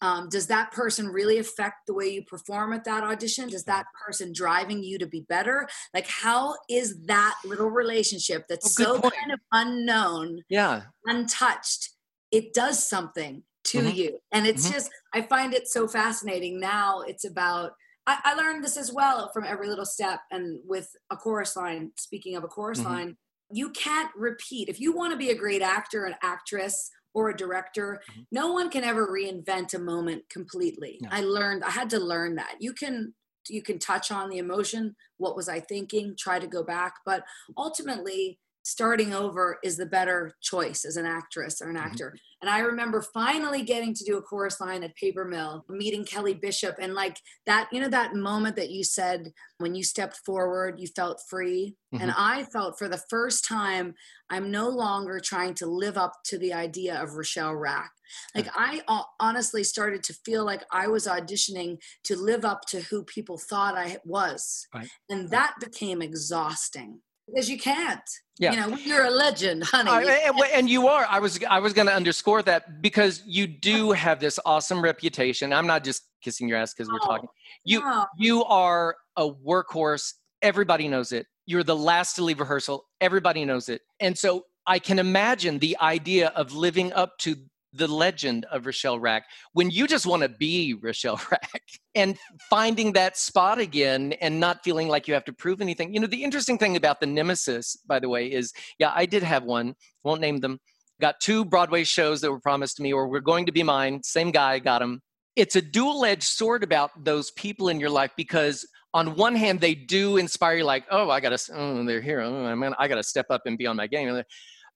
um, 0.00 0.28
does 0.28 0.48
that 0.48 0.72
person 0.72 1.06
really 1.06 1.38
affect 1.38 1.86
the 1.86 1.94
way 1.94 2.08
you 2.08 2.24
perform 2.24 2.72
at 2.72 2.82
that 2.84 3.04
audition 3.04 3.48
does 3.48 3.64
that 3.64 3.86
person 4.06 4.32
driving 4.34 4.82
you 4.82 4.98
to 4.98 5.06
be 5.06 5.20
better 5.28 5.68
like 5.94 6.08
how 6.08 6.56
is 6.68 7.00
that 7.06 7.36
little 7.44 7.70
relationship 7.70 8.44
that's 8.48 8.80
Oh, 8.80 8.84
so 8.96 9.00
point. 9.00 9.14
kind 9.14 9.32
of 9.32 9.40
unknown 9.52 10.42
Yeah. 10.48 10.82
untouched, 11.06 11.90
it 12.30 12.52
does 12.54 12.86
something 12.86 13.42
to 13.64 13.78
Mhm. 13.78 13.94
you. 13.96 14.18
And 14.32 14.46
it's 14.46 14.68
Mhm. 14.68 14.72
just, 14.72 14.90
I 15.14 15.22
find 15.22 15.54
it 15.54 15.68
so 15.68 15.86
fascinating. 15.86 16.58
Now 16.60 17.00
it's 17.02 17.24
about, 17.24 17.72
I, 18.06 18.18
I 18.24 18.34
learned 18.34 18.64
this 18.64 18.76
as 18.76 18.92
well 18.92 19.30
from 19.32 19.44
every 19.44 19.68
little 19.68 19.84
step. 19.86 20.20
And 20.30 20.60
with 20.64 20.88
a 21.10 21.16
chorus 21.16 21.56
line, 21.56 21.92
speaking 21.96 22.36
of 22.36 22.44
a 22.44 22.48
chorus 22.48 22.80
Mhm. 22.80 22.84
line, 22.84 23.16
you 23.50 23.70
can't 23.70 24.10
repeat. 24.16 24.68
If 24.68 24.80
you 24.80 24.92
want 24.92 25.12
to 25.12 25.18
be 25.18 25.30
a 25.30 25.34
great 25.36 25.62
actor, 25.62 26.04
an 26.06 26.14
actress, 26.22 26.90
or 27.14 27.28
a 27.28 27.36
director, 27.36 28.00
Mhm. 28.10 28.26
no 28.32 28.52
one 28.52 28.70
can 28.70 28.84
ever 28.84 29.06
reinvent 29.06 29.74
a 29.74 29.78
moment 29.78 30.26
completely. 30.30 30.98
No. 31.02 31.10
I 31.12 31.20
learned, 31.20 31.62
I 31.62 31.68
had 31.70 31.90
to 31.90 31.98
learn 32.00 32.36
that. 32.36 32.56
You 32.60 32.72
can 32.72 33.14
you 33.48 33.60
can 33.60 33.76
touch 33.76 34.12
on 34.12 34.28
the 34.30 34.38
emotion 34.38 34.94
what 35.16 35.34
was 35.34 35.48
i 35.48 35.58
thinking 35.58 36.14
try 36.16 36.38
to 36.38 36.46
go 36.46 36.62
back 36.62 36.94
but 37.04 37.24
ultimately 37.58 38.38
starting 38.64 39.12
over 39.12 39.58
is 39.64 39.76
the 39.76 39.86
better 39.86 40.34
choice 40.40 40.84
as 40.84 40.96
an 40.96 41.06
actress 41.06 41.60
or 41.60 41.68
an 41.70 41.76
Mhm. 41.76 41.80
actor. 41.84 42.16
And 42.40 42.50
i 42.50 42.58
remember 42.60 43.02
finally 43.02 43.62
getting 43.62 43.94
to 43.94 44.04
do 44.04 44.16
a 44.16 44.22
chorus 44.22 44.60
line 44.60 44.82
at 44.82 44.94
paper 44.96 45.24
mill 45.24 45.64
meeting 45.68 46.04
kelly 46.04 46.34
bishop 46.34 46.74
and 46.80 46.92
like 46.94 47.16
that 47.46 47.68
you 47.72 47.80
know 47.80 47.88
that 47.88 48.14
moment 48.14 48.56
that 48.56 48.70
you 48.70 48.82
said 48.82 49.32
when 49.58 49.74
you 49.76 49.84
stepped 49.84 50.18
forward 50.26 50.80
you 50.80 50.88
felt 50.88 51.20
free? 51.28 51.76
And 51.92 52.10
i 52.16 52.44
felt 52.44 52.78
for 52.78 52.88
the 52.88 53.02
first 53.10 53.44
time 53.44 53.94
i'm 54.30 54.50
no 54.50 54.68
longer 54.68 55.20
trying 55.20 55.54
to 55.54 55.66
live 55.66 55.96
up 55.98 56.14
to 56.24 56.38
the 56.38 56.52
idea 56.54 57.00
of 57.00 57.10
Rachelle 57.10 57.60
Rak. 57.60 57.90
Like 58.34 58.48
i 58.56 58.82
uh, 58.88 59.02
honestly 59.20 59.62
started 59.62 60.02
to 60.04 60.14
feel 60.24 60.44
like 60.44 60.64
i 60.72 60.86
was 60.88 61.06
auditioning 61.06 61.78
to 62.04 62.16
live 62.16 62.44
up 62.44 62.62
to 62.68 62.80
who 62.80 63.04
people 63.04 63.38
thought 63.38 63.76
i 63.76 63.98
was. 64.04 64.66
Right. 64.74 64.88
and 65.10 65.30
that 65.30 65.54
became 65.60 66.00
exhausting. 66.02 67.02
Because 67.28 67.48
you 67.48 67.56
can't 67.58 68.00
Yeah. 68.42 68.52
You 68.52 68.70
know, 68.70 68.76
you're 68.76 69.04
a 69.04 69.10
legend 69.10 69.62
honey 69.64 69.90
Uh, 69.90 70.00
and, 70.00 70.40
and 70.52 70.68
you 70.70 70.88
are. 70.88 71.06
I 71.08 71.18
was. 71.20 71.38
I 71.48 71.60
was 71.60 71.72
going 71.72 71.86
to 71.86 71.94
underscore 71.94 72.42
that 72.42 72.82
because 72.82 73.22
you 73.26 73.46
do 73.46 73.92
have 74.04 74.18
this 74.20 74.38
awesome 74.44 74.82
reputation. 74.82 75.52
I'm 75.52 75.66
not 75.66 75.84
just 75.84 76.02
kissing 76.22 76.48
your 76.48 76.58
ass 76.58 76.74
because 76.74 76.88
we're 76.90 76.98
Oh, 77.02 77.06
talking. 77.06 77.28
You 77.64 77.80
no. 77.80 78.06
you 78.18 78.44
are 78.44 78.96
a 79.16 79.30
workhorse. 79.30 80.14
Everybody 80.42 80.88
knows 80.88 81.12
it. 81.12 81.26
You're 81.46 81.62
the 81.62 81.76
last 81.76 82.16
to 82.16 82.24
leave 82.24 82.40
rehearsal. 82.40 82.84
Everybody 83.00 83.44
knows 83.44 83.68
it. 83.68 83.82
And 84.00 84.18
so 84.18 84.46
I 84.66 84.78
can 84.78 84.98
imagine 84.98 85.58
the 85.58 85.76
idea 85.80 86.28
of 86.28 86.52
living 86.52 86.92
up 86.92 87.18
to 87.18 87.36
the 87.72 87.88
legend 87.88 88.44
of 88.50 88.64
Rachelle 88.64 89.00
Rak 89.00 89.24
when 89.52 89.70
you 89.70 89.86
just 89.86 90.06
want 90.06 90.22
to 90.22 90.28
be 90.28 90.74
Rachelle 90.74 91.18
Rak 91.30 91.62
and 91.94 92.18
finding 92.50 92.92
that 92.92 93.16
spot 93.16 93.58
again 93.58 94.12
and 94.20 94.38
not 94.38 94.62
feeling 94.62 94.88
like 94.88 95.08
you 95.08 95.14
have 95.14 95.24
to 95.24 95.32
prove 95.32 95.60
anything. 95.60 95.94
You 95.94 96.00
know, 96.00 96.06
the 96.06 96.22
interesting 96.22 96.58
thing 96.58 96.76
about 96.76 97.00
the 97.00 97.06
Nemesis, 97.06 97.76
by 97.86 97.98
the 97.98 98.08
way, 98.08 98.30
is 98.30 98.52
yeah, 98.78 98.92
I 98.94 99.06
did 99.06 99.22
have 99.22 99.44
one. 99.44 99.74
Won't 100.04 100.20
name 100.20 100.38
them. 100.38 100.58
Got 101.00 101.20
two 101.20 101.44
Broadway 101.44 101.84
shows 101.84 102.20
that 102.20 102.30
were 102.30 102.40
promised 102.40 102.76
to 102.76 102.82
me 102.82 102.92
or 102.92 103.08
were 103.08 103.20
going 103.20 103.46
to 103.46 103.52
be 103.52 103.62
mine. 103.62 104.02
Same 104.02 104.30
guy 104.30 104.58
got 104.58 104.80
them. 104.80 105.00
It's 105.34 105.56
a 105.56 105.62
dual 105.62 106.04
edged 106.04 106.24
sword 106.24 106.62
about 106.62 107.04
those 107.04 107.30
people 107.32 107.68
in 107.70 107.80
your 107.80 107.90
life 107.90 108.12
because 108.16 108.66
on 108.94 109.16
one 109.16 109.34
hand 109.34 109.60
they 109.60 109.74
do 109.74 110.18
inspire 110.18 110.58
you 110.58 110.64
like 110.64 110.84
oh 110.90 111.08
i 111.08 111.18
gotta 111.18 111.38
oh, 111.54 111.82
they're 111.84 112.02
here 112.02 112.20
oh, 112.20 112.44
i 112.44 112.54
mean 112.54 112.74
i 112.78 112.86
gotta 112.86 113.02
step 113.02 113.26
up 113.30 113.42
and 113.46 113.56
be 113.56 113.66
on 113.66 113.76
my 113.76 113.86
game 113.86 114.22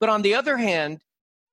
but 0.01 0.09
on 0.09 0.23
the 0.23 0.35
other 0.35 0.57
hand 0.57 1.01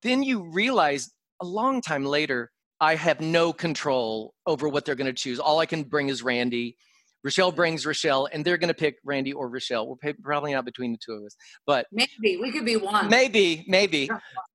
then 0.02 0.24
you 0.24 0.44
realize 0.44 1.12
a 1.44 1.46
long 1.46 1.82
time 1.82 2.06
later 2.06 2.52
i 2.80 2.96
have 2.96 3.20
no 3.20 3.52
control 3.52 4.34
over 4.46 4.68
what 4.70 4.86
they're 4.86 4.96
going 4.96 5.14
to 5.14 5.14
choose. 5.14 5.40
All 5.40 5.60
i 5.60 5.66
can 5.66 5.84
bring 5.84 6.10
is 6.10 6.24
randy. 6.24 6.78
Rachelle 7.26 7.56
brings 7.56 7.86
Rachelle 7.86 8.28
and 8.34 8.44
they're 8.44 8.58
going 8.58 8.68
to 8.68 8.74
pick 8.74 8.98
randy 9.06 9.32
or 9.32 9.50
Rachelle. 9.50 9.88
We're 9.88 10.14
probably 10.22 10.52
not 10.52 10.66
between 10.66 10.92
the 10.92 10.98
two 10.98 11.14
of 11.14 11.24
us 11.24 11.36
but 11.66 11.86
maybe. 11.92 12.38
We 12.38 12.52
could 12.52 12.66
be 12.66 12.78
one. 12.78 13.10
Maybe 13.10 13.66
maybe. 13.68 14.10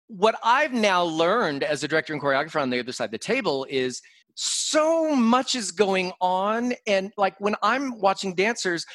What 0.09 0.37
i've 0.43 0.73
now 0.73 1.03
learned 1.05 1.63
as 1.63 1.85
a 1.85 1.89
director 1.89 2.13
and 2.13 2.23
choreographer 2.23 2.61
on 2.61 2.71
the 2.71 2.79
other 2.81 2.93
side 2.93 3.07
of 3.07 3.11
the 3.11 3.19
table 3.19 3.67
is 3.69 4.01
so 4.35 5.15
much 5.15 5.55
is 5.55 5.71
going 5.73 6.13
on 6.21 6.73
and 6.87 7.13
like 7.17 7.35
when 7.41 7.57
i'm 7.63 7.99
watching 8.01 8.35
dancers 8.35 8.87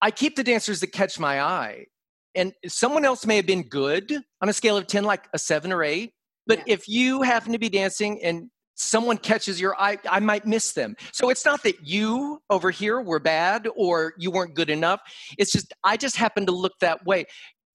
i 0.00 0.10
keep 0.10 0.36
the 0.36 0.44
dancers 0.44 0.80
that 0.80 0.92
catch 0.92 1.18
my 1.18 1.40
eye. 1.40 1.86
And 2.34 2.52
someone 2.66 3.06
else 3.06 3.24
may 3.24 3.36
have 3.36 3.46
been 3.46 3.62
good 3.62 4.12
on 4.42 4.48
a 4.50 4.52
scale 4.52 4.76
of 4.76 4.86
10 4.86 5.04
like 5.04 5.26
a 5.32 5.38
7 5.38 5.72
or 5.72 5.82
8 5.82 6.12
but 6.46 6.58
Yeah. 6.58 6.64
if 6.74 6.88
you 6.88 7.22
happen 7.22 7.52
to 7.52 7.58
be 7.58 7.68
dancing 7.68 8.22
and 8.22 8.50
someone 8.78 9.16
catches 9.16 9.58
your 9.60 9.74
eye 9.80 9.98
i 10.10 10.20
might 10.20 10.46
miss 10.46 10.72
them. 10.72 10.94
So 11.12 11.30
it's 11.30 11.44
not 11.46 11.62
that 11.62 11.86
you 11.86 12.40
over 12.50 12.70
here 12.70 13.00
were 13.00 13.18
bad 13.18 13.66
or 13.74 14.12
you 14.18 14.30
weren't 14.30 14.54
good 14.54 14.68
enough. 14.70 15.00
It's 15.38 15.50
just 15.52 15.72
i 15.82 15.96
just 15.96 16.16
happened 16.16 16.46
to 16.48 16.52
look 16.54 16.72
that 16.80 17.04
way. 17.06 17.24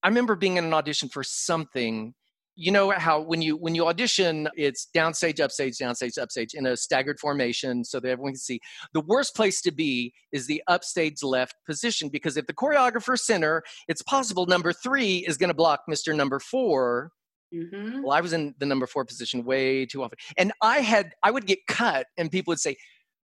I 0.04 0.08
remember 0.08 0.36
being 0.36 0.58
in 0.58 0.66
an 0.66 0.74
audition 0.74 1.10
for 1.10 1.24
something. 1.24 2.14
You 2.56 2.72
know 2.72 2.92
how 2.92 3.22
when 3.22 3.42
you 3.42 3.56
when 3.58 3.74
you 3.74 3.88
audition 3.88 4.48
it's 4.56 4.88
downstage 4.96 5.40
upstage 5.40 5.78
downstage 5.78 6.20
upstage 6.22 6.54
in 6.54 6.68
a 6.68 6.78
staggered 6.78 7.20
formation 7.20 7.84
so 7.84 8.00
that 8.00 8.10
everyone 8.10 8.34
can 8.34 8.40
see. 8.40 8.60
The 8.94 9.02
worst 9.02 9.36
place 9.36 9.62
to 9.62 9.72
be 9.72 10.14
is 10.32 10.46
the 10.46 10.62
upstage 10.68 11.24
left 11.24 11.56
position 11.66 12.10
because 12.10 12.38
if 12.38 12.46
the 12.46 12.54
choreographer 12.54 13.18
center 13.18 13.64
it's 13.88 14.04
possible 14.04 14.46
number 14.46 14.72
three 14.72 15.26
is 15.28 15.38
going 15.38 15.48
to 15.50 15.56
block 15.56 15.82
mr 15.90 16.16
number 16.16 16.40
four 16.40 17.12
Mhm. 17.54 18.04
well 18.04 18.12
i 18.14 18.22
was 18.22 18.34
in 18.34 18.56
the 18.60 18.66
number 18.66 18.88
four 18.88 19.04
position 19.06 19.44
way 19.44 19.86
too 19.86 20.02
often 20.04 20.18
and 20.38 20.52
i 20.62 20.80
had 20.80 21.14
i 21.24 21.32
would 21.32 21.46
get 21.46 21.60
cut 21.68 22.08
and 22.18 22.32
people 22.32 22.52
would 22.52 22.60
say 22.60 22.76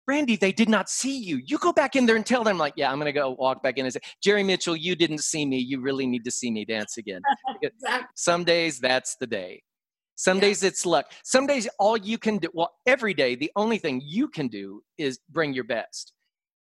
randy 0.08 0.36
they 0.36 0.52
did 0.52 0.70
not 0.70 0.90
see 0.90 1.18
you 1.18 1.42
you 1.46 1.58
go 1.58 1.74
back 1.74 1.96
in 1.96 2.06
there 2.06 2.16
and 2.16 2.26
tell 2.26 2.44
them 2.44 2.58
like 2.58 2.74
yeah 2.78 2.90
i'm 2.92 2.98
going 3.00 3.06
to 3.06 3.12
go 3.12 3.36
walk 3.40 3.62
back 3.64 3.78
in 3.78 3.86
and 3.86 3.94
say 3.94 4.00
jerry 4.22 4.44
mitchell 4.44 4.76
you 4.76 4.96
didn't 4.96 5.20
see 5.20 5.46
me 5.46 5.58
you 5.58 5.82
really 5.82 6.06
need 6.08 6.24
to 6.24 6.32
see 6.32 6.52
me 6.52 6.66
dance 6.66 6.98
again 6.98 7.22
Exactly. 7.62 8.08
some 8.16 8.44
days 8.44 8.80
that's 8.80 9.16
the 9.20 9.28
day 9.28 9.62
some 10.16 10.38
Yeah. 10.38 10.42
days 10.42 10.64
it's 10.64 10.86
luck 10.86 11.12
some 11.24 11.48
days 11.48 11.68
all 11.80 11.98
you 11.98 12.18
can 12.18 12.38
do 12.38 12.50
well 12.54 12.72
every 12.86 13.14
day 13.14 13.36
the 13.36 13.52
only 13.56 13.78
thing 13.78 14.02
you 14.04 14.28
can 14.30 14.48
do 14.48 14.82
is 14.98 15.20
bring 15.30 15.54
your 15.54 15.64
best 15.66 16.14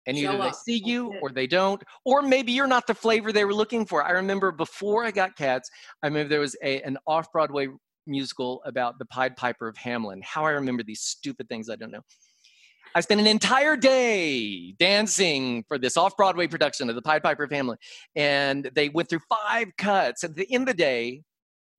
and 0.07 0.16
Show 0.16 0.28
either 0.28 0.38
they 0.38 0.49
up. 0.49 0.55
see 0.55 0.82
you 0.84 1.14
or 1.20 1.30
they 1.30 1.46
don't 1.46 1.82
or 2.05 2.22
maybe 2.22 2.53
you're 2.53 2.66
not 2.66 2.86
the 2.86 2.94
flavor 2.94 3.32
they 3.32 3.44
were 3.44 3.55
looking 3.55 3.84
for 3.84 4.03
i 4.03 4.11
remember 4.11 4.53
before 4.53 5.05
i 5.05 5.11
got 5.11 5.36
cats 5.36 5.70
i 6.03 6.07
remember 6.07 6.28
there 6.28 6.40
was 6.40 6.57
a, 6.62 6.80
an 6.82 6.96
off-broadway 7.07 7.68
musical 8.07 8.62
about 8.64 8.99
the 8.99 9.05
pied 9.07 9.36
piper 9.36 9.68
of 9.68 9.76
Hamelin 9.76 10.22
how 10.22 10.44
i 10.44 10.51
remember 10.51 10.82
these 10.82 11.01
stupid 11.01 11.49
things 11.49 11.68
i 11.68 11.76
don't 11.76 11.90
know 11.90 12.03
I 12.94 13.01
spent 13.01 13.20
an 13.20 13.26
entire 13.26 13.76
day 13.76 14.72
dancing 14.72 15.64
for 15.68 15.78
this 15.78 15.96
off 15.96 16.16
Broadway 16.16 16.46
production 16.46 16.88
of 16.88 16.96
the 16.96 17.03
Pied 17.03 17.22
Piper 17.22 17.46
family. 17.46 17.76
And 18.16 18.70
they 18.74 18.88
went 18.88 19.09
through 19.09 19.20
five 19.28 19.68
cuts. 19.76 20.24
At 20.24 20.34
the 20.34 20.53
end 20.53 20.68
of 20.68 20.76
the 20.76 20.82
day, 20.82 21.22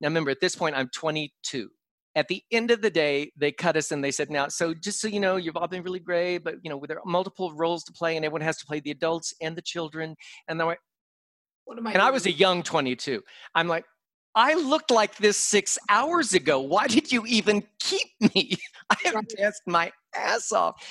now 0.00 0.08
remember, 0.08 0.30
at 0.30 0.40
this 0.40 0.54
point, 0.54 0.76
I'm 0.76 0.88
22. 0.94 1.68
At 2.16 2.28
the 2.28 2.42
end 2.50 2.70
of 2.70 2.82
the 2.82 2.90
day, 2.90 3.32
they 3.36 3.52
cut 3.52 3.76
us 3.76 3.92
and 3.92 4.02
they 4.02 4.10
said, 4.10 4.30
now, 4.30 4.48
so 4.48 4.74
just 4.74 5.00
so 5.00 5.06
you 5.06 5.20
know, 5.20 5.36
you've 5.36 5.56
all 5.56 5.68
been 5.68 5.82
really 5.82 6.00
great, 6.00 6.38
but 6.38 6.56
you 6.62 6.70
know, 6.70 6.82
there 6.88 6.98
are 6.98 7.06
multiple 7.06 7.52
roles 7.54 7.84
to 7.84 7.92
play 7.92 8.16
and 8.16 8.24
everyone 8.24 8.40
has 8.40 8.56
to 8.58 8.66
play 8.66 8.80
the 8.80 8.90
adults 8.90 9.32
and 9.40 9.54
the 9.54 9.62
children. 9.62 10.16
And 10.48 10.58
then 10.58 10.66
I, 10.66 10.76
what 11.64 11.78
am 11.78 11.86
I? 11.86 11.90
And 11.90 11.98
doing? 11.98 12.08
I 12.08 12.10
was 12.10 12.26
a 12.26 12.32
young 12.32 12.62
22. 12.64 13.22
I'm 13.54 13.68
like, 13.68 13.84
I 14.34 14.54
looked 14.54 14.90
like 14.90 15.16
this 15.16 15.36
six 15.36 15.78
hours 15.88 16.34
ago. 16.34 16.60
Why 16.60 16.86
did 16.86 17.10
you 17.10 17.24
even 17.26 17.64
keep 17.80 18.08
me? 18.20 18.56
I 18.90 18.96
have 19.04 19.28
danced 19.28 19.62
my 19.66 19.92
ass 20.14 20.52
off. 20.52 20.84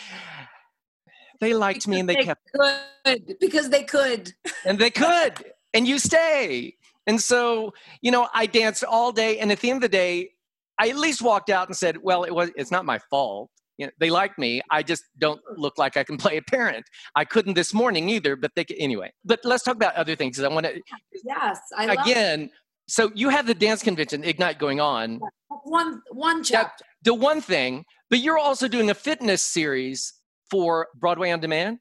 They 1.39 1.53
liked 1.53 1.79
because 1.79 1.87
me 1.87 1.99
and 1.99 2.09
they, 2.09 2.15
they 2.15 2.23
kept 2.23 2.41
could 2.53 3.37
because 3.39 3.69
they 3.69 3.83
could. 3.83 4.33
And 4.65 4.77
they 4.77 4.89
could. 4.89 5.45
and 5.73 5.87
you 5.87 5.99
stay. 5.99 6.75
And 7.07 7.19
so, 7.21 7.73
you 8.01 8.11
know, 8.11 8.27
I 8.33 8.45
danced 8.45 8.83
all 8.83 9.11
day 9.11 9.39
and 9.39 9.51
at 9.51 9.59
the 9.61 9.69
end 9.69 9.77
of 9.77 9.81
the 9.83 9.89
day, 9.89 10.31
I 10.79 10.89
at 10.89 10.97
least 10.97 11.21
walked 11.21 11.49
out 11.49 11.67
and 11.67 11.75
said, 11.75 11.97
"Well, 12.01 12.23
it 12.23 12.33
was 12.33 12.51
it's 12.55 12.71
not 12.71 12.85
my 12.85 12.99
fault. 13.09 13.49
You 13.77 13.87
know, 13.87 13.91
they 13.99 14.09
like 14.09 14.37
me. 14.37 14.61
I 14.71 14.83
just 14.83 15.03
don't 15.19 15.39
look 15.55 15.77
like 15.77 15.95
I 15.95 16.03
can 16.03 16.17
play 16.17 16.37
a 16.37 16.41
parent. 16.41 16.85
I 17.15 17.23
couldn't 17.25 17.53
this 17.53 17.73
morning 17.73 18.09
either, 18.09 18.35
but 18.35 18.51
they 18.55 18.65
anyway. 18.77 19.11
But 19.23 19.39
let's 19.43 19.63
talk 19.63 19.75
about 19.75 19.95
other 19.95 20.15
things. 20.15 20.37
Because 20.37 20.51
I 20.51 20.53
want 20.53 20.65
to. 20.65 20.81
Yes, 21.23 21.59
I 21.77 21.93
again 21.93 22.49
so 22.89 23.11
you 23.13 23.29
have 23.29 23.45
the 23.45 23.53
dance 23.53 23.83
convention 23.83 24.23
ignite 24.23 24.57
going 24.57 24.81
on 24.81 25.21
one 25.63 26.01
one 26.11 26.43
chapter 26.43 26.83
the 27.03 27.13
one 27.13 27.39
thing 27.39 27.85
but 28.09 28.19
you're 28.19 28.37
also 28.37 28.67
doing 28.67 28.89
a 28.89 28.93
fitness 28.93 29.43
series 29.43 30.13
for 30.49 30.87
broadway 30.95 31.29
on 31.29 31.39
demand 31.39 31.77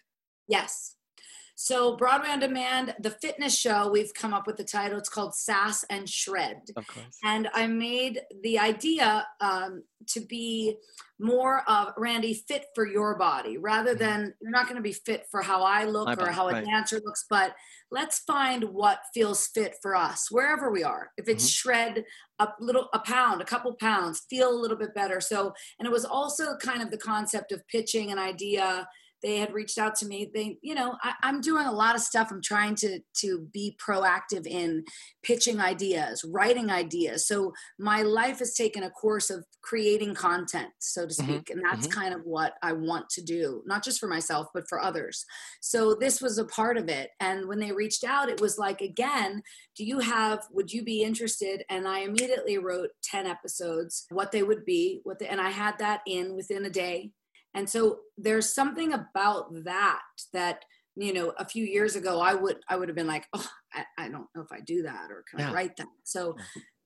yes 0.46 0.94
so 1.60 1.96
Broadway 1.96 2.28
on 2.28 2.38
Demand, 2.38 2.94
the 3.00 3.10
fitness 3.10 3.58
show, 3.58 3.90
we've 3.90 4.14
come 4.14 4.32
up 4.32 4.46
with 4.46 4.56
the 4.56 4.62
title. 4.62 4.96
It's 4.96 5.08
called 5.08 5.34
Sas 5.34 5.84
and 5.90 6.08
Shred. 6.08 6.60
Of 6.76 6.86
course. 6.86 7.18
And 7.24 7.48
I 7.52 7.66
made 7.66 8.20
the 8.44 8.60
idea 8.60 9.26
um, 9.40 9.82
to 10.06 10.20
be 10.20 10.76
more 11.18 11.68
of 11.68 11.94
Randy 11.96 12.32
fit 12.34 12.66
for 12.76 12.86
your 12.86 13.18
body 13.18 13.58
rather 13.58 13.90
mm-hmm. 13.90 13.98
than 13.98 14.34
you're 14.40 14.52
not 14.52 14.66
going 14.66 14.76
to 14.76 14.82
be 14.82 14.92
fit 14.92 15.26
for 15.32 15.42
how 15.42 15.64
I 15.64 15.82
look 15.82 16.06
My 16.06 16.12
or 16.12 16.16
body, 16.16 16.32
how 16.32 16.48
a 16.48 16.52
right. 16.52 16.64
dancer 16.64 17.00
looks, 17.04 17.24
but 17.28 17.56
let's 17.90 18.20
find 18.20 18.62
what 18.62 19.00
feels 19.12 19.48
fit 19.48 19.74
for 19.82 19.96
us 19.96 20.30
wherever 20.30 20.70
we 20.70 20.84
are. 20.84 21.10
If 21.16 21.28
it's 21.28 21.42
mm-hmm. 21.42 21.70
shred 21.70 22.04
a 22.38 22.50
little 22.60 22.88
a 22.92 23.00
pound, 23.00 23.42
a 23.42 23.44
couple 23.44 23.74
pounds, 23.74 24.22
feel 24.30 24.48
a 24.48 24.54
little 24.54 24.76
bit 24.76 24.94
better. 24.94 25.20
So, 25.20 25.52
and 25.80 25.88
it 25.88 25.90
was 25.90 26.04
also 26.04 26.56
kind 26.62 26.82
of 26.82 26.92
the 26.92 26.98
concept 26.98 27.50
of 27.50 27.66
pitching 27.66 28.12
an 28.12 28.18
idea 28.20 28.86
they 29.22 29.38
had 29.38 29.52
reached 29.52 29.78
out 29.78 29.94
to 29.96 30.06
me 30.06 30.30
they 30.34 30.58
you 30.62 30.74
know 30.74 30.96
I, 31.02 31.14
am 31.22 31.40
doing 31.40 31.66
a 31.66 31.72
lot 31.72 31.94
of 31.94 32.00
stuff 32.00 32.28
i'm 32.30 32.42
trying 32.42 32.74
to 32.76 33.00
to 33.18 33.46
be 33.52 33.76
proactive 33.84 34.46
in 34.46 34.84
pitching 35.22 35.60
ideas 35.60 36.24
writing 36.24 36.70
ideas 36.70 37.26
so 37.26 37.52
my 37.78 38.02
life 38.02 38.38
has 38.38 38.54
taken 38.54 38.82
a 38.82 38.90
course 38.90 39.30
of 39.30 39.44
creating 39.62 40.14
content 40.14 40.70
so 40.78 41.06
to 41.06 41.14
mm-hmm. 41.14 41.24
speak 41.24 41.44
mm-hmm. 41.46 41.58
and 41.58 41.66
that's 41.66 41.86
mm-hmm. 41.86 42.00
kind 42.00 42.14
of 42.14 42.22
what 42.24 42.54
i 42.62 42.72
want 42.72 43.08
to 43.10 43.22
do 43.22 43.62
not 43.66 43.84
just 43.84 43.98
for 43.98 44.08
myself 44.08 44.48
but 44.54 44.68
for 44.68 44.80
others 44.80 45.24
so 45.60 45.94
this 45.94 46.20
was 46.20 46.38
a 46.38 46.44
part 46.46 46.76
of 46.76 46.88
it 46.88 47.10
and 47.20 47.46
when 47.48 47.58
they 47.58 47.72
reached 47.72 48.04
out 48.04 48.28
it 48.28 48.40
was 48.40 48.58
like 48.58 48.80
again 48.80 49.42
do 49.76 49.84
you 49.84 49.98
have 49.98 50.40
would 50.52 50.72
you 50.72 50.82
be 50.82 51.02
interested 51.02 51.62
and 51.70 51.86
i 51.86 52.00
immediately 52.00 52.58
wrote 52.58 52.90
10 53.04 53.26
episodes 53.26 54.06
what 54.10 54.32
they 54.32 54.42
would 54.42 54.64
be 54.64 55.00
what 55.04 55.18
the, 55.18 55.30
and 55.30 55.40
i 55.40 55.50
had 55.50 55.78
that 55.78 56.00
in 56.06 56.34
within 56.34 56.64
a 56.64 56.70
day 56.70 57.10
and 57.54 57.68
so 57.68 57.98
there's 58.16 58.52
something 58.52 58.92
about 58.92 59.52
that 59.64 60.00
that 60.32 60.64
you 60.96 61.12
know 61.12 61.32
a 61.38 61.44
few 61.44 61.64
years 61.64 61.96
ago 61.96 62.20
i 62.20 62.34
would 62.34 62.56
i 62.68 62.76
would 62.76 62.88
have 62.88 62.96
been 62.96 63.06
like 63.06 63.26
oh 63.34 63.48
i, 63.74 63.84
I 63.96 64.08
don't 64.08 64.26
know 64.34 64.42
if 64.42 64.52
i 64.52 64.60
do 64.60 64.82
that 64.82 65.10
or 65.10 65.24
can 65.30 65.40
yeah. 65.40 65.50
i 65.50 65.54
write 65.54 65.76
that? 65.76 65.86
So 66.04 66.36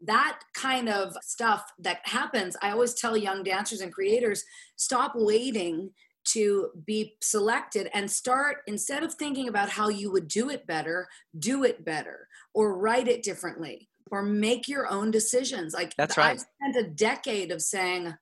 that 0.05 0.41
kind 0.55 0.89
of 0.89 1.15
stuff 1.23 1.65
that 1.79 2.01
happens 2.05 2.57
i 2.63 2.71
always 2.71 2.95
tell 2.95 3.17
young 3.17 3.43
dancers 3.43 3.81
and 3.81 3.93
creators 3.93 4.45
stop 4.77 5.13
waiting 5.15 5.91
to 6.25 6.69
be 6.87 7.17
selected 7.21 7.89
and 7.95 8.09
start 8.09 8.59
instead 8.69 9.03
of 9.03 9.13
thinking 9.15 9.49
about 9.49 9.69
how 9.69 9.89
you 9.89 10.13
would 10.13 10.29
do 10.29 10.51
it 10.51 10.67
better 10.67 11.09
do 11.39 11.65
it 11.65 11.85
better 11.85 12.29
or 12.55 12.79
write 12.79 13.09
it 13.09 13.23
differently 13.23 13.89
or 14.13 14.23
make 14.23 14.69
your 14.69 14.87
own 14.89 15.11
decisions. 15.11 15.73
Like 15.75 15.97
that's 15.97 16.17
right. 16.17 16.33
i've 16.33 16.41
spent 16.41 16.87
a 16.87 16.91
decade 16.91 17.51
of 17.51 17.63
saying 17.63 18.15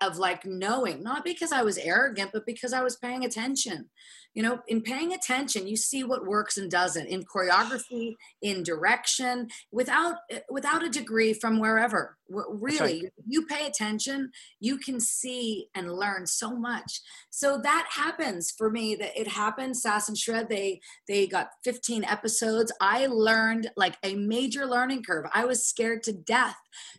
of 0.00 0.18
like 0.18 0.44
knowing, 0.44 1.02
not 1.02 1.24
because 1.24 1.52
I 1.52 1.62
was 1.62 1.78
arrogant, 1.78 2.30
but 2.32 2.46
because 2.46 2.72
I 2.72 2.82
was 2.82 2.96
paying 2.96 3.24
attention. 3.24 3.90
You 4.36 4.42
know, 4.42 4.60
in 4.68 4.82
paying 4.82 5.14
attention, 5.14 5.66
you 5.66 5.78
see 5.78 6.04
what 6.04 6.26
works 6.26 6.58
and 6.58 6.70
doesn't 6.70 7.06
in 7.06 7.24
choreography, 7.24 8.16
in 8.42 8.62
direction, 8.62 9.48
without 9.72 10.16
eh, 10.30 10.40
without 10.50 10.84
a 10.84 10.90
degree 10.90 11.32
from 11.32 11.58
wherever. 11.58 12.18
Really, 12.28 13.02
right. 13.02 13.12
you 13.26 13.46
pay 13.46 13.66
attention, 13.66 14.30
you 14.60 14.76
can 14.76 15.00
see 15.00 15.68
and 15.74 15.90
learn 15.90 16.26
so 16.26 16.54
much. 16.54 17.00
So 17.30 17.56
that 17.62 17.86
happens 17.90 18.50
for 18.50 18.68
me. 18.68 18.94
That 18.96 19.18
it 19.18 19.28
happened. 19.28 19.74
Sas 19.74 20.06
and 20.06 20.18
Shred. 20.18 20.50
They 20.50 20.80
they 21.08 21.26
got 21.26 21.48
15 21.64 22.04
episodes. 22.04 22.70
I 22.78 23.06
learned 23.06 23.70
like 23.74 23.96
a 24.02 24.16
major 24.16 24.66
learning 24.66 25.04
curve. 25.04 25.24
I 25.32 25.46
was 25.46 25.66
scared 25.66 26.02
to 26.02 26.12
death. 26.12 26.56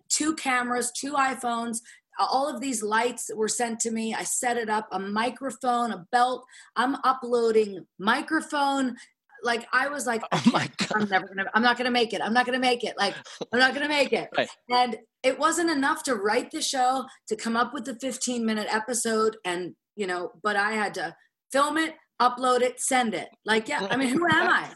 Two 0.09 0.33
cameras, 0.33 0.91
two 0.91 1.13
iPhones, 1.13 1.81
all 2.19 2.53
of 2.53 2.61
these 2.61 2.83
lights 2.83 3.29
were 3.35 3.47
sent 3.47 3.79
to 3.81 3.91
me. 3.91 4.13
I 4.13 4.23
set 4.23 4.57
it 4.57 4.69
up, 4.69 4.87
a 4.91 4.99
microphone, 4.99 5.91
a 5.91 6.05
belt. 6.11 6.45
I'm 6.75 6.95
uploading 7.03 7.85
microphone. 7.99 8.95
Like 9.43 9.67
I 9.71 9.87
was 9.87 10.07
like, 10.07 10.23
oh 10.31 10.43
my 10.51 10.69
god, 10.77 10.91
I'm 11.03 11.09
never 11.09 11.27
gonna, 11.27 11.45
I'm 11.53 11.61
not 11.61 11.77
gonna 11.77 11.91
make 11.91 12.13
it. 12.13 12.21
I'm 12.21 12.33
not 12.33 12.45
gonna 12.45 12.59
make 12.59 12.83
it. 12.83 12.95
Like 12.97 13.15
I'm 13.53 13.59
not 13.59 13.73
gonna 13.73 13.87
make 13.87 14.13
it. 14.13 14.29
Right. 14.35 14.49
And 14.69 14.97
it 15.23 15.37
wasn't 15.37 15.69
enough 15.69 16.03
to 16.03 16.15
write 16.15 16.51
the 16.51 16.61
show, 16.61 17.05
to 17.27 17.35
come 17.35 17.55
up 17.55 17.73
with 17.73 17.85
the 17.85 17.95
15 17.99 18.45
minute 18.45 18.67
episode, 18.71 19.37
and 19.45 19.75
you 19.95 20.07
know, 20.07 20.31
but 20.41 20.55
I 20.55 20.71
had 20.71 20.93
to 20.95 21.15
film 21.51 21.77
it, 21.77 21.95
upload 22.21 22.61
it, 22.61 22.79
send 22.79 23.13
it. 23.13 23.29
Like, 23.45 23.67
yeah, 23.67 23.87
I 23.89 23.97
mean, 23.97 24.09
who 24.09 24.25
am 24.25 24.49
I? 24.49 24.69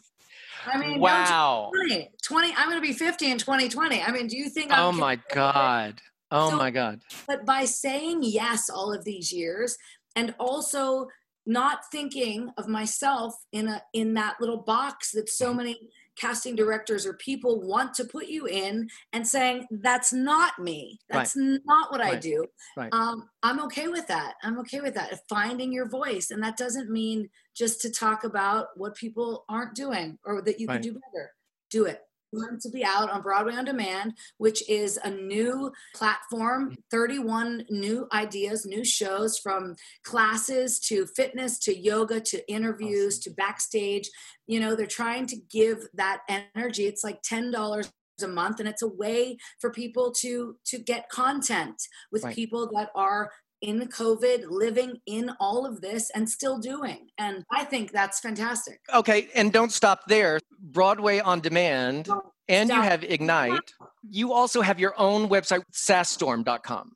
I 0.66 0.78
mean, 0.78 1.00
wow. 1.00 1.72
20, 1.88 2.12
20, 2.24 2.54
I'm 2.56 2.70
going 2.70 2.82
to 2.82 2.88
be 2.88 2.94
50 2.94 3.32
in 3.32 3.38
2020. 3.38 4.02
I 4.02 4.12
mean, 4.12 4.28
do 4.28 4.38
you 4.38 4.50
think 4.50 4.72
I'm 4.72 4.80
Oh 4.84 4.92
my 4.92 5.20
God. 5.34 6.00
Oh 6.32 6.52
so, 6.52 6.58
my 6.58 6.72
God. 6.72 7.02
But 7.28 7.46
by 7.46 7.66
saying 7.66 8.22
yes 8.24 8.70
all 8.70 8.94
of 8.94 9.04
these 9.04 9.32
years 9.32 9.78
and 10.16 10.34
also 10.40 11.08
not 11.46 11.80
thinking 11.92 12.50
of 12.58 12.68
myself 12.68 13.34
in 13.52 13.68
a 13.68 13.82
in 13.94 14.14
that 14.14 14.36
little 14.40 14.62
box 14.62 15.12
that 15.12 15.30
so 15.30 15.48
mm-hmm. 15.48 15.58
many 15.58 15.80
casting 16.16 16.56
directors 16.56 17.06
or 17.06 17.14
people 17.14 17.62
want 17.62 17.94
to 17.96 18.04
put 18.04 18.28
you 18.28 18.46
in 18.46 18.88
and 19.14 19.28
saying 19.28 19.66
that's 19.72 20.14
not 20.14 20.60
me 20.60 21.00
that's 21.10 21.36
right. 21.36 21.60
not 21.66 21.92
what 21.92 22.00
right. 22.00 22.14
i 22.14 22.20
do 22.20 22.46
right. 22.78 22.94
um, 22.94 23.28
i'm 23.42 23.60
okay 23.60 23.88
with 23.88 24.06
that 24.08 24.34
i'm 24.44 24.60
okay 24.60 24.82
with 24.82 24.94
that 24.94 25.20
finding 25.30 25.72
your 25.72 25.90
voice 25.90 26.30
and 26.30 26.44
that 26.44 26.58
doesn't 26.58 26.92
mean 26.92 27.28
just 27.56 27.82
to 27.82 27.90
talk 27.90 28.24
about 28.24 28.68
what 28.76 28.96
people 28.96 29.46
aren't 29.50 29.74
doing 29.74 30.18
or 30.24 30.42
that 30.42 30.60
you 30.60 30.68
can 30.68 30.82
do 30.82 30.92
better 30.92 31.32
do 31.72 31.86
it 31.86 32.02
going 32.34 32.60
to 32.60 32.70
be 32.70 32.84
out 32.84 33.10
on 33.10 33.22
Broadway 33.22 33.54
on 33.54 33.66
Demand, 33.66 34.14
which 34.38 34.68
is 34.70 35.00
a 35.04 35.10
new 35.10 35.72
platform, 35.96 36.76
31 36.90 37.66
new 37.70 38.08
ideas, 38.14 38.66
new 38.66 38.84
shows 38.84 39.38
from 39.38 39.76
classes 40.04 40.80
to 40.80 41.06
fitness 41.08 41.60
to 41.60 41.78
yoga 41.78 42.20
to 42.22 42.52
interviews 42.52 43.18
awesome. 43.18 43.34
to 43.34 43.36
backstage. 43.36 44.10
You 44.48 44.60
know, 44.60 44.76
they're 44.76 44.86
trying 44.86 45.28
to 45.28 45.38
give 45.50 45.88
that 45.94 46.22
energy. 46.56 46.86
It's 46.86 47.04
like 47.04 47.22
$10 47.22 47.90
a 48.22 48.28
month 48.28 48.60
and 48.60 48.70
it's 48.70 48.84
a 48.84 48.88
way 48.88 49.36
for 49.60 49.72
people 49.72 50.12
to 50.12 50.56
to 50.64 50.78
get 50.78 51.10
content 51.10 51.82
with 52.12 52.24
right. 52.24 52.36
people 52.36 52.70
that 52.72 52.90
are 52.94 53.32
in 53.62 53.88
COVID, 53.88 54.46
living 54.50 54.98
in 55.06 55.32
all 55.40 55.66
of 55.66 55.82
this 55.82 56.10
and 56.16 56.28
still 56.28 56.58
doing. 56.58 57.08
And 57.18 57.44
I 57.52 57.64
think 57.64 57.92
that's 57.92 58.20
fantastic. 58.20 58.80
Okay, 58.94 59.30
and 59.36 59.54
don't 59.54 59.72
stop 59.72 60.02
there. 60.08 60.40
Broadway 60.62 61.20
on 61.20 61.40
demand, 61.40 62.08
and 62.48 62.70
you 62.70 62.82
have 62.82 63.04
Ignite. 63.04 63.74
You 64.10 64.34
also 64.34 64.62
have 64.62 64.80
your 64.80 64.94
own 65.00 65.30
website, 65.30 65.64
sasstorm.com. 65.74 66.92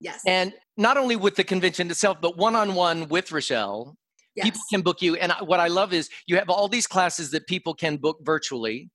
Yes. 0.00 0.22
And 0.26 0.54
not 0.76 0.96
only 0.96 1.16
with 1.16 1.36
the 1.36 1.44
convention 1.44 1.90
itself, 1.90 2.18
but 2.20 2.36
one 2.36 2.56
on 2.56 2.74
one 2.74 3.08
with 3.08 3.28
Rachelle. 3.28 3.94
Yes. 4.34 4.46
People 4.46 4.60
can 4.70 4.80
book 4.80 5.02
you. 5.02 5.16
And 5.16 5.32
what 5.42 5.60
I 5.60 5.68
love 5.68 5.92
is 5.92 6.08
you 6.26 6.36
have 6.36 6.48
all 6.48 6.68
these 6.68 6.86
classes 6.86 7.30
that 7.32 7.46
people 7.46 7.74
can 7.74 7.96
book 7.96 8.18
virtually. 8.22 8.90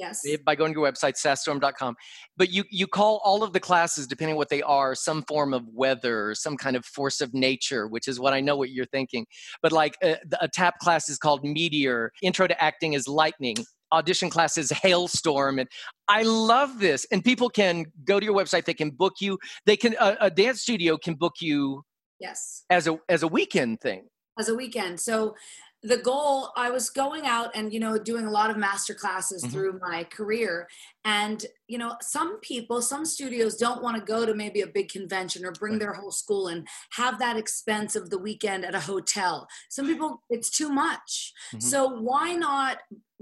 Yes. 0.00 0.26
By 0.44 0.54
going 0.54 0.72
to 0.72 0.80
your 0.80 0.90
website, 0.90 1.14
sasstorm.com. 1.14 1.94
But 2.36 2.50
you, 2.50 2.64
you 2.70 2.86
call 2.86 3.20
all 3.22 3.42
of 3.42 3.52
the 3.52 3.60
classes, 3.60 4.06
depending 4.06 4.34
on 4.34 4.38
what 4.38 4.48
they 4.48 4.62
are, 4.62 4.94
some 4.94 5.22
form 5.28 5.54
of 5.54 5.64
weather, 5.72 6.34
some 6.34 6.56
kind 6.56 6.74
of 6.74 6.84
force 6.84 7.20
of 7.20 7.32
nature, 7.34 7.86
which 7.86 8.08
is 8.08 8.18
what 8.18 8.32
I 8.32 8.40
know 8.40 8.56
what 8.56 8.70
you're 8.70 8.86
thinking. 8.86 9.26
But 9.62 9.72
like 9.72 9.96
uh, 10.02 10.14
a, 10.32 10.44
a 10.44 10.48
tap 10.48 10.78
class 10.78 11.08
is 11.08 11.18
called 11.18 11.44
Meteor, 11.44 12.12
intro 12.22 12.46
to 12.46 12.62
acting 12.62 12.94
is 12.94 13.06
lightning, 13.06 13.56
audition 13.92 14.30
classes 14.30 14.70
hailstorm 14.70 15.58
and 15.58 15.68
i 16.06 16.22
love 16.22 16.78
this 16.78 17.04
and 17.10 17.24
people 17.24 17.50
can 17.50 17.84
go 18.04 18.20
to 18.20 18.24
your 18.24 18.36
website 18.36 18.64
they 18.64 18.72
can 18.72 18.88
book 18.88 19.14
you 19.20 19.36
they 19.66 19.76
can 19.76 19.96
a, 19.98 20.16
a 20.20 20.30
dance 20.30 20.62
studio 20.62 20.96
can 20.96 21.14
book 21.14 21.32
you 21.40 21.82
Yes. 22.20 22.64
As 22.70 22.86
a 22.86 22.98
as 23.08 23.22
a 23.22 23.28
weekend 23.28 23.80
thing. 23.80 24.04
As 24.38 24.48
a 24.48 24.54
weekend. 24.54 25.00
So 25.00 25.34
the 25.82 25.96
goal 25.96 26.50
i 26.56 26.70
was 26.70 26.90
going 26.90 27.26
out 27.26 27.50
and 27.54 27.72
you 27.72 27.80
know 27.80 27.98
doing 27.98 28.26
a 28.26 28.30
lot 28.30 28.50
of 28.50 28.56
master 28.56 28.94
classes 28.94 29.42
mm-hmm. 29.42 29.52
through 29.52 29.78
my 29.80 30.04
career 30.04 30.68
and 31.04 31.46
you 31.70 31.78
know 31.78 31.94
some 32.00 32.40
people 32.40 32.82
some 32.82 33.04
studios 33.04 33.56
don't 33.56 33.82
want 33.82 33.96
to 33.96 34.02
go 34.02 34.26
to 34.26 34.34
maybe 34.34 34.60
a 34.60 34.66
big 34.66 34.88
convention 34.88 35.44
or 35.44 35.52
bring 35.52 35.74
right. 35.74 35.80
their 35.80 35.92
whole 35.92 36.10
school 36.10 36.48
and 36.48 36.66
have 36.92 37.18
that 37.20 37.36
expense 37.36 37.94
of 37.94 38.10
the 38.10 38.18
weekend 38.18 38.64
at 38.64 38.74
a 38.74 38.80
hotel 38.80 39.46
some 39.68 39.86
people 39.86 40.22
it's 40.28 40.50
too 40.50 40.68
much 40.68 41.32
mm-hmm. 41.54 41.60
so 41.60 41.88
why 41.88 42.34
not 42.34 42.78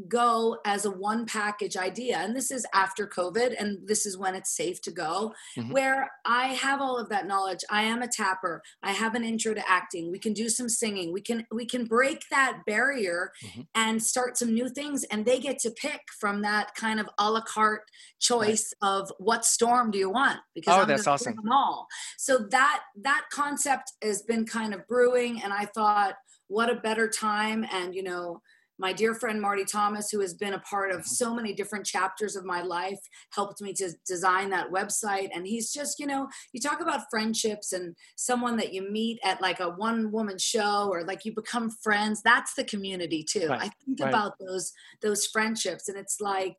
go 0.07 0.59
as 0.65 0.85
a 0.85 0.91
one 0.91 1.27
package 1.27 1.77
idea 1.77 2.19
and 2.19 2.37
this 2.37 2.53
is 2.53 2.65
after 2.73 3.07
covid 3.07 3.55
and 3.59 3.79
this 3.87 4.07
is 4.07 4.17
when 4.17 4.35
it's 4.37 4.55
safe 4.55 4.81
to 4.81 4.93
go 4.93 5.35
mm-hmm. 5.57 5.73
where 5.73 6.09
i 6.25 6.49
have 6.49 6.81
all 6.81 6.97
of 6.97 7.09
that 7.09 7.27
knowledge 7.27 7.65
i 7.69 7.83
am 7.83 8.01
a 8.01 8.07
tapper 8.07 8.63
i 8.83 8.93
have 8.93 9.17
an 9.17 9.25
intro 9.25 9.53
to 9.53 9.69
acting 9.69 10.13
we 10.13 10.19
can 10.19 10.33
do 10.33 10.49
some 10.49 10.69
singing 10.69 11.13
we 11.13 11.21
can 11.21 11.45
we 11.51 11.67
can 11.67 11.85
break 11.85 12.23
that 12.31 12.59
barrier 12.65 13.33
mm-hmm. 13.45 13.63
and 13.75 14.01
start 14.01 14.37
some 14.39 14.55
new 14.55 14.69
things 14.69 15.03
and 15.11 15.27
they 15.27 15.41
get 15.41 15.59
to 15.59 15.71
pick 15.73 16.03
from 16.21 16.43
that 16.43 16.73
kind 16.77 17.01
of 17.01 17.09
a 17.19 17.31
la 17.31 17.41
carte 17.41 17.91
choice 18.21 18.38
right. 18.41 18.61
of 18.83 19.13
what 19.19 19.45
storm 19.45 19.91
do 19.91 19.99
you 19.99 20.11
want 20.11 20.39
because 20.55 20.77
oh 20.77 20.83
I'm 20.83 20.89
that's 20.89 21.07
awesome 21.07 21.37
them 21.37 21.53
all 21.53 21.87
so 22.17 22.39
that 22.51 22.81
that 23.03 23.25
concept 23.33 23.93
has 24.03 24.23
been 24.23 24.47
kind 24.47 24.75
of 24.75 24.87
brewing 24.87 25.43
and 25.43 25.53
i 25.53 25.65
thought 25.67 26.15
what 26.49 26.71
a 26.71 26.77
better 26.77 27.09
time 27.09 27.67
and 27.73 27.95
you 27.95 28.03
know 28.03 28.41
my 28.79 28.93
dear 28.93 29.15
friend 29.15 29.41
Marty 29.41 29.65
Thomas, 29.65 30.11
who 30.11 30.21
has 30.21 30.35
been 30.35 30.55
a 30.55 30.61
part 30.61 30.91
of 30.91 30.99
mm-hmm. 30.99 31.09
so 31.09 31.35
many 31.35 31.53
different 31.53 31.85
chapters 31.85 32.37
of 32.37 32.45
my 32.45 32.63
life, 32.63 33.01
helped 33.31 33.61
me 33.61 33.73
to 33.75 33.91
design 34.07 34.51
that 34.51 34.71
website. 34.71 35.31
And 35.35 35.47
he's 35.47 35.73
just, 35.73 35.99
you 35.99 36.07
know, 36.07 36.29
you 36.53 36.61
talk 36.61 36.81
about 36.81 37.11
friendships 37.11 37.73
and 37.73 37.95
someone 38.17 38.57
that 38.59 38.73
you 38.73 38.89
meet 38.91 39.19
at 39.25 39.41
like 39.41 39.61
a 39.61 39.71
one 39.71 40.13
woman 40.13 40.39
show 40.39 40.89
or 40.91 41.03
like 41.05 41.25
you 41.25 41.35
become 41.35 41.71
friends. 41.71 42.23
That's 42.23 42.55
the 42.55 42.65
community 42.65 43.25
too. 43.25 43.49
Right. 43.49 43.63
I 43.63 43.71
think 43.85 44.01
right. 44.01 44.09
about 44.09 44.35
those 44.39 44.73
those 45.03 45.27
friendships, 45.27 45.89
and 45.89 45.99
it's 45.99 46.21
like 46.21 46.59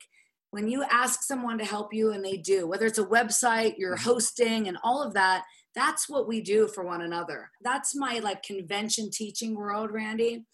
when 0.50 0.68
you 0.68 0.84
ask 0.90 1.22
someone 1.22 1.58
to 1.58 1.64
help 1.64 1.94
you 1.94 2.12
and 2.12 2.24
they 2.24 2.36
do, 2.36 2.66
whether 2.66 2.86
it's 2.86 2.98
a 2.98 3.04
website, 3.04 3.74
you're 3.78 3.96
mm-hmm. 3.96 4.10
hosting, 4.10 4.68
and 4.68 4.78
all 4.82 5.02
of 5.02 5.14
that. 5.14 5.44
That's 5.74 6.08
what 6.08 6.26
we 6.26 6.40
do 6.40 6.66
for 6.66 6.84
one 6.84 7.02
another. 7.02 7.48
That's 7.62 7.94
my 7.94 8.18
like 8.18 8.42
convention 8.42 9.10
teaching 9.12 9.54
world, 9.54 9.92
Randy 9.92 10.44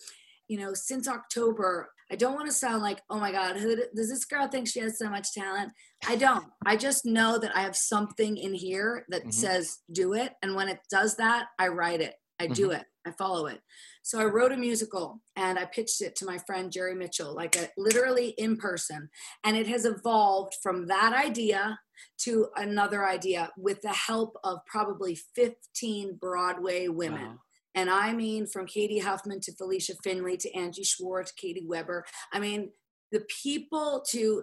you 0.49 0.59
know, 0.59 0.74
since 0.74 1.09
October, 1.09 1.90
I 2.11 2.16
don't 2.16 2.34
want 2.34 2.47
to 2.47 2.53
sound 2.53 2.82
like, 2.82 3.01
oh 3.11 3.18
my 3.18 3.32
God, 3.32 3.57
who, 3.57 3.76
does 3.94 4.09
this 4.09 4.24
girl 4.24 4.47
think 4.47 4.68
she 4.68 4.80
has 4.80 4.99
so 4.99 5.11
much 5.11 5.32
talent? 5.32 5.72
I 6.07 6.16
don't. 6.16 6.47
I 6.64 6.76
just 6.76 7.05
know 7.05 7.38
that 7.38 7.57
I 7.57 7.62
have 7.62 7.76
something 7.76 8.36
in 8.36 8.55
here 8.55 9.05
that 9.09 9.22
mm-hmm. 9.22 9.30
says 9.30 9.78
do 9.90 10.14
it. 10.14 10.34
And 10.42 10.55
when 10.55 10.68
it 10.68 10.80
does 10.90 11.16
that, 11.16 11.49
I 11.59 11.68
write 11.68 12.01
it, 12.01 12.14
I 12.38 12.44
mm-hmm. 12.44 12.53
do 12.53 12.70
it, 12.70 12.84
I 13.07 13.12
follow 13.12 13.46
it. 13.46 13.61
So 14.02 14.20
I 14.20 14.24
wrote 14.24 14.52
a 14.52 14.57
musical 14.57 15.20
and 15.36 15.59
I 15.59 15.64
pitched 15.64 16.00
it 16.00 16.16
to 16.16 16.26
my 16.26 16.38
friend 16.38 16.72
Jerry 16.72 16.94
Mitchell, 16.94 17.34
like 17.34 17.57
a, 17.57 17.68
literally 17.76 18.30
in 18.30 18.57
person. 18.57 19.09
And 19.44 19.57
it 19.57 19.66
has 19.68 19.84
evolved 19.84 20.54
from 20.62 20.86
that 20.88 21.12
idea 21.12 21.78
to 22.22 22.48
another 22.57 23.07
idea 23.07 23.50
with 23.57 23.80
the 23.82 23.92
help 23.92 24.36
of 24.44 24.59
probably 24.66 25.14
15 25.34 26.16
Broadway 26.20 26.88
women. 26.88 27.26
Wow. 27.26 27.38
And 27.74 27.90
I 27.90 28.12
mean, 28.12 28.46
from 28.46 28.66
Katie 28.66 28.98
Huffman 28.98 29.40
to 29.40 29.52
Felicia 29.52 29.94
Finley 30.02 30.36
to 30.38 30.52
Angie 30.54 30.82
Schwartz, 30.82 31.30
Katie 31.32 31.66
Weber. 31.66 32.04
I 32.32 32.40
mean, 32.40 32.70
the 33.12 33.24
people 33.42 34.04
to 34.11 34.42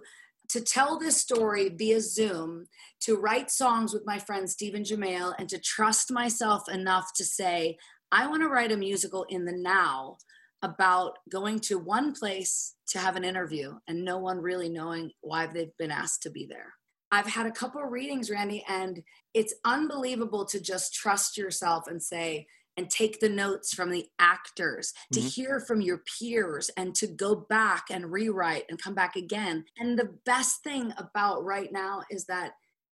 to 0.50 0.60
tell 0.60 0.98
this 0.98 1.20
story 1.20 1.70
via 1.70 2.00
Zoom, 2.00 2.66
to 3.00 3.16
write 3.16 3.50
songs 3.50 3.94
with 3.94 4.04
my 4.04 4.18
friend 4.18 4.48
Stephen 4.48 4.82
Jamail, 4.82 5.34
and 5.38 5.48
to 5.48 5.58
trust 5.58 6.12
myself 6.12 6.68
enough 6.68 7.12
to 7.16 7.24
say, 7.24 7.78
I 8.14 8.28
want 8.28 8.42
to 8.42 8.48
write 8.48 8.70
a 8.70 8.76
musical 8.76 9.24
in 9.28 9.44
the 9.44 9.52
now 9.52 10.18
about 10.62 11.18
going 11.30 11.58
to 11.58 11.78
one 11.78 12.14
place 12.14 12.76
to 12.90 13.00
have 13.00 13.16
an 13.16 13.24
interview 13.24 13.74
and 13.88 14.04
no 14.04 14.18
one 14.18 14.38
really 14.38 14.68
knowing 14.68 15.10
why 15.20 15.48
they've 15.48 15.76
been 15.78 15.90
asked 15.90 16.22
to 16.22 16.30
be 16.30 16.46
there. 16.48 16.74
I've 17.10 17.26
had 17.26 17.46
a 17.46 17.50
couple 17.50 17.82
of 17.82 17.90
readings, 17.90 18.30
Randy, 18.30 18.64
and 18.68 19.02
it's 19.34 19.52
unbelievable 19.64 20.44
to 20.46 20.60
just 20.60 20.94
trust 20.94 21.36
yourself 21.36 21.88
and 21.88 22.00
say, 22.00 22.46
and 22.76 22.88
take 22.88 23.18
the 23.18 23.28
notes 23.28 23.74
from 23.74 23.90
the 23.90 24.06
actors, 24.18 24.92
to 25.12 25.20
mm-hmm. 25.20 25.28
hear 25.28 25.60
from 25.60 25.80
your 25.80 26.02
peers, 26.18 26.70
and 26.76 26.94
to 26.96 27.06
go 27.08 27.34
back 27.34 27.86
and 27.90 28.12
rewrite 28.12 28.64
and 28.68 28.82
come 28.82 28.94
back 28.94 29.16
again. 29.16 29.64
And 29.78 29.98
the 29.98 30.16
best 30.24 30.62
thing 30.62 30.92
about 30.98 31.44
right 31.44 31.72
now 31.72 32.02
is 32.10 32.26
that 32.26 32.52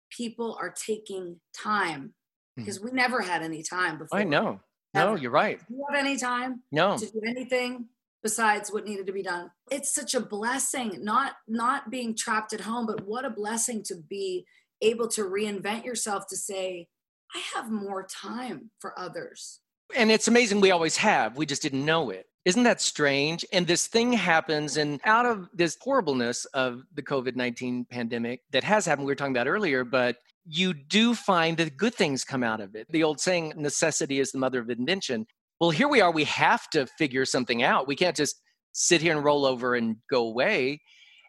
people 0.10 0.58
are 0.60 0.74
taking 0.74 1.40
time 1.54 2.14
because 2.56 2.78
mm-hmm. 2.80 2.88
we 2.88 2.94
never 2.94 3.22
had 3.22 3.42
any 3.42 3.64
time 3.64 3.98
before. 3.98 4.20
I 4.20 4.24
know. 4.24 4.60
No, 4.94 5.16
you're 5.16 5.32
right. 5.32 5.60
Do 5.68 5.76
you 5.76 5.86
have 5.90 6.00
any 6.00 6.18
time? 6.18 6.64
No. 6.72 6.98
To 6.98 7.06
do 7.06 7.22
anything 7.26 7.86
besides 8.24 8.72
what 8.72 8.86
needed 8.86 9.08
to 9.08 9.14
be 9.14 9.24
done. 9.24 9.52
It's 9.72 9.94
such 9.94 10.14
a 10.14 10.20
blessing, 10.20 11.00
not 11.04 11.34
not 11.48 11.90
being 11.90 12.16
trapped 12.16 12.54
at 12.54 12.62
home, 12.62 12.86
but 12.86 13.06
what 13.06 13.26
a 13.26 13.30
blessing 13.30 13.84
to 13.84 13.96
be 13.96 14.46
able 14.82 15.08
to 15.10 15.24
reinvent 15.24 15.86
yourself 15.86 16.28
to 16.30 16.38
say, 16.38 16.88
I 17.36 17.42
have 17.56 17.72
more 17.72 18.06
time 18.06 18.72
for 18.80 18.98
others. 18.98 19.60
And 19.96 20.12
it's 20.12 20.28
amazing 20.28 20.62
we 20.62 20.72
always 20.72 20.98
have. 20.98 21.38
We 21.38 21.46
just 21.46 21.62
didn't 21.62 21.86
know 21.86 22.10
it. 22.10 22.26
Isn't 22.46 22.64
that 22.64 22.82
strange? 22.82 23.46
And 23.52 23.68
this 23.68 23.88
thing 23.88 24.14
happens, 24.14 24.78
and 24.78 25.00
out 25.04 25.26
of 25.26 25.50
this 25.54 25.78
horribleness 25.80 26.46
of 26.46 26.84
the 26.94 27.04
COVID 27.04 27.36
19 27.36 27.86
pandemic 27.86 28.42
that 28.52 28.64
has 28.64 28.86
happened, 28.86 29.06
we 29.06 29.12
were 29.12 29.16
talking 29.16 29.36
about 29.36 29.48
earlier, 29.48 29.84
but 29.84 30.18
you 30.46 30.74
do 30.74 31.14
find 31.14 31.58
that 31.58 31.78
good 31.78 31.94
things 31.94 32.24
come 32.24 32.44
out 32.44 32.62
of 32.62 32.76
it. 32.76 32.88
The 32.90 33.04
old 33.04 33.20
saying, 33.20 33.54
necessity 33.56 34.20
is 34.20 34.32
the 34.32 34.40
mother 34.40 34.60
of 34.60 34.70
invention. 34.70 35.26
Well, 35.60 35.70
here 35.70 35.88
we 35.88 36.02
are. 36.02 36.12
We 36.12 36.24
have 36.26 36.70
to 36.72 36.88
figure 36.98 37.26
something 37.26 37.64
out. 37.64 37.88
We 37.88 37.96
can't 37.96 38.16
just 38.16 38.42
sit 38.72 39.02
here 39.02 39.16
and 39.16 39.24
roll 39.24 39.46
over 39.46 39.76
and 39.76 39.98
go 40.10 40.26
away. 40.28 40.82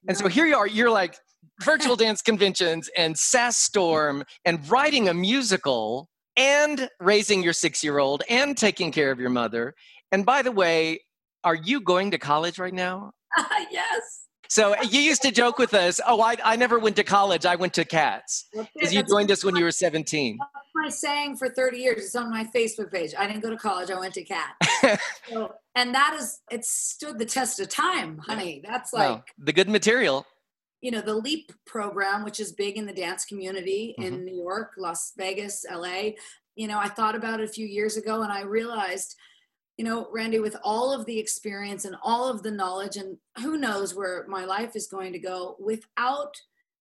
And 0.08 0.16
so 0.16 0.28
here 0.28 0.46
you 0.46 0.56
are, 0.56 0.66
you're 0.66 0.90
like 0.90 1.16
virtual 1.62 1.96
dance 1.96 2.22
conventions 2.22 2.88
and 2.96 3.14
SasStorm 3.14 4.24
and 4.44 4.68
writing 4.70 5.08
a 5.08 5.14
musical 5.14 6.08
and 6.36 6.88
raising 7.00 7.42
your 7.42 7.52
six 7.52 7.82
year 7.84 7.98
old 7.98 8.22
and 8.30 8.56
taking 8.56 8.92
care 8.92 9.10
of 9.10 9.20
your 9.20 9.30
mother. 9.30 9.74
And 10.12 10.24
by 10.24 10.42
the 10.42 10.52
way, 10.52 11.00
are 11.44 11.54
you 11.54 11.80
going 11.80 12.10
to 12.12 12.18
college 12.18 12.58
right 12.58 12.74
now? 12.74 13.12
Uh, 13.36 13.44
yes. 13.70 14.19
So 14.50 14.74
you 14.82 15.00
used 15.00 15.22
to 15.22 15.30
joke 15.30 15.58
with 15.58 15.74
us, 15.74 16.00
oh, 16.04 16.20
I, 16.20 16.36
I 16.44 16.56
never 16.56 16.80
went 16.80 16.96
to 16.96 17.04
college. 17.04 17.46
I 17.46 17.54
went 17.54 17.72
to 17.74 17.84
CATS. 17.84 18.46
Because 18.74 18.92
you 18.92 19.04
joined 19.04 19.30
us 19.30 19.44
when 19.44 19.54
you 19.54 19.62
were 19.62 19.70
17. 19.70 20.38
That's 20.38 20.68
my 20.74 20.88
saying 20.88 21.36
for 21.36 21.48
30 21.48 21.78
years. 21.78 22.04
It's 22.04 22.16
on 22.16 22.30
my 22.30 22.42
Facebook 22.52 22.90
page. 22.90 23.14
I 23.16 23.28
didn't 23.28 23.42
go 23.42 23.50
to 23.50 23.56
college. 23.56 23.92
I 23.92 24.00
went 24.00 24.12
to 24.14 24.24
CATS. 24.24 25.00
so, 25.28 25.54
and 25.76 25.94
that 25.94 26.16
is, 26.18 26.40
it 26.50 26.64
stood 26.64 27.20
the 27.20 27.26
test 27.26 27.60
of 27.60 27.68
time, 27.68 28.18
honey. 28.18 28.60
That's 28.66 28.92
like 28.92 29.08
well, 29.08 29.24
the 29.38 29.52
good 29.52 29.68
material 29.68 30.26
you 30.80 30.90
know 30.90 31.02
the 31.02 31.14
leap 31.14 31.52
program 31.66 32.24
which 32.24 32.40
is 32.40 32.52
big 32.52 32.78
in 32.78 32.86
the 32.86 32.92
dance 32.94 33.26
community 33.26 33.94
mm-hmm. 33.98 34.14
in 34.14 34.24
new 34.24 34.34
york 34.34 34.72
las 34.78 35.12
vegas 35.14 35.66
la 35.70 36.08
you 36.56 36.66
know 36.66 36.78
i 36.78 36.88
thought 36.88 37.14
about 37.14 37.38
it 37.38 37.44
a 37.44 37.52
few 37.52 37.66
years 37.66 37.98
ago 37.98 38.22
and 38.22 38.32
i 38.32 38.40
realized 38.40 39.14
you 39.80 39.86
know 39.86 40.08
randy 40.12 40.38
with 40.38 40.56
all 40.62 40.92
of 40.92 41.06
the 41.06 41.18
experience 41.18 41.86
and 41.86 41.96
all 42.02 42.28
of 42.28 42.42
the 42.42 42.50
knowledge 42.50 42.98
and 42.98 43.16
who 43.38 43.56
knows 43.56 43.94
where 43.94 44.26
my 44.28 44.44
life 44.44 44.76
is 44.76 44.86
going 44.86 45.10
to 45.10 45.18
go 45.18 45.56
without 45.58 46.34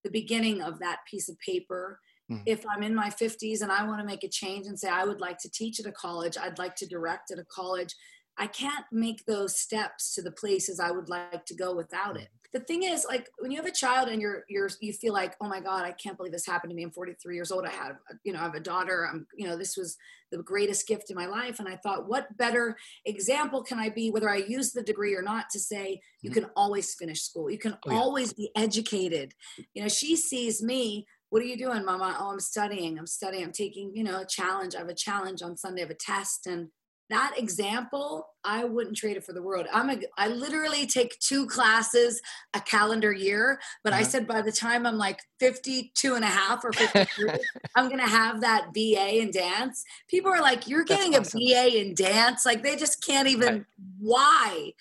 the 0.04 0.10
beginning 0.10 0.62
of 0.62 0.80
that 0.80 0.98
piece 1.10 1.30
of 1.30 1.40
paper 1.40 2.02
mm-hmm. 2.30 2.44
if 2.46 2.66
i'm 2.70 2.84
in 2.84 2.94
my 2.94 3.10
50s 3.10 3.62
and 3.62 3.72
i 3.72 3.88
want 3.88 4.02
to 4.02 4.06
make 4.06 4.26
a 4.26 4.28
change 4.28 4.68
and 4.68 4.78
say 4.78 4.90
i 4.90 5.06
would 5.06 5.22
like 5.22 5.38
to 5.38 5.50
teach 5.50 5.80
at 5.80 5.86
a 5.86 5.94
college 5.94 6.36
i'd 6.42 6.60
like 6.60 6.76
to 6.76 6.86
direct 6.86 7.32
at 7.32 7.40
a 7.40 7.46
college 7.46 7.96
I 8.42 8.48
can't 8.48 8.86
make 8.90 9.26
those 9.26 9.60
steps 9.60 10.16
to 10.16 10.22
the 10.22 10.32
places 10.32 10.80
I 10.80 10.92
would 10.92 11.10
like 11.10 11.46
to 11.48 11.54
go 11.54 11.76
without 11.76 12.16
it. 12.16 12.30
The 12.54 12.60
thing 12.60 12.84
is, 12.84 13.06
like 13.08 13.30
when 13.38 13.52
you 13.52 13.58
have 13.58 13.66
a 13.66 13.72
child 13.72 14.10
and 14.10 14.22
you're 14.22 14.44
you're 14.50 14.70
you 14.82 14.94
feel 14.94 15.14
like, 15.14 15.36
oh 15.42 15.48
my 15.48 15.60
God, 15.60 15.86
I 15.86 15.92
can't 15.92 16.18
believe 16.18 16.32
this 16.32 16.46
happened 16.46 16.72
to 16.72 16.76
me. 16.76 16.84
I'm 16.84 16.92
43 16.92 17.36
years 17.36 17.52
old. 17.52 17.66
I 17.66 17.72
have, 17.72 17.98
you 18.24 18.34
know, 18.34 18.40
I 18.40 18.44
have 18.44 18.56
a 18.56 18.60
daughter. 18.60 19.08
I'm, 19.12 19.28
you 19.36 19.48
know, 19.48 19.58
this 19.58 19.78
was 19.78 19.98
the 20.32 20.42
greatest 20.42 20.88
gift 20.88 21.10
in 21.10 21.16
my 21.16 21.26
life. 21.26 21.60
And 21.60 21.68
I 21.68 21.76
thought, 21.76 22.08
what 22.08 22.36
better 22.38 22.78
example 23.06 23.64
can 23.64 23.80
I 23.80 23.90
be, 23.90 24.12
whether 24.12 24.30
I 24.30 24.38
use 24.38 24.72
the 24.72 24.84
degree 24.84 25.16
or 25.16 25.22
not, 25.22 25.50
to 25.52 25.60
say 25.60 26.02
you 26.22 26.32
mm-hmm. 26.32 26.42
can 26.42 26.50
always 26.56 26.94
finish 26.96 27.22
school. 27.22 27.50
You 27.50 27.58
can 27.60 27.78
oh, 27.86 27.92
yeah. 27.92 27.98
always 27.98 28.34
be 28.34 28.50
educated. 28.56 29.34
You 29.74 29.84
know, 29.84 29.90
she 29.90 30.16
sees 30.16 30.62
me 30.62 31.06
what 31.30 31.44
are 31.44 31.46
you 31.46 31.58
doing 31.58 31.86
mama 31.86 32.18
oh 32.20 32.32
i'm 32.32 32.40
studying 32.40 32.98
i'm 32.98 33.08
studying 33.08 33.44
i'm 33.44 33.52
taking 33.52 33.92
you 33.94 34.04
know 34.04 34.22
a 34.22 34.26
challenge 34.26 34.76
i 34.76 34.80
have 34.80 34.90
a 34.90 34.96
challenge 34.96 35.42
on 35.42 35.56
sunday 35.56 35.82
i 35.82 35.84
have 35.84 35.92
a 35.92 35.94
test 35.94 36.48
and 36.48 36.70
that 37.10 37.34
example 37.38 38.28
i 38.44 38.64
wouldn't 38.64 38.96
trade 38.96 39.18
it 39.18 39.24
for 39.24 39.34
the 39.34 39.42
world 39.42 39.66
i'm 39.74 39.90
a 39.90 40.00
i 40.18 40.28
literally 40.28 40.86
take 40.86 41.18
two 41.20 41.46
classes 41.48 42.22
a 42.54 42.60
calendar 42.62 43.12
year 43.12 43.60
but 43.84 43.94
uh-huh. 43.94 44.02
i 44.02 44.04
said 44.04 44.28
by 44.28 44.42
the 44.42 44.52
time 44.52 44.86
i'm 44.86 44.98
like 44.98 45.20
52 45.40 46.16
and 46.16 46.24
a 46.24 46.28
half 46.28 46.64
or 46.64 46.72
53 46.72 47.32
i'm 47.76 47.90
gonna 47.90 48.08
have 48.08 48.42
that 48.42 48.70
ba 48.74 49.20
in 49.20 49.32
dance 49.32 49.84
people 50.08 50.32
are 50.32 50.42
like 50.42 50.68
you're 50.68 50.84
getting 50.84 51.16
awesome. 51.16 51.42
a 51.42 51.54
ba 51.54 51.80
in 51.80 51.94
dance 51.96 52.46
like 52.46 52.64
they 52.64 52.76
just 52.76 53.06
can't 53.06 53.28
even 53.28 53.48
right. 53.48 53.66
why 54.00 54.72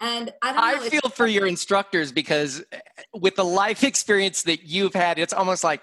and 0.00 0.32
i 0.42 0.52
don't 0.52 0.56
know, 0.56 0.86
i 0.86 0.88
feel 0.88 1.10
for 1.10 1.26
your 1.26 1.46
instructors 1.46 2.12
because 2.12 2.62
eh, 2.72 2.78
with 3.14 3.34
the 3.36 3.44
life 3.44 3.82
experience 3.90 4.42
that 4.44 4.62
you've 4.64 4.94
had 4.94 5.18
it's 5.18 5.32
almost 5.32 5.64
like 5.64 5.82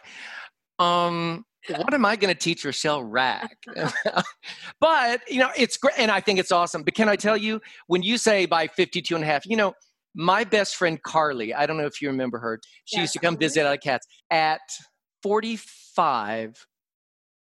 um 0.79 1.43
what 1.69 1.93
am 1.93 2.05
I 2.05 2.15
going 2.15 2.33
to 2.33 2.39
teach 2.39 2.63
Rachelle 2.63 3.03
Rak? 3.05 3.57
Uh-huh. 3.77 4.21
but, 4.79 5.21
you 5.29 5.39
know, 5.39 5.49
it's 5.55 5.77
great. 5.77 5.95
And 5.97 6.09
I 6.09 6.19
think 6.19 6.39
it's 6.39 6.51
awesome. 6.51 6.83
But 6.83 6.95
can 6.95 7.09
I 7.09 7.15
tell 7.15 7.37
you, 7.37 7.61
when 7.87 8.01
you 8.01 8.17
say 8.17 8.45
by 8.45 8.67
52 8.67 9.15
and 9.15 9.23
a 9.23 9.27
half, 9.27 9.45
you 9.45 9.55
know, 9.55 9.73
my 10.15 10.43
best 10.43 10.75
friend 10.75 11.01
Carly, 11.03 11.53
I 11.53 11.65
don't 11.65 11.77
know 11.77 11.85
if 11.85 12.01
you 12.01 12.09
remember 12.09 12.39
her, 12.39 12.59
she 12.85 12.97
yes, 12.97 13.03
used 13.03 13.13
to 13.13 13.19
come 13.19 13.37
visit 13.37 13.65
out 13.65 13.75
of 13.75 13.81
cats 13.81 14.07
at 14.31 14.61
45, 15.21 16.65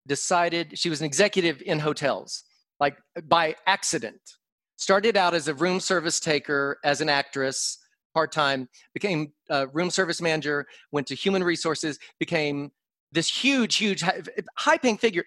decided 0.08 0.78
she 0.78 0.90
was 0.90 1.00
an 1.02 1.06
executive 1.06 1.62
in 1.64 1.80
hotels, 1.80 2.44
like 2.80 2.98
by 3.26 3.56
accident. 3.68 4.22
Started 4.78 5.16
out 5.16 5.34
as 5.34 5.48
a 5.48 5.54
room 5.54 5.80
service 5.80 6.20
taker, 6.20 6.80
as 6.84 7.00
an 7.00 7.10
actress, 7.10 7.78
part 8.14 8.32
time, 8.32 8.70
became 8.94 9.34
a 9.50 9.68
room 9.68 9.90
service 9.90 10.22
manager, 10.22 10.66
went 10.92 11.08
to 11.08 11.16
human 11.16 11.44
resources, 11.44 12.00
became 12.20 12.72
this 13.14 13.30
huge, 13.30 13.78
huge, 13.78 14.04
high 14.58 14.78
paying 14.78 14.98
figure. 14.98 15.24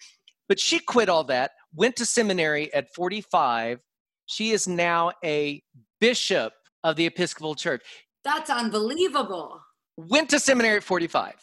But 0.48 0.60
she 0.60 0.78
quit 0.78 1.08
all 1.08 1.24
that, 1.24 1.52
went 1.74 1.96
to 1.96 2.06
seminary 2.06 2.72
at 2.74 2.92
45. 2.94 3.80
She 4.26 4.50
is 4.50 4.68
now 4.68 5.12
a 5.24 5.62
bishop 6.00 6.52
of 6.84 6.96
the 6.96 7.06
Episcopal 7.06 7.54
Church. 7.54 7.82
That's 8.24 8.50
unbelievable. 8.50 9.60
Went 9.96 10.30
to 10.30 10.40
seminary 10.40 10.76
at 10.76 10.84
45. 10.84 11.34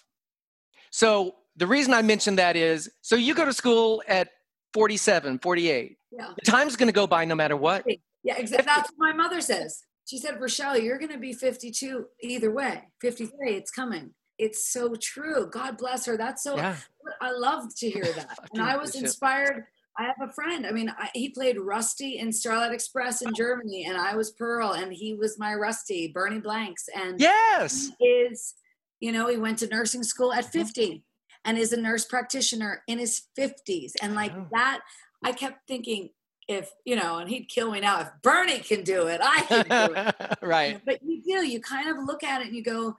So 0.92 1.36
the 1.56 1.68
reason 1.68 1.94
I 1.94 2.02
mentioned 2.02 2.38
that 2.40 2.56
is 2.56 2.90
so 3.02 3.16
you 3.16 3.34
go 3.34 3.46
to 3.46 3.54
school 3.54 4.04
at 4.08 4.30
47, 4.74 5.40
48. 5.40 5.98
Yeah. 6.12 6.28
The 6.36 6.52
time's 6.52 6.76
going 6.76 6.88
to 6.88 6.94
go 6.94 7.08
by 7.08 7.26
no 7.26 7.36
matter 7.36 7.58
what. 7.58 7.86
Yeah, 8.24 8.36
exactly. 8.38 8.66
That's 8.66 8.90
what 8.96 9.14
my 9.14 9.14
mother 9.14 9.42
says. 9.42 9.84
She 10.06 10.18
said, 10.18 10.40
Rachelle, 10.40 10.82
you're 10.82 10.98
going 10.98 11.12
to 11.12 11.18
be 11.18 11.34
52 11.34 12.06
either 12.22 12.52
way. 12.52 12.84
53, 13.02 13.56
it's 13.56 13.72
coming. 13.72 14.14
It's 14.38 14.72
so 14.72 14.96
true. 14.96 15.48
God 15.50 15.78
bless 15.78 16.06
her. 16.06 16.18
That's 16.18 16.44
so, 16.44 16.56
yeah. 16.56 16.76
I 17.22 17.32
love 17.32 17.74
to 17.78 17.90
hear 17.90 18.04
that. 18.04 18.38
and 18.54 18.62
I 18.62 18.78
was 18.78 18.96
inspired. 18.96 19.66
I 19.98 20.06
have 20.06 20.28
a 20.28 20.32
friend. 20.34 20.66
I 20.66 20.72
mean, 20.72 20.90
I, 20.90 21.10
he 21.14 21.30
played 21.30 21.60
Rusty 21.60 22.18
in 22.18 22.32
Starlight 22.34 22.72
Express 22.72 23.22
in 23.22 23.32
Germany, 23.36 23.86
and 23.86 23.96
I 23.96 24.16
was 24.16 24.32
Pearl, 24.32 24.72
and 24.72 24.92
he 24.92 25.14
was 25.14 25.38
my 25.38 25.54
Rusty, 25.54 26.08
Bernie 26.08 26.40
Blanks. 26.40 26.90
And 26.96 27.20
yes, 27.20 27.92
is 28.00 28.56
you 29.04 29.12
know, 29.12 29.28
he 29.28 29.36
went 29.36 29.60
to 29.60 29.68
nursing 29.68 30.02
school 30.02 30.32
at 30.32 30.46
mm-hmm. 30.46 30.60
50 30.60 31.04
and 31.44 31.58
is 31.58 31.74
a 31.74 31.78
nurse 31.78 32.06
practitioner 32.06 32.84
in 32.88 33.00
his 33.00 33.24
50s. 33.38 33.92
And 34.02 34.16
like 34.16 34.32
oh. 34.34 34.48
that, 34.54 34.80
I 35.22 35.34
kept 35.34 35.68
thinking, 35.68 36.12
if 36.48 36.72
you 36.86 36.96
know, 36.96 37.18
and 37.18 37.30
he'd 37.30 37.50
kill 37.50 37.72
me 37.72 37.82
now. 37.82 38.00
If 38.00 38.08
Bernie 38.22 38.60
can 38.60 38.84
do 38.84 39.08
it, 39.08 39.20
I 39.22 39.42
can 39.42 39.66
do 39.68 39.94
it. 39.94 40.38
right. 40.42 40.82
But 40.86 41.04
you 41.04 41.22
do. 41.22 41.46
You 41.46 41.60
kind 41.60 41.90
of 41.90 42.06
look 42.06 42.24
at 42.24 42.40
it 42.42 42.48
and 42.48 42.56
you 42.56 42.64
go, 42.64 42.96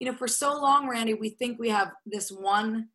you 0.00 0.10
know, 0.10 0.16
for 0.16 0.26
so 0.26 0.60
long, 0.60 0.88
Randy, 0.88 1.14
we 1.14 1.28
think 1.28 1.60
we 1.60 1.68
have 1.68 1.92
this 2.04 2.30
one 2.30 2.88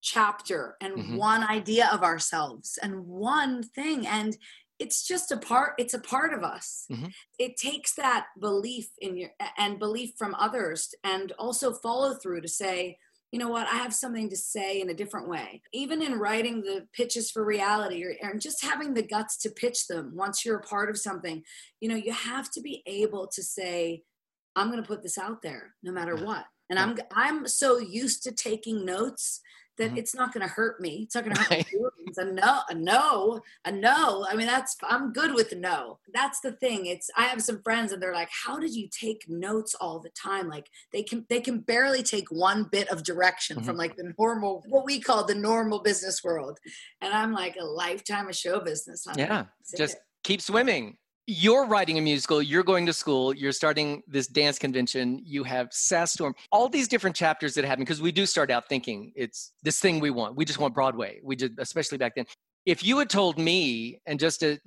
chapter 0.00 0.76
and 0.80 0.94
mm-hmm. 0.94 1.16
one 1.16 1.42
idea 1.42 1.90
of 1.92 2.02
ourselves 2.02 2.78
and 2.82 3.06
one 3.06 3.62
thing 3.62 4.06
and 4.06 4.36
it's 4.78 5.06
just 5.08 5.32
a 5.32 5.36
part 5.38 5.72
it's 5.78 5.94
a 5.94 5.98
part 5.98 6.34
of 6.34 6.44
us 6.44 6.84
mm-hmm. 6.92 7.06
it 7.38 7.56
takes 7.56 7.94
that 7.94 8.26
belief 8.38 8.88
in 8.98 9.16
your 9.16 9.30
and 9.56 9.78
belief 9.78 10.10
from 10.18 10.34
others 10.34 10.94
and 11.04 11.32
also 11.38 11.72
follow 11.72 12.12
through 12.12 12.42
to 12.42 12.48
say 12.48 12.98
you 13.34 13.40
know 13.40 13.48
what, 13.48 13.66
I 13.66 13.78
have 13.78 13.92
something 13.92 14.30
to 14.30 14.36
say 14.36 14.80
in 14.80 14.90
a 14.90 14.94
different 14.94 15.28
way. 15.28 15.60
Even 15.72 16.02
in 16.02 16.20
writing 16.20 16.60
the 16.60 16.86
pitches 16.92 17.32
for 17.32 17.44
reality 17.44 18.04
or, 18.04 18.14
and 18.22 18.40
just 18.40 18.62
having 18.62 18.94
the 18.94 19.02
guts 19.02 19.36
to 19.38 19.50
pitch 19.50 19.88
them 19.88 20.12
once 20.14 20.44
you're 20.44 20.58
a 20.58 20.62
part 20.62 20.88
of 20.88 20.96
something, 20.96 21.42
you 21.80 21.88
know, 21.88 21.96
you 21.96 22.12
have 22.12 22.48
to 22.52 22.60
be 22.60 22.84
able 22.86 23.26
to 23.34 23.42
say, 23.42 24.04
I'm 24.56 24.70
going 24.70 24.82
to 24.82 24.86
put 24.86 25.02
this 25.02 25.18
out 25.18 25.42
there 25.42 25.74
no 25.82 25.92
matter 25.92 26.16
what. 26.16 26.46
And 26.70 26.78
I'm 26.78 26.96
I'm 27.14 27.46
so 27.46 27.78
used 27.78 28.22
to 28.24 28.32
taking 28.32 28.84
notes 28.84 29.40
that 29.76 29.88
mm-hmm. 29.88 29.96
it's 29.98 30.14
not 30.14 30.32
going 30.32 30.46
to 30.46 30.52
hurt 30.52 30.80
me. 30.80 31.02
It's 31.02 31.14
not 31.14 31.24
going 31.24 31.34
to 31.34 31.42
hurt 31.42 31.50
right. 31.50 31.58
my 31.58 31.64
feelings. 31.64 32.18
A 32.18 32.24
no, 32.24 32.60
a 32.68 32.74
no, 32.74 33.40
a 33.64 33.72
no. 33.72 34.26
I 34.28 34.36
mean, 34.36 34.46
that's 34.46 34.76
I'm 34.84 35.12
good 35.12 35.34
with 35.34 35.54
no. 35.56 35.98
That's 36.12 36.40
the 36.40 36.52
thing. 36.52 36.86
It's 36.86 37.10
I 37.16 37.24
have 37.24 37.42
some 37.42 37.60
friends 37.62 37.92
and 37.92 38.02
they're 38.02 38.14
like, 38.14 38.30
"How 38.30 38.58
did 38.58 38.74
you 38.74 38.88
take 38.88 39.28
notes 39.28 39.74
all 39.74 39.98
the 39.98 40.10
time? 40.10 40.48
Like 40.48 40.68
they 40.92 41.02
can 41.02 41.26
they 41.28 41.40
can 41.40 41.58
barely 41.58 42.02
take 42.02 42.30
one 42.30 42.64
bit 42.64 42.88
of 42.88 43.02
direction 43.02 43.56
mm-hmm. 43.56 43.66
from 43.66 43.76
like 43.76 43.96
the 43.96 44.14
normal 44.18 44.64
what 44.68 44.84
we 44.84 45.00
call 45.00 45.24
the 45.24 45.34
normal 45.34 45.80
business 45.80 46.22
world." 46.22 46.58
And 47.00 47.12
I'm 47.12 47.32
like, 47.32 47.56
a 47.60 47.64
lifetime 47.64 48.28
of 48.28 48.36
show 48.36 48.60
business. 48.60 49.06
I'm 49.06 49.18
yeah, 49.18 49.44
just 49.76 49.96
it. 49.96 50.02
keep 50.22 50.40
swimming 50.40 50.96
you're 51.26 51.66
writing 51.66 51.98
a 51.98 52.00
musical, 52.00 52.42
you're 52.42 52.62
going 52.62 52.86
to 52.86 52.92
school, 52.92 53.34
you're 53.34 53.52
starting 53.52 54.02
this 54.06 54.26
dance 54.26 54.58
convention, 54.58 55.20
you 55.24 55.44
have 55.44 55.68
Sas 55.72 56.12
Storm, 56.12 56.34
all 56.52 56.68
these 56.68 56.88
different 56.88 57.16
chapters 57.16 57.54
that 57.54 57.64
happen 57.64 57.82
because 57.82 58.02
we 58.02 58.12
do 58.12 58.26
start 58.26 58.50
out 58.50 58.68
thinking 58.68 59.12
it's 59.14 59.52
this 59.62 59.80
thing 59.80 60.00
we 60.00 60.10
want. 60.10 60.36
We 60.36 60.44
just 60.44 60.58
want 60.58 60.74
Broadway. 60.74 61.20
We 61.22 61.36
did, 61.36 61.58
especially 61.58 61.98
back 61.98 62.14
then. 62.14 62.26
If 62.66 62.84
you 62.84 62.98
had 62.98 63.10
told 63.10 63.38
me, 63.38 64.00
and 64.06 64.18
just 64.18 64.40
to, 64.40 64.58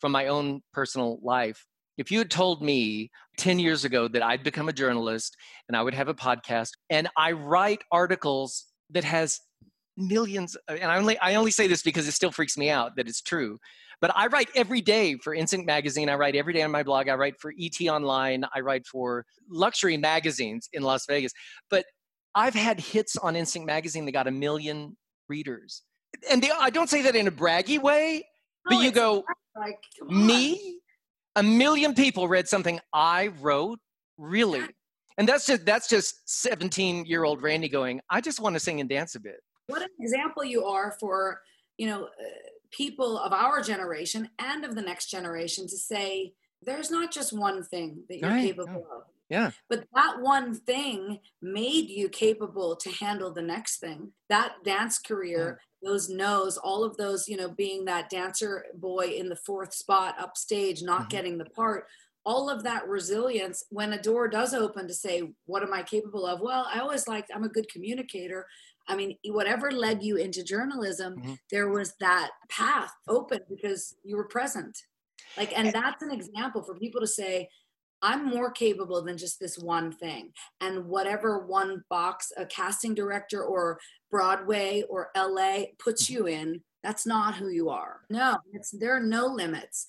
from 0.00 0.12
my 0.12 0.26
own 0.26 0.62
personal 0.72 1.18
life, 1.22 1.66
if 1.98 2.10
you 2.10 2.18
had 2.18 2.30
told 2.30 2.62
me 2.62 3.10
10 3.38 3.58
years 3.58 3.84
ago 3.84 4.08
that 4.08 4.22
I'd 4.22 4.42
become 4.42 4.68
a 4.68 4.72
journalist 4.72 5.36
and 5.68 5.76
I 5.76 5.82
would 5.82 5.94
have 5.94 6.08
a 6.08 6.14
podcast 6.14 6.70
and 6.90 7.08
I 7.16 7.32
write 7.32 7.82
articles 7.90 8.66
that 8.90 9.04
has 9.04 9.40
millions 9.96 10.56
uh, 10.68 10.74
and 10.74 10.90
I 10.90 10.98
only 10.98 11.18
I 11.18 11.34
only 11.36 11.50
say 11.50 11.66
this 11.66 11.82
because 11.82 12.06
it 12.06 12.12
still 12.12 12.30
freaks 12.30 12.58
me 12.58 12.70
out 12.70 12.96
that 12.96 13.08
it's 13.08 13.22
true 13.22 13.58
but 14.00 14.12
I 14.14 14.26
write 14.26 14.50
every 14.54 14.80
day 14.80 15.16
for 15.16 15.34
Instinct 15.34 15.66
Magazine. 15.66 16.08
I 16.08 16.16
write 16.16 16.36
every 16.36 16.52
day 16.52 16.62
on 16.62 16.70
my 16.70 16.82
blog. 16.82 17.08
I 17.08 17.14
write 17.14 17.40
for 17.40 17.52
ET 17.58 17.80
Online. 17.88 18.44
I 18.54 18.60
write 18.60 18.86
for 18.86 19.24
luxury 19.48 19.96
magazines 19.96 20.68
in 20.72 20.82
Las 20.82 21.06
Vegas. 21.06 21.32
But 21.70 21.86
I've 22.34 22.54
had 22.54 22.78
hits 22.78 23.16
on 23.16 23.36
Instinct 23.36 23.66
Magazine 23.66 24.04
that 24.04 24.12
got 24.12 24.26
a 24.26 24.30
million 24.30 24.96
readers. 25.28 25.82
And 26.30 26.42
they, 26.42 26.50
I 26.50 26.70
don't 26.70 26.90
say 26.90 27.02
that 27.02 27.16
in 27.16 27.26
a 27.26 27.32
braggy 27.32 27.80
way, 27.80 28.26
but 28.66 28.82
you 28.82 28.90
go, 28.90 29.24
like, 29.56 29.78
me? 30.06 30.80
A 31.36 31.42
million 31.42 31.94
people 31.94 32.28
read 32.28 32.48
something 32.48 32.80
I 32.92 33.28
wrote? 33.40 33.78
Really? 34.18 34.64
And 35.18 35.26
that's 35.26 35.46
just 35.46 35.64
that's 35.64 35.88
just 35.88 36.28
17 36.28 37.06
year 37.06 37.24
old 37.24 37.42
Randy 37.42 37.68
going, 37.68 38.00
I 38.10 38.20
just 38.20 38.40
want 38.40 38.54
to 38.54 38.60
sing 38.60 38.80
and 38.80 38.88
dance 38.88 39.14
a 39.14 39.20
bit. 39.20 39.40
What 39.66 39.82
an 39.82 39.88
example 40.00 40.44
you 40.44 40.64
are 40.64 40.96
for, 40.98 41.42
you 41.76 41.86
know, 41.88 42.04
uh, 42.04 42.08
people 42.70 43.18
of 43.18 43.32
our 43.32 43.60
generation 43.62 44.28
and 44.38 44.64
of 44.64 44.74
the 44.74 44.82
next 44.82 45.10
generation 45.10 45.66
to 45.68 45.76
say 45.76 46.34
there's 46.62 46.90
not 46.90 47.12
just 47.12 47.32
one 47.32 47.62
thing 47.62 48.02
that 48.08 48.18
you're 48.18 48.30
right. 48.30 48.46
capable 48.46 48.86
of. 48.90 49.02
Yeah. 49.28 49.50
But 49.68 49.86
that 49.94 50.20
one 50.20 50.54
thing 50.54 51.18
made 51.42 51.88
you 51.88 52.08
capable 52.08 52.76
to 52.76 52.90
handle 52.90 53.32
the 53.32 53.42
next 53.42 53.78
thing. 53.78 54.12
That 54.28 54.54
dance 54.64 54.98
career, 54.98 55.60
yeah. 55.82 55.88
those 55.88 56.08
no's, 56.08 56.56
all 56.56 56.84
of 56.84 56.96
those, 56.96 57.28
you 57.28 57.36
know, 57.36 57.48
being 57.48 57.84
that 57.86 58.08
dancer 58.08 58.66
boy 58.74 59.14
in 59.16 59.28
the 59.28 59.36
fourth 59.36 59.74
spot 59.74 60.14
upstage, 60.20 60.82
not 60.82 61.00
mm-hmm. 61.00 61.08
getting 61.08 61.38
the 61.38 61.46
part, 61.46 61.86
all 62.24 62.50
of 62.50 62.62
that 62.64 62.88
resilience 62.88 63.64
when 63.70 63.92
a 63.92 64.02
door 64.02 64.28
does 64.28 64.54
open 64.54 64.86
to 64.88 64.94
say, 64.94 65.22
What 65.46 65.62
am 65.62 65.72
I 65.72 65.82
capable 65.82 66.26
of? 66.26 66.40
Well, 66.40 66.68
I 66.72 66.80
always 66.80 67.08
like, 67.08 67.26
I'm 67.34 67.44
a 67.44 67.48
good 67.48 67.68
communicator. 67.70 68.46
I 68.88 68.96
mean, 68.96 69.16
whatever 69.26 69.70
led 69.70 70.02
you 70.02 70.16
into 70.16 70.44
journalism, 70.44 71.16
mm-hmm. 71.16 71.34
there 71.50 71.68
was 71.68 71.94
that 72.00 72.30
path 72.48 72.92
open 73.08 73.40
because 73.48 73.94
you 74.04 74.16
were 74.16 74.28
present. 74.28 74.76
Like, 75.36 75.56
and 75.58 75.72
that's 75.72 76.02
an 76.02 76.12
example 76.12 76.62
for 76.62 76.74
people 76.74 77.00
to 77.00 77.06
say, 77.06 77.48
I'm 78.02 78.26
more 78.26 78.50
capable 78.50 79.02
than 79.02 79.16
just 79.16 79.40
this 79.40 79.58
one 79.58 79.90
thing. 79.90 80.32
And 80.60 80.86
whatever 80.86 81.46
one 81.46 81.82
box 81.88 82.32
a 82.36 82.46
casting 82.46 82.94
director 82.94 83.42
or 83.42 83.78
Broadway 84.10 84.84
or 84.88 85.10
LA 85.16 85.64
puts 85.78 86.04
mm-hmm. 86.04 86.14
you 86.14 86.26
in, 86.26 86.60
that's 86.82 87.06
not 87.06 87.34
who 87.34 87.48
you 87.48 87.68
are. 87.68 88.02
No, 88.10 88.36
there 88.72 88.94
are 88.94 89.00
no 89.00 89.26
limits. 89.26 89.86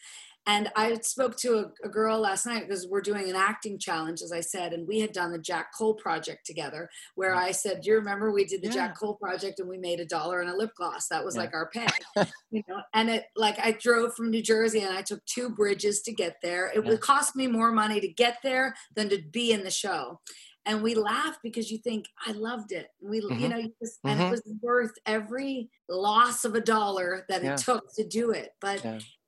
And 0.48 0.72
I 0.78 0.98
spoke 1.02 1.36
to 1.40 1.58
a, 1.58 1.88
a, 1.88 1.90
girl 1.90 2.22
last 2.22 2.46
night 2.46 2.66
because 2.66 2.88
we're 2.88 3.02
doing 3.02 3.30
an 3.30 3.36
acting 3.36 3.78
challenge, 3.78 4.22
as 4.22 4.32
I 4.32 4.40
said, 4.40 4.72
and 4.72 4.88
we 4.88 5.02
had 5.02 5.12
done 5.12 5.34
the 5.34 5.38
Jack 5.38 5.74
Cole 5.78 5.94
project 5.94 6.46
together. 6.46 6.90
Where 7.16 7.36
mm. 7.36 7.38
I 7.38 7.52
said, 7.52 7.82
"Do 7.82 7.90
you 7.90 7.98
remember 7.98 8.32
we 8.32 8.46
did 8.46 8.62
the 8.62 8.68
yeah. 8.68 8.74
Jack 8.74 8.98
Cole 8.98 9.16
project 9.16 9.60
and 9.60 9.68
we 9.68 9.78
made 9.78 10.00
a 10.00 10.06
dollar 10.06 10.40
and 10.40 10.50
a 10.50 10.56
lip 10.56 10.72
gloss? 10.78 11.10
That 11.10 11.26
was 11.26 11.36
yeah. 11.36 11.42
like 11.42 11.54
our 11.54 11.70
pay, 11.70 11.88
you 12.50 12.64
know." 12.70 12.82
And 12.94 13.10
it 13.10 13.26
like 13.36 13.60
I 13.60 13.74
drove 13.74 14.16
from 14.16 14.32
New 14.32 14.42
Jersey 14.42 14.80
and 14.80 14.98
I 14.98 15.02
took 15.02 15.24
two 15.26 15.50
bridges 15.50 16.02
to 16.04 16.14
get 16.14 16.38
there. 16.42 16.68
It 16.68 16.82
yeah. 16.82 16.92
would 16.92 17.02
cost 17.02 17.36
me 17.36 17.48
more 17.48 17.74
money 17.74 18.00
to 18.00 18.08
get 18.08 18.38
there 18.42 18.74
than 18.96 19.10
to 19.10 19.22
be 19.22 19.52
in 19.52 19.66
the 19.66 19.70
show. 19.70 20.22
And 20.66 20.84
we 20.84 20.96
laugh 20.96 21.38
because 21.44 21.72
you 21.72 21.78
think 21.78 22.08
I 22.26 22.34
loved 22.34 22.74
it. 22.74 22.88
We, 23.02 23.22
mm-hmm. 23.22 23.40
you 23.40 23.48
know, 23.48 23.58
you 23.58 23.74
just, 23.82 24.04
mm-hmm. 24.04 24.10
and 24.10 24.20
it 24.20 24.24
mm-hmm. 24.24 24.32
was 24.32 24.44
worth 24.62 24.92
every 25.06 25.70
loss 25.88 26.44
of 26.44 26.56
a 26.56 26.62
dollar 26.62 27.26
that 27.30 27.44
it 27.44 27.58
took 27.58 27.94
to 27.96 28.06
do 28.06 28.32
it. 28.32 28.52
But 28.60 28.84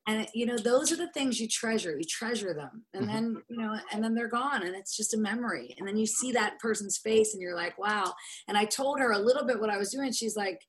and 0.10 0.28
you 0.34 0.45
know 0.45 0.57
those 0.57 0.91
are 0.91 0.95
the 0.95 1.12
things 1.12 1.39
you 1.39 1.47
treasure 1.47 1.95
you 1.97 2.03
treasure 2.03 2.53
them. 2.53 2.84
And 2.93 3.03
mm-hmm. 3.03 3.14
then 3.14 3.43
you 3.47 3.57
know 3.57 3.78
and 3.91 4.03
then 4.03 4.16
they're 4.16 4.28
gone 4.28 4.64
and 4.64 4.76
it's 4.76 4.97
just 4.97 5.14
a 5.14 5.18
memory. 5.18 5.76
And 5.78 5.88
then 5.88 5.97
you 5.97 6.05
see 6.05 6.32
that 6.32 6.60
person's 6.60 6.97
face 6.97 7.34
and 7.34 7.41
you're 7.41 7.55
like 7.55 7.78
wow. 7.78 8.14
And 8.47 8.57
i 8.57 8.66
told 8.66 8.99
her 8.99 9.12
a 9.12 9.20
little 9.20 9.45
bit 9.45 9.60
what 9.60 9.70
i 9.70 9.78
was 9.78 9.91
doing 9.91 10.12
she's 10.12 10.36
like 10.36 10.62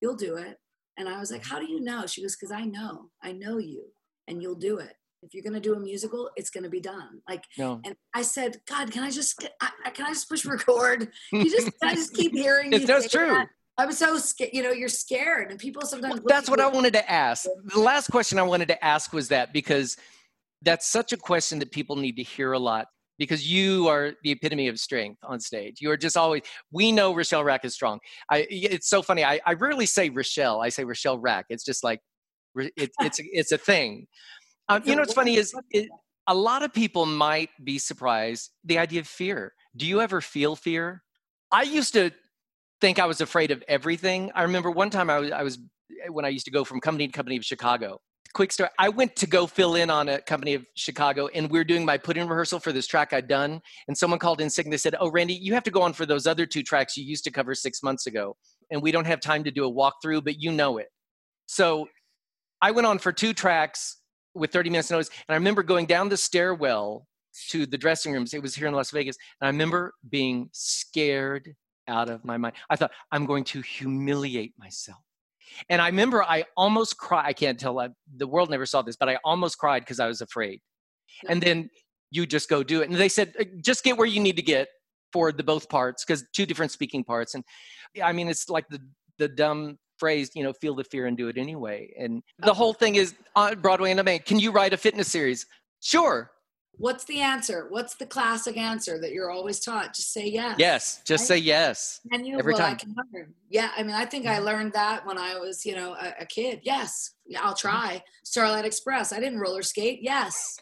you'll 0.00 0.16
do 0.16 0.36
it. 0.36 0.58
And 0.96 1.08
i 1.08 1.18
was 1.18 1.30
like 1.30 1.44
how 1.44 1.58
do 1.60 1.70
you 1.70 1.80
know? 1.80 2.06
She 2.06 2.22
goes 2.22 2.36
because 2.36 2.52
i 2.52 2.64
know. 2.64 3.10
I 3.22 3.32
know 3.32 3.58
you 3.58 3.86
and 4.26 4.42
you'll 4.42 4.56
do 4.56 4.78
it. 4.78 4.94
If 5.22 5.34
you're 5.34 5.42
going 5.42 5.54
to 5.54 5.60
do 5.60 5.74
a 5.74 5.80
musical 5.80 6.30
it's 6.34 6.50
going 6.50 6.64
to 6.64 6.70
be 6.70 6.80
done. 6.80 7.20
Like 7.28 7.44
no. 7.56 7.80
and 7.84 7.94
i 8.14 8.22
said 8.22 8.60
god 8.68 8.90
can 8.90 9.04
i 9.04 9.10
just 9.10 9.46
I, 9.60 9.90
can 9.90 10.06
i 10.06 10.10
just 10.10 10.28
push 10.28 10.44
record? 10.44 11.08
You 11.32 11.48
just 11.48 11.70
i 11.82 11.94
just 11.94 12.14
keep 12.14 12.32
hearing 12.32 12.72
it's 12.72 12.86
that's 12.86 13.10
true 13.10 13.28
that? 13.28 13.48
I'm 13.80 13.92
so 13.92 14.18
scared. 14.18 14.50
You 14.52 14.62
know, 14.62 14.70
you're 14.70 14.88
scared, 14.88 15.50
and 15.50 15.58
people 15.58 15.82
sometimes. 15.82 16.14
Well, 16.14 16.24
that's 16.26 16.50
what 16.50 16.60
I 16.60 16.68
wanted 16.68 16.92
to 16.94 17.10
ask. 17.10 17.46
The 17.66 17.80
last 17.80 18.10
question 18.10 18.38
I 18.38 18.42
wanted 18.42 18.68
to 18.68 18.84
ask 18.84 19.12
was 19.12 19.28
that 19.28 19.52
because 19.52 19.96
that's 20.62 20.86
such 20.86 21.12
a 21.12 21.16
question 21.16 21.58
that 21.60 21.72
people 21.72 21.96
need 21.96 22.16
to 22.16 22.22
hear 22.22 22.52
a 22.52 22.58
lot 22.58 22.86
because 23.18 23.50
you 23.50 23.88
are 23.88 24.12
the 24.22 24.32
epitome 24.32 24.68
of 24.68 24.78
strength 24.78 25.18
on 25.24 25.40
stage. 25.40 25.80
You 25.80 25.90
are 25.90 25.96
just 25.96 26.16
always. 26.16 26.42
We 26.70 26.92
know 26.92 27.14
Rachelle 27.14 27.44
Rak 27.44 27.64
is 27.64 27.74
strong. 27.74 28.00
I. 28.30 28.46
It's 28.50 28.88
so 28.88 29.02
funny. 29.02 29.24
I, 29.24 29.40
I 29.46 29.54
rarely 29.54 29.86
say 29.86 30.10
Rachelle. 30.10 30.64
I 30.64 30.68
say 30.68 30.84
Rachelle 30.84 31.18
Rak. 31.20 31.46
It's 31.48 31.64
just 31.64 31.82
like, 31.82 32.00
it, 32.56 32.90
it's 33.00 33.18
it's 33.20 33.52
a 33.52 33.58
thing. 33.58 34.06
Um, 34.68 34.82
you 34.84 34.94
know 34.94 35.00
what's 35.00 35.14
funny 35.14 35.34
is 35.34 35.52
it, 35.72 35.88
a 36.28 36.34
lot 36.34 36.62
of 36.62 36.72
people 36.72 37.04
might 37.04 37.50
be 37.64 37.76
surprised 37.76 38.50
the 38.64 38.78
idea 38.78 39.00
of 39.00 39.08
fear. 39.08 39.52
Do 39.76 39.84
you 39.84 40.00
ever 40.00 40.20
feel 40.20 40.54
fear? 40.54 41.02
I 41.50 41.62
used 41.62 41.92
to 41.94 42.12
think 42.80 42.98
I 42.98 43.06
was 43.06 43.20
afraid 43.20 43.50
of 43.50 43.62
everything. 43.68 44.30
I 44.34 44.42
remember 44.42 44.70
one 44.70 44.90
time 44.90 45.10
I 45.10 45.18
was, 45.18 45.30
I 45.30 45.42
was 45.42 45.58
when 46.08 46.24
I 46.24 46.28
used 46.28 46.46
to 46.46 46.50
go 46.50 46.64
from 46.64 46.80
company 46.80 47.06
to 47.06 47.12
company 47.12 47.36
of 47.36 47.44
Chicago. 47.44 48.00
Quick 48.32 48.52
story. 48.52 48.70
I 48.78 48.88
went 48.88 49.16
to 49.16 49.26
go 49.26 49.46
fill 49.46 49.74
in 49.74 49.90
on 49.90 50.08
a 50.08 50.20
company 50.20 50.54
of 50.54 50.64
Chicago, 50.76 51.26
and 51.28 51.50
we 51.50 51.58
are 51.58 51.64
doing 51.64 51.84
my 51.84 51.98
put-in 51.98 52.28
rehearsal 52.28 52.60
for 52.60 52.70
this 52.70 52.86
track 52.86 53.12
I'd 53.12 53.26
done. 53.26 53.60
And 53.88 53.98
someone 53.98 54.20
called 54.20 54.40
in 54.40 54.48
sick, 54.48 54.66
and 54.66 54.72
they 54.72 54.76
said, 54.76 54.94
"Oh, 55.00 55.10
Randy, 55.10 55.34
you 55.34 55.52
have 55.54 55.64
to 55.64 55.70
go 55.70 55.82
on 55.82 55.92
for 55.92 56.06
those 56.06 56.28
other 56.28 56.46
two 56.46 56.62
tracks 56.62 56.96
you 56.96 57.04
used 57.04 57.24
to 57.24 57.32
cover 57.32 57.54
six 57.56 57.82
months 57.82 58.06
ago, 58.06 58.36
and 58.70 58.80
we 58.80 58.92
don't 58.92 59.06
have 59.06 59.20
time 59.20 59.42
to 59.44 59.50
do 59.50 59.66
a 59.66 59.72
walkthrough, 59.72 60.22
but 60.24 60.40
you 60.40 60.52
know 60.52 60.78
it." 60.78 60.88
So 61.46 61.88
I 62.62 62.70
went 62.70 62.86
on 62.86 63.00
for 63.00 63.12
two 63.12 63.32
tracks 63.32 63.96
with 64.34 64.52
30 64.52 64.70
minutes 64.70 64.90
notice, 64.92 65.08
and 65.08 65.34
I 65.34 65.34
remember 65.34 65.64
going 65.64 65.86
down 65.86 66.08
the 66.08 66.16
stairwell 66.16 67.08
to 67.48 67.66
the 67.66 67.78
dressing 67.78 68.12
rooms. 68.12 68.32
It 68.32 68.42
was 68.42 68.54
here 68.54 68.68
in 68.68 68.74
Las 68.74 68.92
Vegas, 68.92 69.16
and 69.40 69.48
I 69.48 69.50
remember 69.50 69.94
being 70.08 70.50
scared 70.52 71.56
out 71.90 72.08
of 72.08 72.24
my 72.24 72.38
mind. 72.38 72.54
I 72.70 72.76
thought, 72.76 72.92
I'm 73.12 73.26
going 73.26 73.44
to 73.44 73.60
humiliate 73.60 74.54
myself. 74.58 74.98
And 75.68 75.82
I 75.82 75.86
remember 75.86 76.22
I 76.22 76.44
almost 76.56 76.96
cried. 76.96 77.26
I 77.26 77.32
can't 77.32 77.58
tell, 77.58 77.78
I, 77.80 77.88
the 78.16 78.26
world 78.26 78.50
never 78.50 78.66
saw 78.66 78.82
this, 78.82 78.96
but 78.96 79.08
I 79.08 79.18
almost 79.24 79.58
cried 79.58 79.80
because 79.80 80.00
I 80.00 80.06
was 80.06 80.20
afraid. 80.20 80.60
And 81.28 81.42
then 81.42 81.68
you 82.10 82.26
just 82.26 82.48
go 82.48 82.62
do 82.62 82.82
it. 82.82 82.88
And 82.88 82.98
they 82.98 83.08
said, 83.08 83.34
uh, 83.38 83.44
just 83.60 83.84
get 83.84 83.96
where 83.98 84.06
you 84.06 84.20
need 84.20 84.36
to 84.36 84.42
get 84.42 84.68
for 85.12 85.32
the 85.32 85.42
both 85.42 85.68
parts 85.68 86.04
because 86.04 86.24
two 86.32 86.46
different 86.46 86.72
speaking 86.72 87.04
parts. 87.04 87.34
And 87.34 87.44
I 88.02 88.12
mean, 88.12 88.28
it's 88.28 88.48
like 88.48 88.68
the, 88.68 88.80
the 89.18 89.28
dumb 89.28 89.78
phrase, 89.98 90.30
you 90.34 90.42
know, 90.42 90.52
feel 90.52 90.74
the 90.74 90.84
fear 90.84 91.06
and 91.06 91.16
do 91.16 91.28
it 91.28 91.36
anyway. 91.36 91.92
And 91.98 92.22
the 92.38 92.54
whole 92.54 92.72
thing 92.72 92.94
is 92.94 93.14
on 93.36 93.60
Broadway 93.60 93.90
and 93.90 93.98
the 93.98 94.04
main. 94.04 94.20
Can 94.20 94.38
you 94.38 94.50
write 94.50 94.72
a 94.72 94.76
fitness 94.76 95.08
series? 95.08 95.46
Sure. 95.80 96.30
What's 96.76 97.04
the 97.04 97.20
answer? 97.20 97.66
What's 97.68 97.94
the 97.96 98.06
classic 98.06 98.56
answer 98.56 98.98
that 99.00 99.12
you're 99.12 99.30
always 99.30 99.60
taught? 99.60 99.94
Just 99.94 100.12
say 100.12 100.26
yes. 100.26 100.56
Yes, 100.58 101.02
just 101.04 101.22
right? 101.22 101.28
say 101.28 101.38
yes. 101.38 102.00
And 102.10 102.26
you 102.26 102.38
every 102.38 102.54
well, 102.54 102.74
time. 102.74 102.96
I. 103.14 103.24
Yeah, 103.50 103.70
I 103.76 103.82
mean, 103.82 103.94
I 103.94 104.06
think 104.06 104.26
I 104.26 104.36
mm-hmm. 104.36 104.44
learned 104.44 104.72
that 104.72 105.04
when 105.06 105.18
I 105.18 105.38
was, 105.38 105.66
you 105.66 105.74
know, 105.74 105.92
a, 105.92 106.14
a 106.20 106.26
kid. 106.26 106.60
Yes, 106.62 107.12
I'll 107.38 107.52
mm-hmm. 107.52 107.68
try. 107.68 108.02
Starlight 108.24 108.64
Express. 108.64 109.12
I 109.12 109.20
didn't 109.20 109.40
roller 109.40 109.62
skate. 109.62 110.00
Yes, 110.02 110.58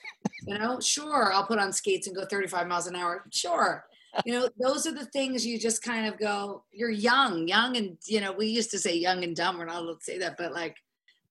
you 0.47 0.59
know, 0.59 0.81
sure. 0.81 1.33
I'll 1.33 1.47
put 1.47 1.61
on 1.61 1.73
skates 1.73 2.09
and 2.09 2.17
go 2.17 2.25
35 2.25 2.67
miles 2.67 2.89
an 2.89 2.97
hour. 2.97 3.25
Sure. 3.33 3.85
You 4.25 4.33
know, 4.33 4.49
those 4.59 4.87
are 4.87 4.95
the 4.95 5.07
things 5.07 5.47
you 5.47 5.59
just 5.59 5.83
kind 5.83 6.07
of 6.07 6.19
go. 6.19 6.65
You're 6.73 6.91
young, 6.91 7.47
young, 7.47 7.77
and 7.77 7.97
you 8.07 8.21
know, 8.21 8.33
we 8.33 8.47
used 8.47 8.71
to 8.73 8.79
say 8.79 8.97
young 8.97 9.23
and 9.23 9.37
dumb. 9.37 9.59
We're 9.59 9.67
not 9.67 9.83
allowed 9.83 10.01
to 10.01 10.05
say 10.05 10.19
that, 10.19 10.37
but 10.37 10.53
like, 10.53 10.77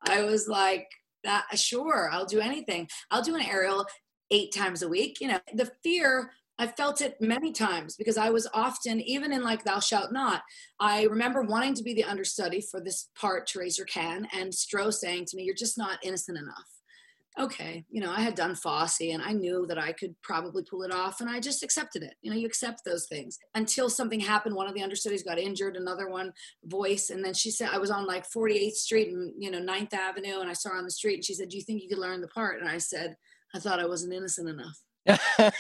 I 0.07 0.23
was 0.23 0.47
like, 0.47 0.87
that 1.23 1.45
sure 1.55 2.09
i'll 2.11 2.25
do 2.25 2.39
anything 2.39 2.87
i'll 3.11 3.21
do 3.21 3.35
an 3.35 3.41
aerial 3.41 3.85
eight 4.31 4.53
times 4.53 4.81
a 4.81 4.89
week. 4.89 5.17
You 5.21 5.29
know, 5.29 5.39
the 5.53 5.71
fear, 5.83 6.31
I 6.59 6.67
felt 6.67 7.01
it 7.01 7.21
many 7.21 7.51
times 7.51 7.95
because 7.95 8.17
I 8.17 8.29
was 8.29 8.47
often, 8.53 8.99
even 9.01 9.31
in 9.31 9.43
like 9.43 9.63
Thou 9.63 9.79
Shalt 9.79 10.11
Not, 10.11 10.41
I 10.79 11.03
remember 11.03 11.43
wanting 11.43 11.75
to 11.75 11.83
be 11.83 11.93
the 11.93 12.03
understudy 12.03 12.61
for 12.61 12.81
this 12.81 13.09
part 13.19 13.51
your 13.53 13.85
can, 13.85 14.27
and 14.33 14.51
Stroh 14.51 14.93
saying 14.93 15.25
to 15.25 15.37
me, 15.37 15.43
You're 15.43 15.55
just 15.55 15.77
not 15.77 15.99
innocent 16.03 16.37
enough. 16.37 16.65
Okay, 17.39 17.85
you 17.91 18.01
know, 18.01 18.11
I 18.11 18.21
had 18.21 18.33
done 18.33 18.55
Fosse 18.55 19.11
and 19.11 19.21
I 19.21 19.31
knew 19.31 19.67
that 19.67 19.77
I 19.77 19.91
could 19.91 20.15
probably 20.23 20.63
pull 20.63 20.81
it 20.81 20.91
off, 20.91 21.21
and 21.21 21.29
I 21.29 21.39
just 21.39 21.61
accepted 21.61 22.01
it. 22.01 22.15
You 22.23 22.31
know, 22.31 22.37
you 22.37 22.47
accept 22.47 22.81
those 22.83 23.05
things 23.07 23.37
until 23.53 23.91
something 23.91 24.19
happened. 24.19 24.55
One 24.55 24.67
of 24.67 24.73
the 24.73 24.81
understudies 24.81 25.21
got 25.21 25.37
injured, 25.37 25.75
another 25.75 26.09
one 26.09 26.33
voice, 26.63 27.11
and 27.11 27.23
then 27.23 27.35
she 27.35 27.51
said, 27.51 27.69
I 27.71 27.77
was 27.77 27.91
on 27.91 28.07
like 28.07 28.25
48th 28.27 28.71
Street 28.71 29.09
and, 29.09 29.31
you 29.37 29.51
know, 29.51 29.61
9th 29.61 29.93
Avenue, 29.93 30.39
and 30.39 30.49
I 30.49 30.53
saw 30.53 30.69
her 30.69 30.77
on 30.77 30.85
the 30.85 30.89
street, 30.89 31.15
and 31.15 31.25
she 31.25 31.35
said, 31.35 31.49
Do 31.49 31.57
you 31.57 31.63
think 31.63 31.83
you 31.83 31.89
could 31.89 31.99
learn 31.99 32.21
the 32.21 32.27
part? 32.27 32.59
And 32.59 32.67
I 32.67 32.79
said, 32.79 33.15
I 33.53 33.59
thought 33.59 33.79
I 33.79 33.87
wasn't 33.87 34.13
innocent 34.13 34.49
enough. 34.49 34.79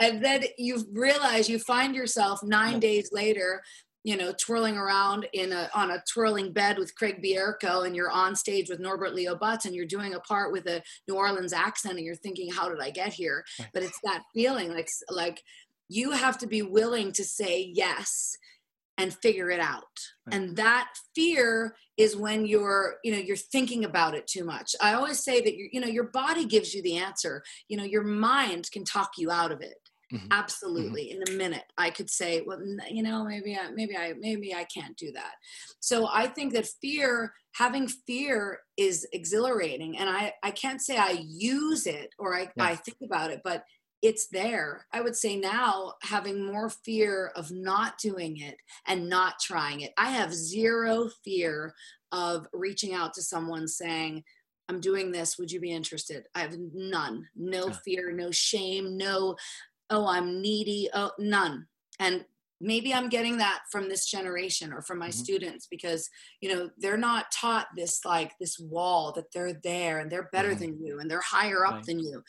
and 0.00 0.24
then 0.24 0.44
you 0.58 0.86
realize 0.92 1.48
you 1.48 1.58
find 1.58 1.94
yourself 1.94 2.40
nine 2.44 2.78
days 2.78 3.10
later 3.12 3.62
you 4.04 4.16
know 4.16 4.32
twirling 4.40 4.76
around 4.76 5.26
in 5.32 5.52
a 5.52 5.68
on 5.74 5.90
a 5.90 6.02
twirling 6.10 6.52
bed 6.52 6.78
with 6.78 6.94
craig 6.94 7.22
bierko 7.22 7.84
and 7.84 7.96
you're 7.96 8.10
on 8.10 8.36
stage 8.36 8.68
with 8.70 8.78
norbert 8.78 9.14
leo 9.14 9.34
butz 9.34 9.64
and 9.64 9.74
you're 9.74 9.84
doing 9.84 10.14
a 10.14 10.20
part 10.20 10.52
with 10.52 10.66
a 10.66 10.80
new 11.08 11.16
orleans 11.16 11.52
accent 11.52 11.96
and 11.96 12.06
you're 12.06 12.14
thinking 12.14 12.50
how 12.50 12.68
did 12.68 12.80
i 12.80 12.90
get 12.90 13.12
here? 13.12 13.44
But 13.74 13.82
it's 13.82 13.98
that 14.04 14.22
feeling 14.32 14.72
like 14.72 14.88
like 15.10 15.42
you 15.88 16.12
have 16.12 16.38
to 16.38 16.46
be 16.46 16.62
willing 16.62 17.12
to 17.12 17.24
say 17.24 17.72
yes 17.74 18.36
and 18.98 19.14
figure 19.14 19.48
it 19.48 19.60
out 19.60 19.84
right. 20.26 20.36
and 20.36 20.56
that 20.56 20.90
fear 21.14 21.74
is 21.96 22.16
when 22.16 22.44
you're 22.44 22.96
you 23.04 23.12
know 23.12 23.18
you're 23.18 23.36
thinking 23.36 23.84
about 23.84 24.14
it 24.14 24.26
too 24.26 24.44
much 24.44 24.74
i 24.82 24.92
always 24.92 25.22
say 25.22 25.40
that 25.40 25.56
you 25.56 25.68
you 25.72 25.80
know 25.80 25.86
your 25.86 26.10
body 26.10 26.44
gives 26.44 26.74
you 26.74 26.82
the 26.82 26.96
answer 26.96 27.42
you 27.68 27.76
know 27.76 27.84
your 27.84 28.04
mind 28.04 28.68
can 28.72 28.84
talk 28.84 29.12
you 29.16 29.30
out 29.30 29.52
of 29.52 29.60
it 29.60 29.78
mm-hmm. 30.12 30.26
absolutely 30.30 31.06
mm-hmm. 31.06 31.22
in 31.22 31.34
a 31.34 31.38
minute 31.38 31.64
i 31.78 31.88
could 31.88 32.10
say 32.10 32.42
well 32.46 32.60
you 32.90 33.02
know 33.02 33.24
maybe 33.24 33.56
i 33.56 33.70
maybe 33.70 33.96
i 33.96 34.12
maybe 34.18 34.54
i 34.54 34.64
can't 34.64 34.96
do 34.96 35.12
that 35.12 35.32
so 35.80 36.08
i 36.12 36.26
think 36.26 36.52
that 36.52 36.66
fear 36.82 37.32
having 37.54 37.88
fear 37.88 38.60
is 38.76 39.06
exhilarating 39.12 39.96
and 39.98 40.08
i 40.08 40.32
i 40.42 40.50
can't 40.50 40.82
say 40.82 40.96
i 40.96 41.24
use 41.26 41.86
it 41.86 42.10
or 42.18 42.36
i 42.36 42.42
yeah. 42.56 42.64
i 42.64 42.74
think 42.74 42.98
about 43.04 43.30
it 43.30 43.40
but 43.44 43.64
it's 44.02 44.28
there. 44.28 44.86
I 44.92 45.00
would 45.00 45.16
say 45.16 45.36
now 45.36 45.94
having 46.02 46.46
more 46.46 46.70
fear 46.70 47.32
of 47.34 47.50
not 47.50 47.98
doing 47.98 48.40
it 48.40 48.56
and 48.86 49.08
not 49.08 49.40
trying 49.40 49.80
it. 49.80 49.92
I 49.96 50.10
have 50.10 50.32
zero 50.32 51.10
fear 51.24 51.74
of 52.12 52.46
reaching 52.52 52.94
out 52.94 53.14
to 53.14 53.22
someone 53.22 53.66
saying, 53.66 54.24
I'm 54.68 54.80
doing 54.80 55.10
this. 55.10 55.38
Would 55.38 55.50
you 55.50 55.60
be 55.60 55.72
interested? 55.72 56.26
I 56.34 56.40
have 56.40 56.56
none. 56.74 57.26
No 57.34 57.70
fear, 57.70 58.12
no 58.12 58.30
shame, 58.30 58.96
no, 58.96 59.36
oh, 59.90 60.06
I'm 60.06 60.40
needy. 60.42 60.88
Oh, 60.92 61.12
none. 61.18 61.66
And 61.98 62.24
maybe 62.60 62.92
I'm 62.92 63.08
getting 63.08 63.38
that 63.38 63.60
from 63.70 63.88
this 63.88 64.06
generation 64.06 64.72
or 64.72 64.82
from 64.82 64.98
my 64.98 65.08
mm-hmm. 65.08 65.18
students 65.18 65.66
because, 65.70 66.08
you 66.40 66.54
know, 66.54 66.70
they're 66.76 66.96
not 66.96 67.32
taught 67.32 67.68
this 67.76 68.04
like 68.04 68.32
this 68.38 68.58
wall 68.58 69.12
that 69.12 69.32
they're 69.32 69.58
there 69.64 70.00
and 70.00 70.10
they're 70.10 70.28
better 70.32 70.50
mm-hmm. 70.50 70.60
than 70.60 70.84
you 70.84 71.00
and 71.00 71.10
they're 71.10 71.20
higher 71.20 71.66
up 71.66 71.74
right. 71.74 71.86
than 71.86 71.98
you 71.98 72.22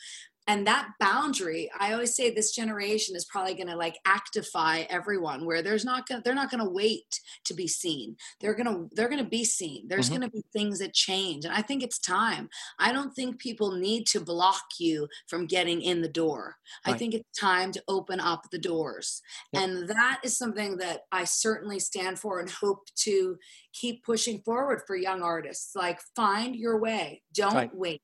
and 0.46 0.66
that 0.66 0.88
boundary 0.98 1.70
i 1.78 1.92
always 1.92 2.14
say 2.14 2.30
this 2.30 2.54
generation 2.54 3.14
is 3.14 3.24
probably 3.24 3.54
going 3.54 3.66
to 3.66 3.76
like 3.76 3.98
actify 4.06 4.86
everyone 4.88 5.44
where 5.44 5.62
there's 5.62 5.84
not 5.84 6.06
gonna 6.08 6.22
they're 6.24 6.34
not 6.34 6.50
going 6.50 6.62
to 6.62 6.70
wait 6.70 7.20
to 7.44 7.54
be 7.54 7.66
seen 7.66 8.16
they're 8.40 8.54
going 8.54 8.66
to 8.66 8.88
they're 8.94 9.08
going 9.08 9.22
to 9.22 9.30
be 9.30 9.44
seen 9.44 9.86
there's 9.88 10.06
mm-hmm. 10.06 10.20
going 10.20 10.30
to 10.30 10.36
be 10.36 10.42
things 10.52 10.78
that 10.78 10.94
change 10.94 11.44
and 11.44 11.54
i 11.54 11.62
think 11.62 11.82
it's 11.82 11.98
time 11.98 12.48
i 12.78 12.92
don't 12.92 13.14
think 13.14 13.38
people 13.38 13.72
need 13.72 14.06
to 14.06 14.20
block 14.20 14.64
you 14.78 15.06
from 15.28 15.46
getting 15.46 15.82
in 15.82 16.00
the 16.00 16.08
door 16.08 16.56
right. 16.86 16.94
i 16.94 16.98
think 16.98 17.14
it's 17.14 17.38
time 17.38 17.70
to 17.72 17.82
open 17.88 18.20
up 18.20 18.44
the 18.50 18.58
doors 18.58 19.22
yep. 19.52 19.62
and 19.62 19.88
that 19.88 20.20
is 20.24 20.36
something 20.36 20.76
that 20.76 21.02
i 21.12 21.24
certainly 21.24 21.78
stand 21.78 22.18
for 22.18 22.40
and 22.40 22.50
hope 22.50 22.86
to 22.94 23.36
keep 23.72 24.04
pushing 24.04 24.40
forward 24.40 24.82
for 24.86 24.96
young 24.96 25.22
artists 25.22 25.76
like 25.76 26.00
find 26.16 26.56
your 26.56 26.80
way 26.80 27.22
don't 27.32 27.54
right. 27.54 27.74
wait 27.74 28.02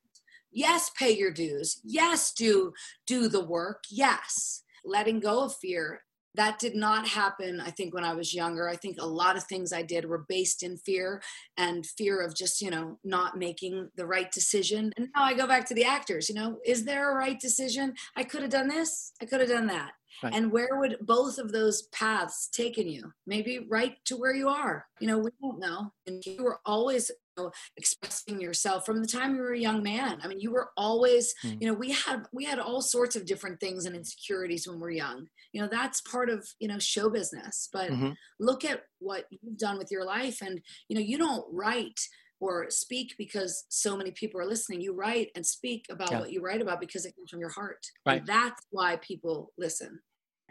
yes 0.53 0.91
pay 0.99 1.17
your 1.17 1.31
dues. 1.31 1.81
Yes 1.85 2.33
do 2.33 2.73
do 3.07 3.29
the 3.29 3.45
work. 3.45 3.85
Yes. 3.91 4.63
Letting 4.85 5.21
go 5.21 5.45
of 5.45 5.55
fear. 5.57 6.03
That 6.35 6.59
did 6.59 6.77
not 6.77 7.09
happen 7.09 7.63
i 7.63 7.71
think 7.71 7.95
when 7.95 8.05
i 8.05 8.13
was 8.13 8.35
younger. 8.35 8.69
I 8.69 8.77
think 8.77 8.99
a 9.01 9.07
lot 9.07 9.37
of 9.37 9.45
things 9.45 9.73
i 9.73 9.83
did 9.83 10.05
were 10.05 10.27
based 10.29 10.63
in 10.63 10.77
fear 10.77 11.23
and 11.57 11.87
fear 11.87 12.21
of 12.21 12.37
just 12.37 12.61
you 12.61 12.71
know 12.71 12.99
not 13.05 13.39
making 13.39 13.91
the 13.97 14.07
right 14.07 14.31
decision. 14.31 14.93
And 14.97 15.09
now 15.15 15.25
i 15.25 15.35
go 15.35 15.47
back 15.47 15.67
to 15.67 15.75
the 15.75 15.85
actors 15.85 16.29
you 16.29 16.35
know 16.35 16.59
is 16.65 16.85
there 16.85 17.11
a 17.11 17.15
right 17.15 17.41
decision? 17.41 17.95
I 18.17 18.25
could 18.25 18.43
have 18.43 18.51
done 18.51 18.69
this. 18.69 19.13
I 19.21 19.25
could 19.25 19.41
have 19.41 19.49
done 19.49 19.67
that. 19.69 19.93
Right. 20.23 20.35
And 20.35 20.51
where 20.51 20.79
would 20.79 20.97
both 21.03 21.39
of 21.39 21.53
those 21.53 21.83
paths 21.89 22.49
taken 22.49 22.89
you? 22.89 23.13
Maybe 23.27 23.67
right 23.69 23.97
to 24.07 24.17
where 24.17 24.35
you 24.35 24.49
are. 24.49 24.87
You 25.01 25.09
know, 25.09 25.19
we 25.19 25.31
don't 25.43 25.59
know. 25.59 25.93
And 26.07 26.25
you 26.25 26.43
were 26.43 26.61
always 26.65 27.11
know, 27.37 27.51
expressing 27.77 28.41
yourself 28.41 28.87
from 28.87 29.01
the 29.01 29.09
time 29.09 29.35
you 29.35 29.41
were 29.41 29.53
a 29.53 29.59
young 29.59 29.83
man. 29.83 30.19
I 30.23 30.29
mean, 30.29 30.41
you 30.41 30.51
were 30.51 30.71
always, 30.77 31.35
mm. 31.45 31.61
you 31.61 31.67
know, 31.67 31.75
we 31.75 31.93
had 31.93 32.25
we 32.33 32.45
had 32.45 32.59
all 32.59 32.83
sorts 32.83 33.17
of 33.17 33.27
different 33.27 33.61
things 33.61 33.87
and 33.87 33.95
insecurities 33.95 34.67
when 34.67 34.81
we're 34.81 34.91
young. 34.91 35.27
You 35.53 35.63
know, 35.63 35.69
that's 35.71 36.01
part 36.03 36.31
of 36.31 36.47
you 36.59 36.69
know 36.69 36.79
show 36.79 37.09
business. 37.11 37.69
But 37.73 37.91
mm-hmm. 37.91 38.11
look 38.41 38.65
at 38.65 38.83
what 38.99 39.27
you've 39.31 39.59
done 39.59 39.79
with 39.79 39.91
your 39.91 40.05
life, 40.05 40.43
and 40.43 40.61
you 40.89 40.97
know, 40.97 41.03
you 41.03 41.19
don't 41.19 41.45
write 41.53 42.01
or 42.41 42.67
speak 42.69 43.15
because 43.17 43.65
so 43.69 43.97
many 43.97 44.11
people 44.11 44.41
are 44.41 44.47
listening. 44.47 44.81
You 44.81 44.95
write 44.95 45.31
and 45.35 45.45
speak 45.45 45.87
about 45.91 46.11
yeah. 46.11 46.21
what 46.21 46.33
you 46.33 46.43
write 46.43 46.61
about 46.61 46.81
because 46.81 47.07
it 47.07 47.15
comes 47.17 47.31
from 47.31 47.41
your 47.41 47.51
heart. 47.51 47.87
Right. 48.05 48.19
And 48.19 48.27
that's 48.27 48.63
why 48.71 48.97
people 48.97 49.53
listen. 49.57 50.01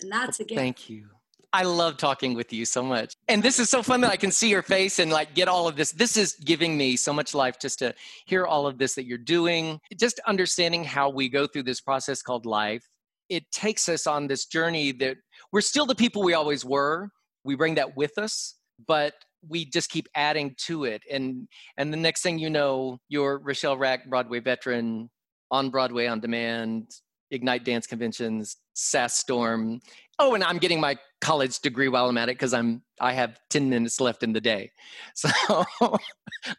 And 0.02 0.12
that's 0.12 0.40
again. 0.40 0.58
Thank 0.58 0.90
you. 0.90 1.10
I 1.56 1.64
love 1.64 1.96
talking 1.96 2.34
with 2.34 2.52
you 2.52 2.66
so 2.66 2.84
much. 2.84 3.16
And 3.30 3.42
this 3.42 3.60
is 3.60 3.70
so 3.70 3.82
fun 3.82 4.02
that 4.02 4.12
I 4.12 4.18
can 4.18 4.30
see 4.30 4.50
your 4.50 4.62
face 4.62 5.00
and 5.00 5.10
like 5.10 5.34
get 5.34 5.48
all 5.48 5.70
of 5.70 5.78
this. 5.78 5.94
This 5.94 6.18
is 6.18 6.34
giving 6.34 6.76
me 6.76 6.98
so 6.98 7.14
much 7.14 7.34
life 7.34 7.60
just 7.62 7.80
to 7.80 7.96
hear 8.26 8.46
all 8.46 8.68
of 8.68 8.78
this 8.78 8.96
that 8.96 9.06
you're 9.06 9.18
doing, 9.18 9.80
just 9.98 10.20
understanding 10.28 10.84
how 10.84 11.10
we 11.10 11.30
go 11.30 11.48
through 11.48 11.64
this 11.64 11.80
process 11.80 12.22
called 12.22 12.46
life. 12.46 12.90
It 13.30 13.50
takes 13.52 13.88
us 13.88 14.06
on 14.06 14.28
this 14.28 14.48
journey 14.48 14.92
that 15.00 15.16
we're 15.54 15.62
still 15.62 15.86
the 15.86 15.96
people 15.96 16.24
we 16.24 16.34
always 16.34 16.66
were. 16.66 17.10
We 17.46 17.56
bring 17.56 17.76
that 17.76 17.96
with 17.96 18.18
us, 18.18 18.56
but 18.86 19.14
we 19.48 19.64
just 19.64 19.90
keep 19.90 20.10
adding 20.14 20.56
to 20.66 20.84
it. 20.84 21.04
And 21.10 21.48
and 21.78 21.94
the 21.94 21.98
next 21.98 22.22
thing 22.22 22.38
you 22.38 22.50
know, 22.50 23.00
you're 23.08 23.40
Rachelle 23.40 23.80
Rak, 23.80 24.10
Broadway 24.10 24.42
veteran, 24.42 25.10
on 25.52 25.70
Broadway 25.70 26.08
on 26.08 26.20
demand, 26.20 26.90
Ignite 27.36 27.64
Dance 27.64 27.86
Conventions, 27.86 28.58
Sas 28.74 29.16
Storm. 29.16 29.80
Oh, 30.18 30.34
and 30.34 30.44
I'm 30.44 30.58
getting 30.58 30.80
my 30.80 30.98
college 31.22 31.60
degree 31.60 31.90
while 31.90 32.08
I'm 32.08 32.18
at 32.18 32.30
it 32.30 32.38
because 32.38 32.54
I'm 32.54 32.82
I 33.00 33.14
have 33.14 33.40
10 33.50 33.70
minutes 33.70 34.00
left 34.00 34.24
in 34.24 34.34
the 34.34 34.42
day. 34.42 34.72
So 35.16 35.30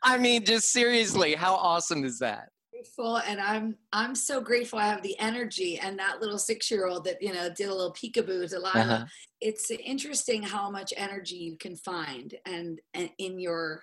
I 0.02 0.18
mean, 0.18 0.44
just 0.44 0.70
seriously, 0.70 1.34
how 1.34 1.54
awesome 1.54 2.04
is 2.04 2.18
that? 2.18 2.48
Grateful, 2.72 3.18
and 3.18 3.40
I'm 3.40 3.76
I'm 3.92 4.14
so 4.14 4.40
grateful 4.40 4.78
I 4.78 4.86
have 4.86 5.02
the 5.02 5.18
energy 5.18 5.78
and 5.78 5.98
that 5.98 6.20
little 6.20 6.38
six 6.38 6.70
year 6.70 6.86
old 6.86 7.04
that 7.04 7.22
you 7.22 7.32
know 7.32 7.48
did 7.48 7.68
a 7.68 7.74
little 7.74 7.92
peekaboo 7.92 8.48
to 8.50 8.56
Lila. 8.56 8.70
Uh-huh. 8.74 9.04
It's 9.40 9.70
interesting 9.70 10.42
how 10.42 10.70
much 10.70 10.92
energy 10.96 11.36
you 11.36 11.56
can 11.56 11.76
find 11.76 12.34
and, 12.44 12.80
and 12.94 13.10
in 13.18 13.38
your 13.38 13.82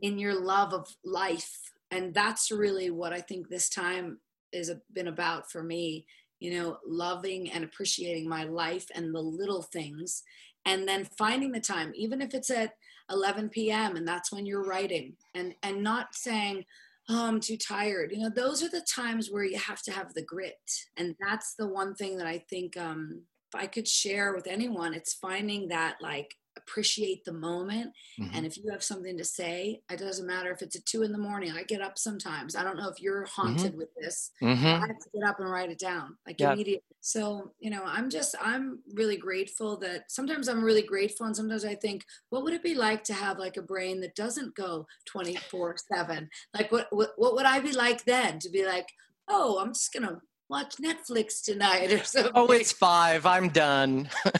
in 0.00 0.18
your 0.18 0.34
love 0.34 0.72
of 0.72 0.88
life, 1.04 1.56
and 1.90 2.12
that's 2.12 2.50
really 2.50 2.90
what 2.90 3.12
I 3.12 3.20
think 3.20 3.48
this 3.48 3.68
time 3.68 4.18
has 4.52 4.70
been 4.92 5.08
about 5.08 5.50
for 5.50 5.62
me 5.62 6.06
you 6.40 6.58
know, 6.58 6.78
loving 6.86 7.50
and 7.50 7.64
appreciating 7.64 8.28
my 8.28 8.44
life 8.44 8.86
and 8.94 9.14
the 9.14 9.20
little 9.20 9.62
things. 9.62 10.22
And 10.66 10.88
then 10.88 11.06
finding 11.18 11.52
the 11.52 11.60
time, 11.60 11.92
even 11.94 12.22
if 12.22 12.34
it's 12.34 12.50
at 12.50 12.72
11 13.10 13.50
p.m. 13.50 13.96
and 13.96 14.08
that's 14.08 14.32
when 14.32 14.46
you're 14.46 14.64
writing, 14.64 15.14
and 15.34 15.54
and 15.62 15.82
not 15.82 16.14
saying, 16.14 16.64
"Oh, 17.10 17.26
I'm 17.26 17.40
too 17.40 17.58
tired." 17.58 18.12
You 18.12 18.20
know, 18.20 18.30
those 18.30 18.62
are 18.62 18.70
the 18.70 18.80
times 18.80 19.30
where 19.30 19.44
you 19.44 19.58
have 19.58 19.82
to 19.82 19.92
have 19.92 20.14
the 20.14 20.22
grit, 20.22 20.56
and 20.96 21.14
that's 21.20 21.54
the 21.54 21.68
one 21.68 21.94
thing 21.94 22.16
that 22.16 22.26
I 22.26 22.38
think 22.48 22.78
um, 22.78 23.24
I 23.54 23.66
could 23.66 23.88
share 23.88 24.34
with 24.34 24.46
anyone, 24.46 24.94
it's 24.94 25.14
finding 25.14 25.68
that 25.68 25.96
like 26.00 26.34
appreciate 26.56 27.24
the 27.24 27.32
moment. 27.32 27.92
Mm-hmm. 28.18 28.34
And 28.34 28.46
if 28.46 28.56
you 28.56 28.70
have 28.70 28.82
something 28.82 29.16
to 29.18 29.24
say, 29.24 29.80
it 29.90 29.98
doesn't 29.98 30.26
matter 30.26 30.50
if 30.50 30.62
it's 30.62 30.76
at 30.76 30.86
two 30.86 31.02
in 31.02 31.12
the 31.12 31.18
morning. 31.18 31.52
I 31.52 31.62
get 31.64 31.80
up 31.80 31.98
sometimes. 31.98 32.56
I 32.56 32.62
don't 32.62 32.76
know 32.76 32.88
if 32.88 33.00
you're 33.00 33.24
haunted 33.26 33.72
mm-hmm. 33.72 33.78
with 33.78 33.94
this. 34.00 34.30
Mm-hmm. 34.42 34.66
I 34.66 34.86
have 34.86 34.98
to 34.98 35.10
get 35.14 35.28
up 35.28 35.40
and 35.40 35.50
write 35.50 35.70
it 35.70 35.78
down 35.78 36.16
like 36.26 36.40
yep. 36.40 36.54
immediately. 36.54 36.84
So, 37.00 37.52
you 37.60 37.70
know, 37.70 37.82
I'm 37.84 38.08
just, 38.08 38.34
I'm 38.40 38.78
really 38.94 39.16
grateful 39.16 39.76
that 39.78 40.10
sometimes 40.10 40.48
I'm 40.48 40.64
really 40.64 40.82
grateful. 40.82 41.26
And 41.26 41.36
sometimes 41.36 41.64
I 41.64 41.74
think, 41.74 42.04
what 42.30 42.44
would 42.44 42.54
it 42.54 42.62
be 42.62 42.74
like 42.74 43.04
to 43.04 43.14
have 43.14 43.38
like 43.38 43.56
a 43.56 43.62
brain 43.62 44.00
that 44.00 44.14
doesn't 44.14 44.54
go 44.54 44.86
24 45.06 45.76
seven? 45.92 46.30
Like 46.54 46.72
what, 46.72 46.86
what, 46.90 47.12
what 47.16 47.34
would 47.34 47.46
I 47.46 47.60
be 47.60 47.72
like 47.72 48.04
then 48.04 48.38
to 48.40 48.48
be 48.48 48.64
like, 48.64 48.88
oh, 49.28 49.58
I'm 49.58 49.72
just 49.72 49.92
going 49.92 50.06
to 50.06 50.20
watch 50.48 50.76
Netflix 50.76 51.42
tonight 51.42 51.92
or 51.92 52.04
something. 52.04 52.32
Oh, 52.34 52.46
it's 52.48 52.72
five. 52.72 53.26
I'm 53.26 53.48
done. 53.48 54.08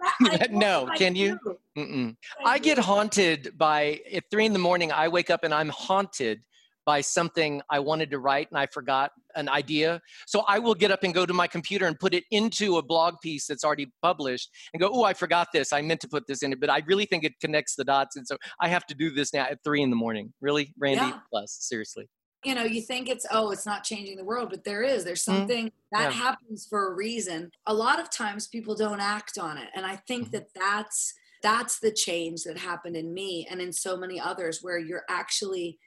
no, 0.50 0.90
can 0.96 1.14
you? 1.14 1.38
I 2.44 2.58
get 2.58 2.78
haunted 2.78 3.56
by 3.56 4.00
at 4.12 4.24
three 4.30 4.46
in 4.46 4.52
the 4.52 4.58
morning. 4.58 4.92
I 4.92 5.08
wake 5.08 5.30
up 5.30 5.44
and 5.44 5.54
I'm 5.54 5.68
haunted 5.70 6.42
by 6.84 7.02
something 7.02 7.60
I 7.68 7.80
wanted 7.80 8.10
to 8.12 8.18
write 8.18 8.48
and 8.50 8.58
I 8.58 8.64
forgot 8.64 9.10
an 9.34 9.46
idea. 9.46 10.00
So 10.26 10.42
I 10.48 10.58
will 10.58 10.74
get 10.74 10.90
up 10.90 11.02
and 11.02 11.12
go 11.12 11.26
to 11.26 11.34
my 11.34 11.46
computer 11.46 11.86
and 11.86 11.98
put 11.98 12.14
it 12.14 12.24
into 12.30 12.78
a 12.78 12.82
blog 12.82 13.16
piece 13.22 13.46
that's 13.46 13.62
already 13.62 13.92
published 14.00 14.48
and 14.72 14.80
go, 14.80 14.88
oh, 14.90 15.04
I 15.04 15.12
forgot 15.12 15.48
this. 15.52 15.72
I 15.74 15.82
meant 15.82 16.00
to 16.00 16.08
put 16.08 16.26
this 16.26 16.42
in 16.42 16.52
it, 16.52 16.60
but 16.60 16.70
I 16.70 16.82
really 16.86 17.04
think 17.04 17.24
it 17.24 17.38
connects 17.40 17.76
the 17.76 17.84
dots. 17.84 18.16
And 18.16 18.26
so 18.26 18.38
I 18.58 18.68
have 18.68 18.86
to 18.86 18.94
do 18.94 19.10
this 19.10 19.34
now 19.34 19.44
at 19.44 19.58
three 19.62 19.82
in 19.82 19.90
the 19.90 19.96
morning. 19.96 20.32
Really, 20.40 20.72
Randy? 20.78 21.00
Yeah. 21.00 21.18
Plus, 21.30 21.58
seriously 21.60 22.08
you 22.44 22.54
know 22.54 22.64
you 22.64 22.80
think 22.80 23.08
it's 23.08 23.26
oh 23.30 23.50
it's 23.50 23.66
not 23.66 23.84
changing 23.84 24.16
the 24.16 24.24
world 24.24 24.48
but 24.50 24.64
there 24.64 24.82
is 24.82 25.04
there's 25.04 25.24
mm-hmm. 25.24 25.38
something 25.38 25.66
mm-hmm. 25.66 25.98
that 25.98 26.12
yeah. 26.12 26.18
happens 26.18 26.66
for 26.68 26.92
a 26.92 26.94
reason 26.94 27.50
a 27.66 27.74
lot 27.74 28.00
of 28.00 28.10
times 28.10 28.46
people 28.46 28.74
don't 28.74 29.00
act 29.00 29.38
on 29.38 29.58
it 29.58 29.68
and 29.74 29.84
i 29.84 29.96
think 29.96 30.24
mm-hmm. 30.24 30.32
that 30.32 30.48
that's 30.54 31.14
that's 31.42 31.78
the 31.78 31.92
change 31.92 32.42
that 32.44 32.58
happened 32.58 32.96
in 32.96 33.12
me 33.12 33.46
and 33.50 33.60
in 33.60 33.72
so 33.72 33.96
many 33.96 34.18
others 34.20 34.60
where 34.62 34.78
you're 34.78 35.04
actually 35.08 35.78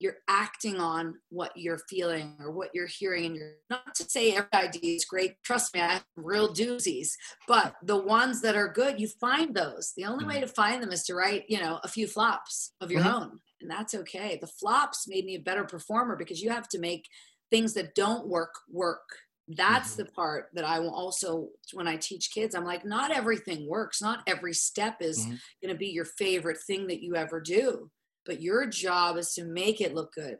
you're 0.00 0.18
acting 0.28 0.76
on 0.76 1.14
what 1.30 1.50
you're 1.56 1.80
feeling 1.90 2.36
or 2.40 2.52
what 2.52 2.70
you're 2.72 2.86
hearing 2.86 3.26
and 3.26 3.36
you're 3.36 3.54
not 3.68 3.94
to 3.96 4.04
say 4.04 4.32
every 4.32 4.48
idea 4.52 4.94
is 4.94 5.04
great 5.04 5.34
trust 5.42 5.74
me 5.74 5.80
i 5.80 5.94
have 5.94 6.04
real 6.16 6.52
doozies 6.54 7.10
but 7.46 7.74
the 7.82 7.96
ones 7.96 8.40
that 8.40 8.56
are 8.56 8.68
good 8.68 9.00
you 9.00 9.08
find 9.20 9.54
those 9.54 9.92
the 9.96 10.04
only 10.04 10.24
way 10.24 10.34
mm-hmm. 10.34 10.42
to 10.42 10.48
find 10.48 10.82
them 10.82 10.92
is 10.92 11.04
to 11.04 11.14
write 11.14 11.44
you 11.48 11.58
know 11.58 11.80
a 11.82 11.88
few 11.88 12.06
flops 12.06 12.72
of 12.80 12.90
your 12.90 13.00
mm-hmm. 13.00 13.22
own 13.22 13.40
and 13.60 13.70
that's 13.70 13.94
okay. 13.94 14.38
The 14.40 14.46
flops 14.46 15.06
made 15.08 15.24
me 15.24 15.34
a 15.34 15.40
better 15.40 15.64
performer 15.64 16.16
because 16.16 16.42
you 16.42 16.50
have 16.50 16.68
to 16.68 16.78
make 16.78 17.08
things 17.50 17.74
that 17.74 17.94
don't 17.94 18.28
work 18.28 18.54
work. 18.70 19.08
That's 19.48 19.92
mm-hmm. 19.92 20.02
the 20.02 20.10
part 20.12 20.48
that 20.54 20.64
I 20.64 20.78
will 20.78 20.94
also, 20.94 21.48
when 21.72 21.88
I 21.88 21.96
teach 21.96 22.30
kids, 22.32 22.54
I'm 22.54 22.66
like, 22.66 22.84
not 22.84 23.10
everything 23.10 23.66
works. 23.66 24.02
Not 24.02 24.22
every 24.26 24.52
step 24.52 24.98
is 25.00 25.20
mm-hmm. 25.20 25.36
going 25.62 25.74
to 25.74 25.78
be 25.78 25.88
your 25.88 26.04
favorite 26.04 26.58
thing 26.66 26.86
that 26.88 27.02
you 27.02 27.16
ever 27.16 27.40
do, 27.40 27.90
but 28.26 28.42
your 28.42 28.66
job 28.66 29.16
is 29.16 29.32
to 29.34 29.44
make 29.44 29.80
it 29.80 29.94
look 29.94 30.12
good. 30.12 30.38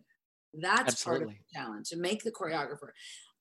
That's 0.55 0.93
Absolutely. 0.93 1.27
part 1.27 1.31
of 1.31 1.37
the 1.39 1.59
challenge 1.59 1.89
to 1.89 1.97
make 1.97 2.23
the 2.23 2.33
choreographer. 2.33 2.91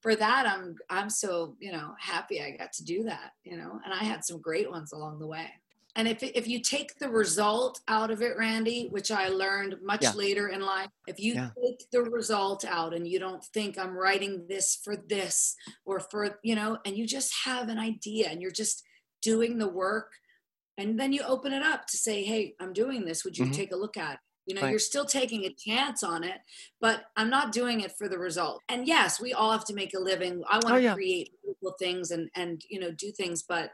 For 0.02 0.16
that, 0.16 0.46
I'm 0.46 0.76
I'm 0.90 1.10
so 1.10 1.56
you 1.60 1.72
know 1.72 1.94
happy 2.00 2.42
I 2.42 2.52
got 2.52 2.72
to 2.74 2.84
do 2.86 3.04
that. 3.04 3.32
You 3.44 3.58
know, 3.58 3.80
and 3.84 3.94
I 3.94 4.04
had 4.04 4.24
some 4.24 4.40
great 4.40 4.70
ones 4.70 4.92
along 4.94 5.20
the 5.20 5.28
way. 5.28 5.48
And 5.98 6.08
if, 6.08 6.22
if 6.22 6.48
you 6.48 6.62
take 6.62 7.00
the 7.00 7.10
result 7.10 7.82
out 7.88 8.12
of 8.12 8.22
it, 8.22 8.38
Randy, 8.38 8.88
which 8.92 9.10
I 9.10 9.30
learned 9.30 9.78
much 9.84 10.04
yeah. 10.04 10.14
later 10.14 10.48
in 10.50 10.62
life, 10.62 10.90
if 11.08 11.20
you 11.20 11.34
yeah. 11.34 11.50
take 11.62 11.90
the 11.92 12.04
result 12.04 12.64
out 12.64 12.94
and 12.94 13.08
you 13.08 13.18
don't 13.20 13.44
think 13.46 13.80
I'm 13.80 13.98
writing 13.98 14.46
this 14.48 14.80
for 14.84 14.96
this 14.96 15.56
or 15.86 16.00
for, 16.00 16.40
you 16.44 16.54
know, 16.54 16.78
and 16.86 16.96
you 16.96 17.08
just 17.08 17.34
have 17.46 17.68
an 17.68 17.80
idea 17.80 18.30
and 18.30 18.44
you're 18.44 18.52
just 18.52 18.84
doing 19.24 19.58
the 19.58 19.68
work, 19.68 20.12
and 20.78 21.00
then 21.00 21.12
you 21.12 21.24
open 21.24 21.52
it 21.52 21.64
up 21.64 21.88
to 21.88 21.98
say, 21.98 22.24
hey, 22.24 22.54
I'm 22.60 22.74
doing 22.74 23.04
this. 23.04 23.26
Would 23.26 23.36
you 23.36 23.46
mm-hmm. 23.46 23.54
take 23.54 23.72
a 23.72 23.76
look 23.76 23.98
at 23.98 24.14
it? 24.14 24.20
You 24.46 24.56
know, 24.56 24.62
right. 24.62 24.70
you're 24.70 24.80
still 24.80 25.04
taking 25.04 25.44
a 25.44 25.54
chance 25.54 26.04
on 26.04 26.24
it, 26.24 26.38
but 26.80 27.06
I'm 27.18 27.30
not 27.30 27.52
doing 27.52 27.82
it 27.82 27.98
for 27.98 28.08
the 28.08 28.18
result. 28.18 28.62
And 28.70 28.88
yes, 28.88 29.20
we 29.20 29.34
all 29.34 29.52
have 29.52 29.66
to 29.66 29.74
make 29.74 29.94
a 29.94 30.00
living. 30.00 30.42
I 30.48 30.54
want 30.56 30.68
to 30.68 30.74
oh, 30.74 30.78
yeah. 30.78 30.94
create 30.94 31.32
cool 31.62 31.76
things 31.80 32.12
and 32.12 32.30
and 32.36 32.62
you 32.70 32.80
know 32.80 32.92
do 32.92 33.12
things, 33.12 33.44
but 33.44 33.72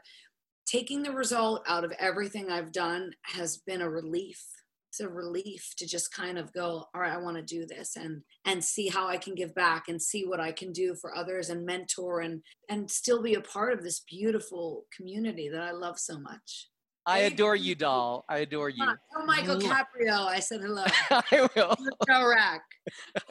taking 0.66 1.02
the 1.02 1.12
result 1.12 1.62
out 1.68 1.84
of 1.84 1.92
everything 1.98 2.50
I've 2.50 2.72
done 2.72 3.12
has 3.22 3.58
been 3.58 3.82
a 3.82 3.90
relief. 3.90 4.42
It's 4.90 5.00
a 5.00 5.08
relief 5.08 5.74
to 5.78 5.86
just 5.86 6.14
kind 6.14 6.38
of 6.38 6.52
go, 6.52 6.86
all 6.94 7.00
right, 7.00 7.12
I 7.12 7.18
want 7.18 7.36
to 7.36 7.42
do 7.42 7.66
this 7.66 7.96
and 7.96 8.22
and 8.44 8.62
see 8.62 8.88
how 8.88 9.08
I 9.08 9.16
can 9.16 9.34
give 9.34 9.52
back 9.54 9.88
and 9.88 10.00
see 10.00 10.24
what 10.24 10.40
I 10.40 10.52
can 10.52 10.72
do 10.72 10.94
for 10.94 11.16
others 11.16 11.50
and 11.50 11.66
mentor 11.66 12.20
and 12.20 12.42
and 12.68 12.88
still 12.88 13.20
be 13.20 13.34
a 13.34 13.40
part 13.40 13.72
of 13.72 13.82
this 13.82 14.00
beautiful 14.08 14.84
community 14.96 15.48
that 15.48 15.62
I 15.62 15.72
love 15.72 15.98
so 15.98 16.18
much. 16.18 16.68
I 17.06 17.18
adore 17.20 17.56
you, 17.56 17.74
doll. 17.74 18.24
I 18.28 18.38
adore 18.38 18.70
you. 18.70 18.82
Oh, 19.16 19.26
Michael 19.26 19.58
Caprio. 19.58 20.26
I 20.26 20.40
said 20.40 20.60
hello. 20.62 20.84
I 21.10 21.48
will. 21.54 21.76
Joe 22.08 22.26
Rak. 22.26 22.62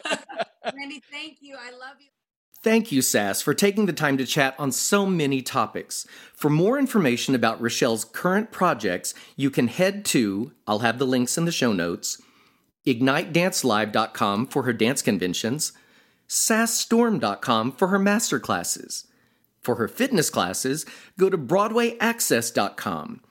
Randy, 0.75 1.01
thank 1.11 1.37
you. 1.41 1.55
I 1.59 1.71
love 1.71 1.95
you. 1.99 2.09
Thank 2.63 2.93
you, 2.93 3.01
Sas, 3.01 3.41
for 3.41 3.53
taking 3.53 3.87
the 3.87 3.93
time 3.93 4.17
to 4.17 4.25
chat 4.25 4.55
on 4.57 4.71
so 4.71 5.05
many 5.05 5.41
topics. 5.41 6.07
For 6.33 6.49
more 6.49 6.79
information 6.79 7.35
about 7.35 7.61
Rachelle's 7.61 8.05
current 8.05 8.53
projects, 8.53 9.13
you 9.35 9.51
can 9.51 9.67
head 9.67 10.05
to, 10.05 10.53
I'll 10.65 10.79
have 10.79 10.97
the 10.97 11.05
links 11.05 11.37
in 11.37 11.43
the 11.43 11.51
show 11.51 11.73
notes, 11.73 12.21
ignitedancelive.com 12.87 14.47
for 14.47 14.63
her 14.63 14.71
dance 14.71 15.01
conventions, 15.01 15.73
sasstorm.com 16.29 17.73
for 17.73 17.89
her 17.89 17.99
master 17.99 18.39
classes. 18.39 19.07
For 19.59 19.75
her 19.75 19.89
fitness 19.89 20.29
classes, 20.29 20.85
go 21.19 21.29
to 21.29 21.37
broadwayaccess.com. 21.37 23.21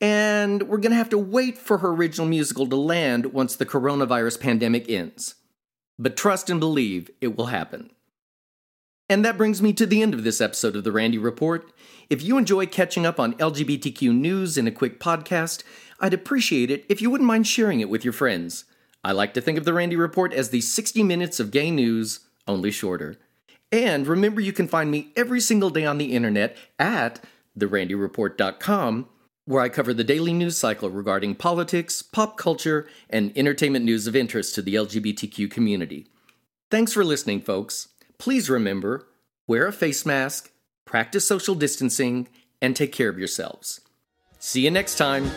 And 0.00 0.62
we're 0.62 0.78
going 0.78 0.92
to 0.92 0.96
have 0.96 1.10
to 1.10 1.18
wait 1.18 1.58
for 1.58 1.78
her 1.78 1.90
original 1.90 2.26
musical 2.26 2.66
to 2.66 2.76
land 2.76 3.34
once 3.34 3.54
the 3.54 3.66
coronavirus 3.66 4.40
pandemic 4.40 4.88
ends. 4.88 5.34
But 5.98 6.16
trust 6.16 6.48
and 6.48 6.58
believe 6.58 7.10
it 7.20 7.36
will 7.36 7.46
happen. 7.46 7.90
And 9.10 9.24
that 9.24 9.38
brings 9.38 9.62
me 9.62 9.72
to 9.72 9.86
the 9.86 10.02
end 10.02 10.12
of 10.12 10.22
this 10.22 10.40
episode 10.40 10.76
of 10.76 10.84
The 10.84 10.92
Randy 10.92 11.16
Report. 11.16 11.72
If 12.10 12.22
you 12.22 12.36
enjoy 12.36 12.66
catching 12.66 13.06
up 13.06 13.18
on 13.18 13.32
LGBTQ 13.34 14.14
news 14.14 14.58
in 14.58 14.66
a 14.66 14.72
quick 14.72 15.00
podcast, 15.00 15.62
I'd 15.98 16.12
appreciate 16.12 16.70
it 16.70 16.84
if 16.90 17.00
you 17.00 17.08
wouldn't 17.08 17.26
mind 17.26 17.46
sharing 17.46 17.80
it 17.80 17.88
with 17.88 18.04
your 18.04 18.12
friends. 18.12 18.66
I 19.02 19.12
like 19.12 19.32
to 19.34 19.40
think 19.40 19.56
of 19.56 19.64
The 19.64 19.72
Randy 19.72 19.96
Report 19.96 20.34
as 20.34 20.50
the 20.50 20.60
60 20.60 21.02
minutes 21.02 21.40
of 21.40 21.50
gay 21.50 21.70
news, 21.70 22.20
only 22.46 22.70
shorter. 22.70 23.16
And 23.72 24.06
remember, 24.06 24.42
you 24.42 24.52
can 24.52 24.68
find 24.68 24.90
me 24.90 25.10
every 25.16 25.40
single 25.40 25.70
day 25.70 25.86
on 25.86 25.96
the 25.96 26.12
internet 26.14 26.54
at 26.78 27.24
therandyreport.com, 27.58 29.08
where 29.46 29.62
I 29.62 29.70
cover 29.70 29.94
the 29.94 30.04
daily 30.04 30.34
news 30.34 30.58
cycle 30.58 30.90
regarding 30.90 31.34
politics, 31.34 32.02
pop 32.02 32.36
culture, 32.36 32.86
and 33.08 33.32
entertainment 33.36 33.86
news 33.86 34.06
of 34.06 34.14
interest 34.14 34.54
to 34.56 34.62
the 34.62 34.74
LGBTQ 34.74 35.50
community. 35.50 36.08
Thanks 36.70 36.92
for 36.92 37.04
listening, 37.04 37.40
folks 37.40 37.88
please 38.18 38.50
remember 38.50 39.06
wear 39.46 39.66
a 39.66 39.72
face 39.72 40.04
mask, 40.04 40.50
practice 40.84 41.26
social 41.26 41.54
distancing, 41.54 42.28
and 42.60 42.74
take 42.74 42.92
care 42.92 43.08
of 43.08 43.18
yourselves. 43.18 43.80
See 44.38 44.62
you 44.62 44.70
next 44.70 44.96
time. 44.96 45.30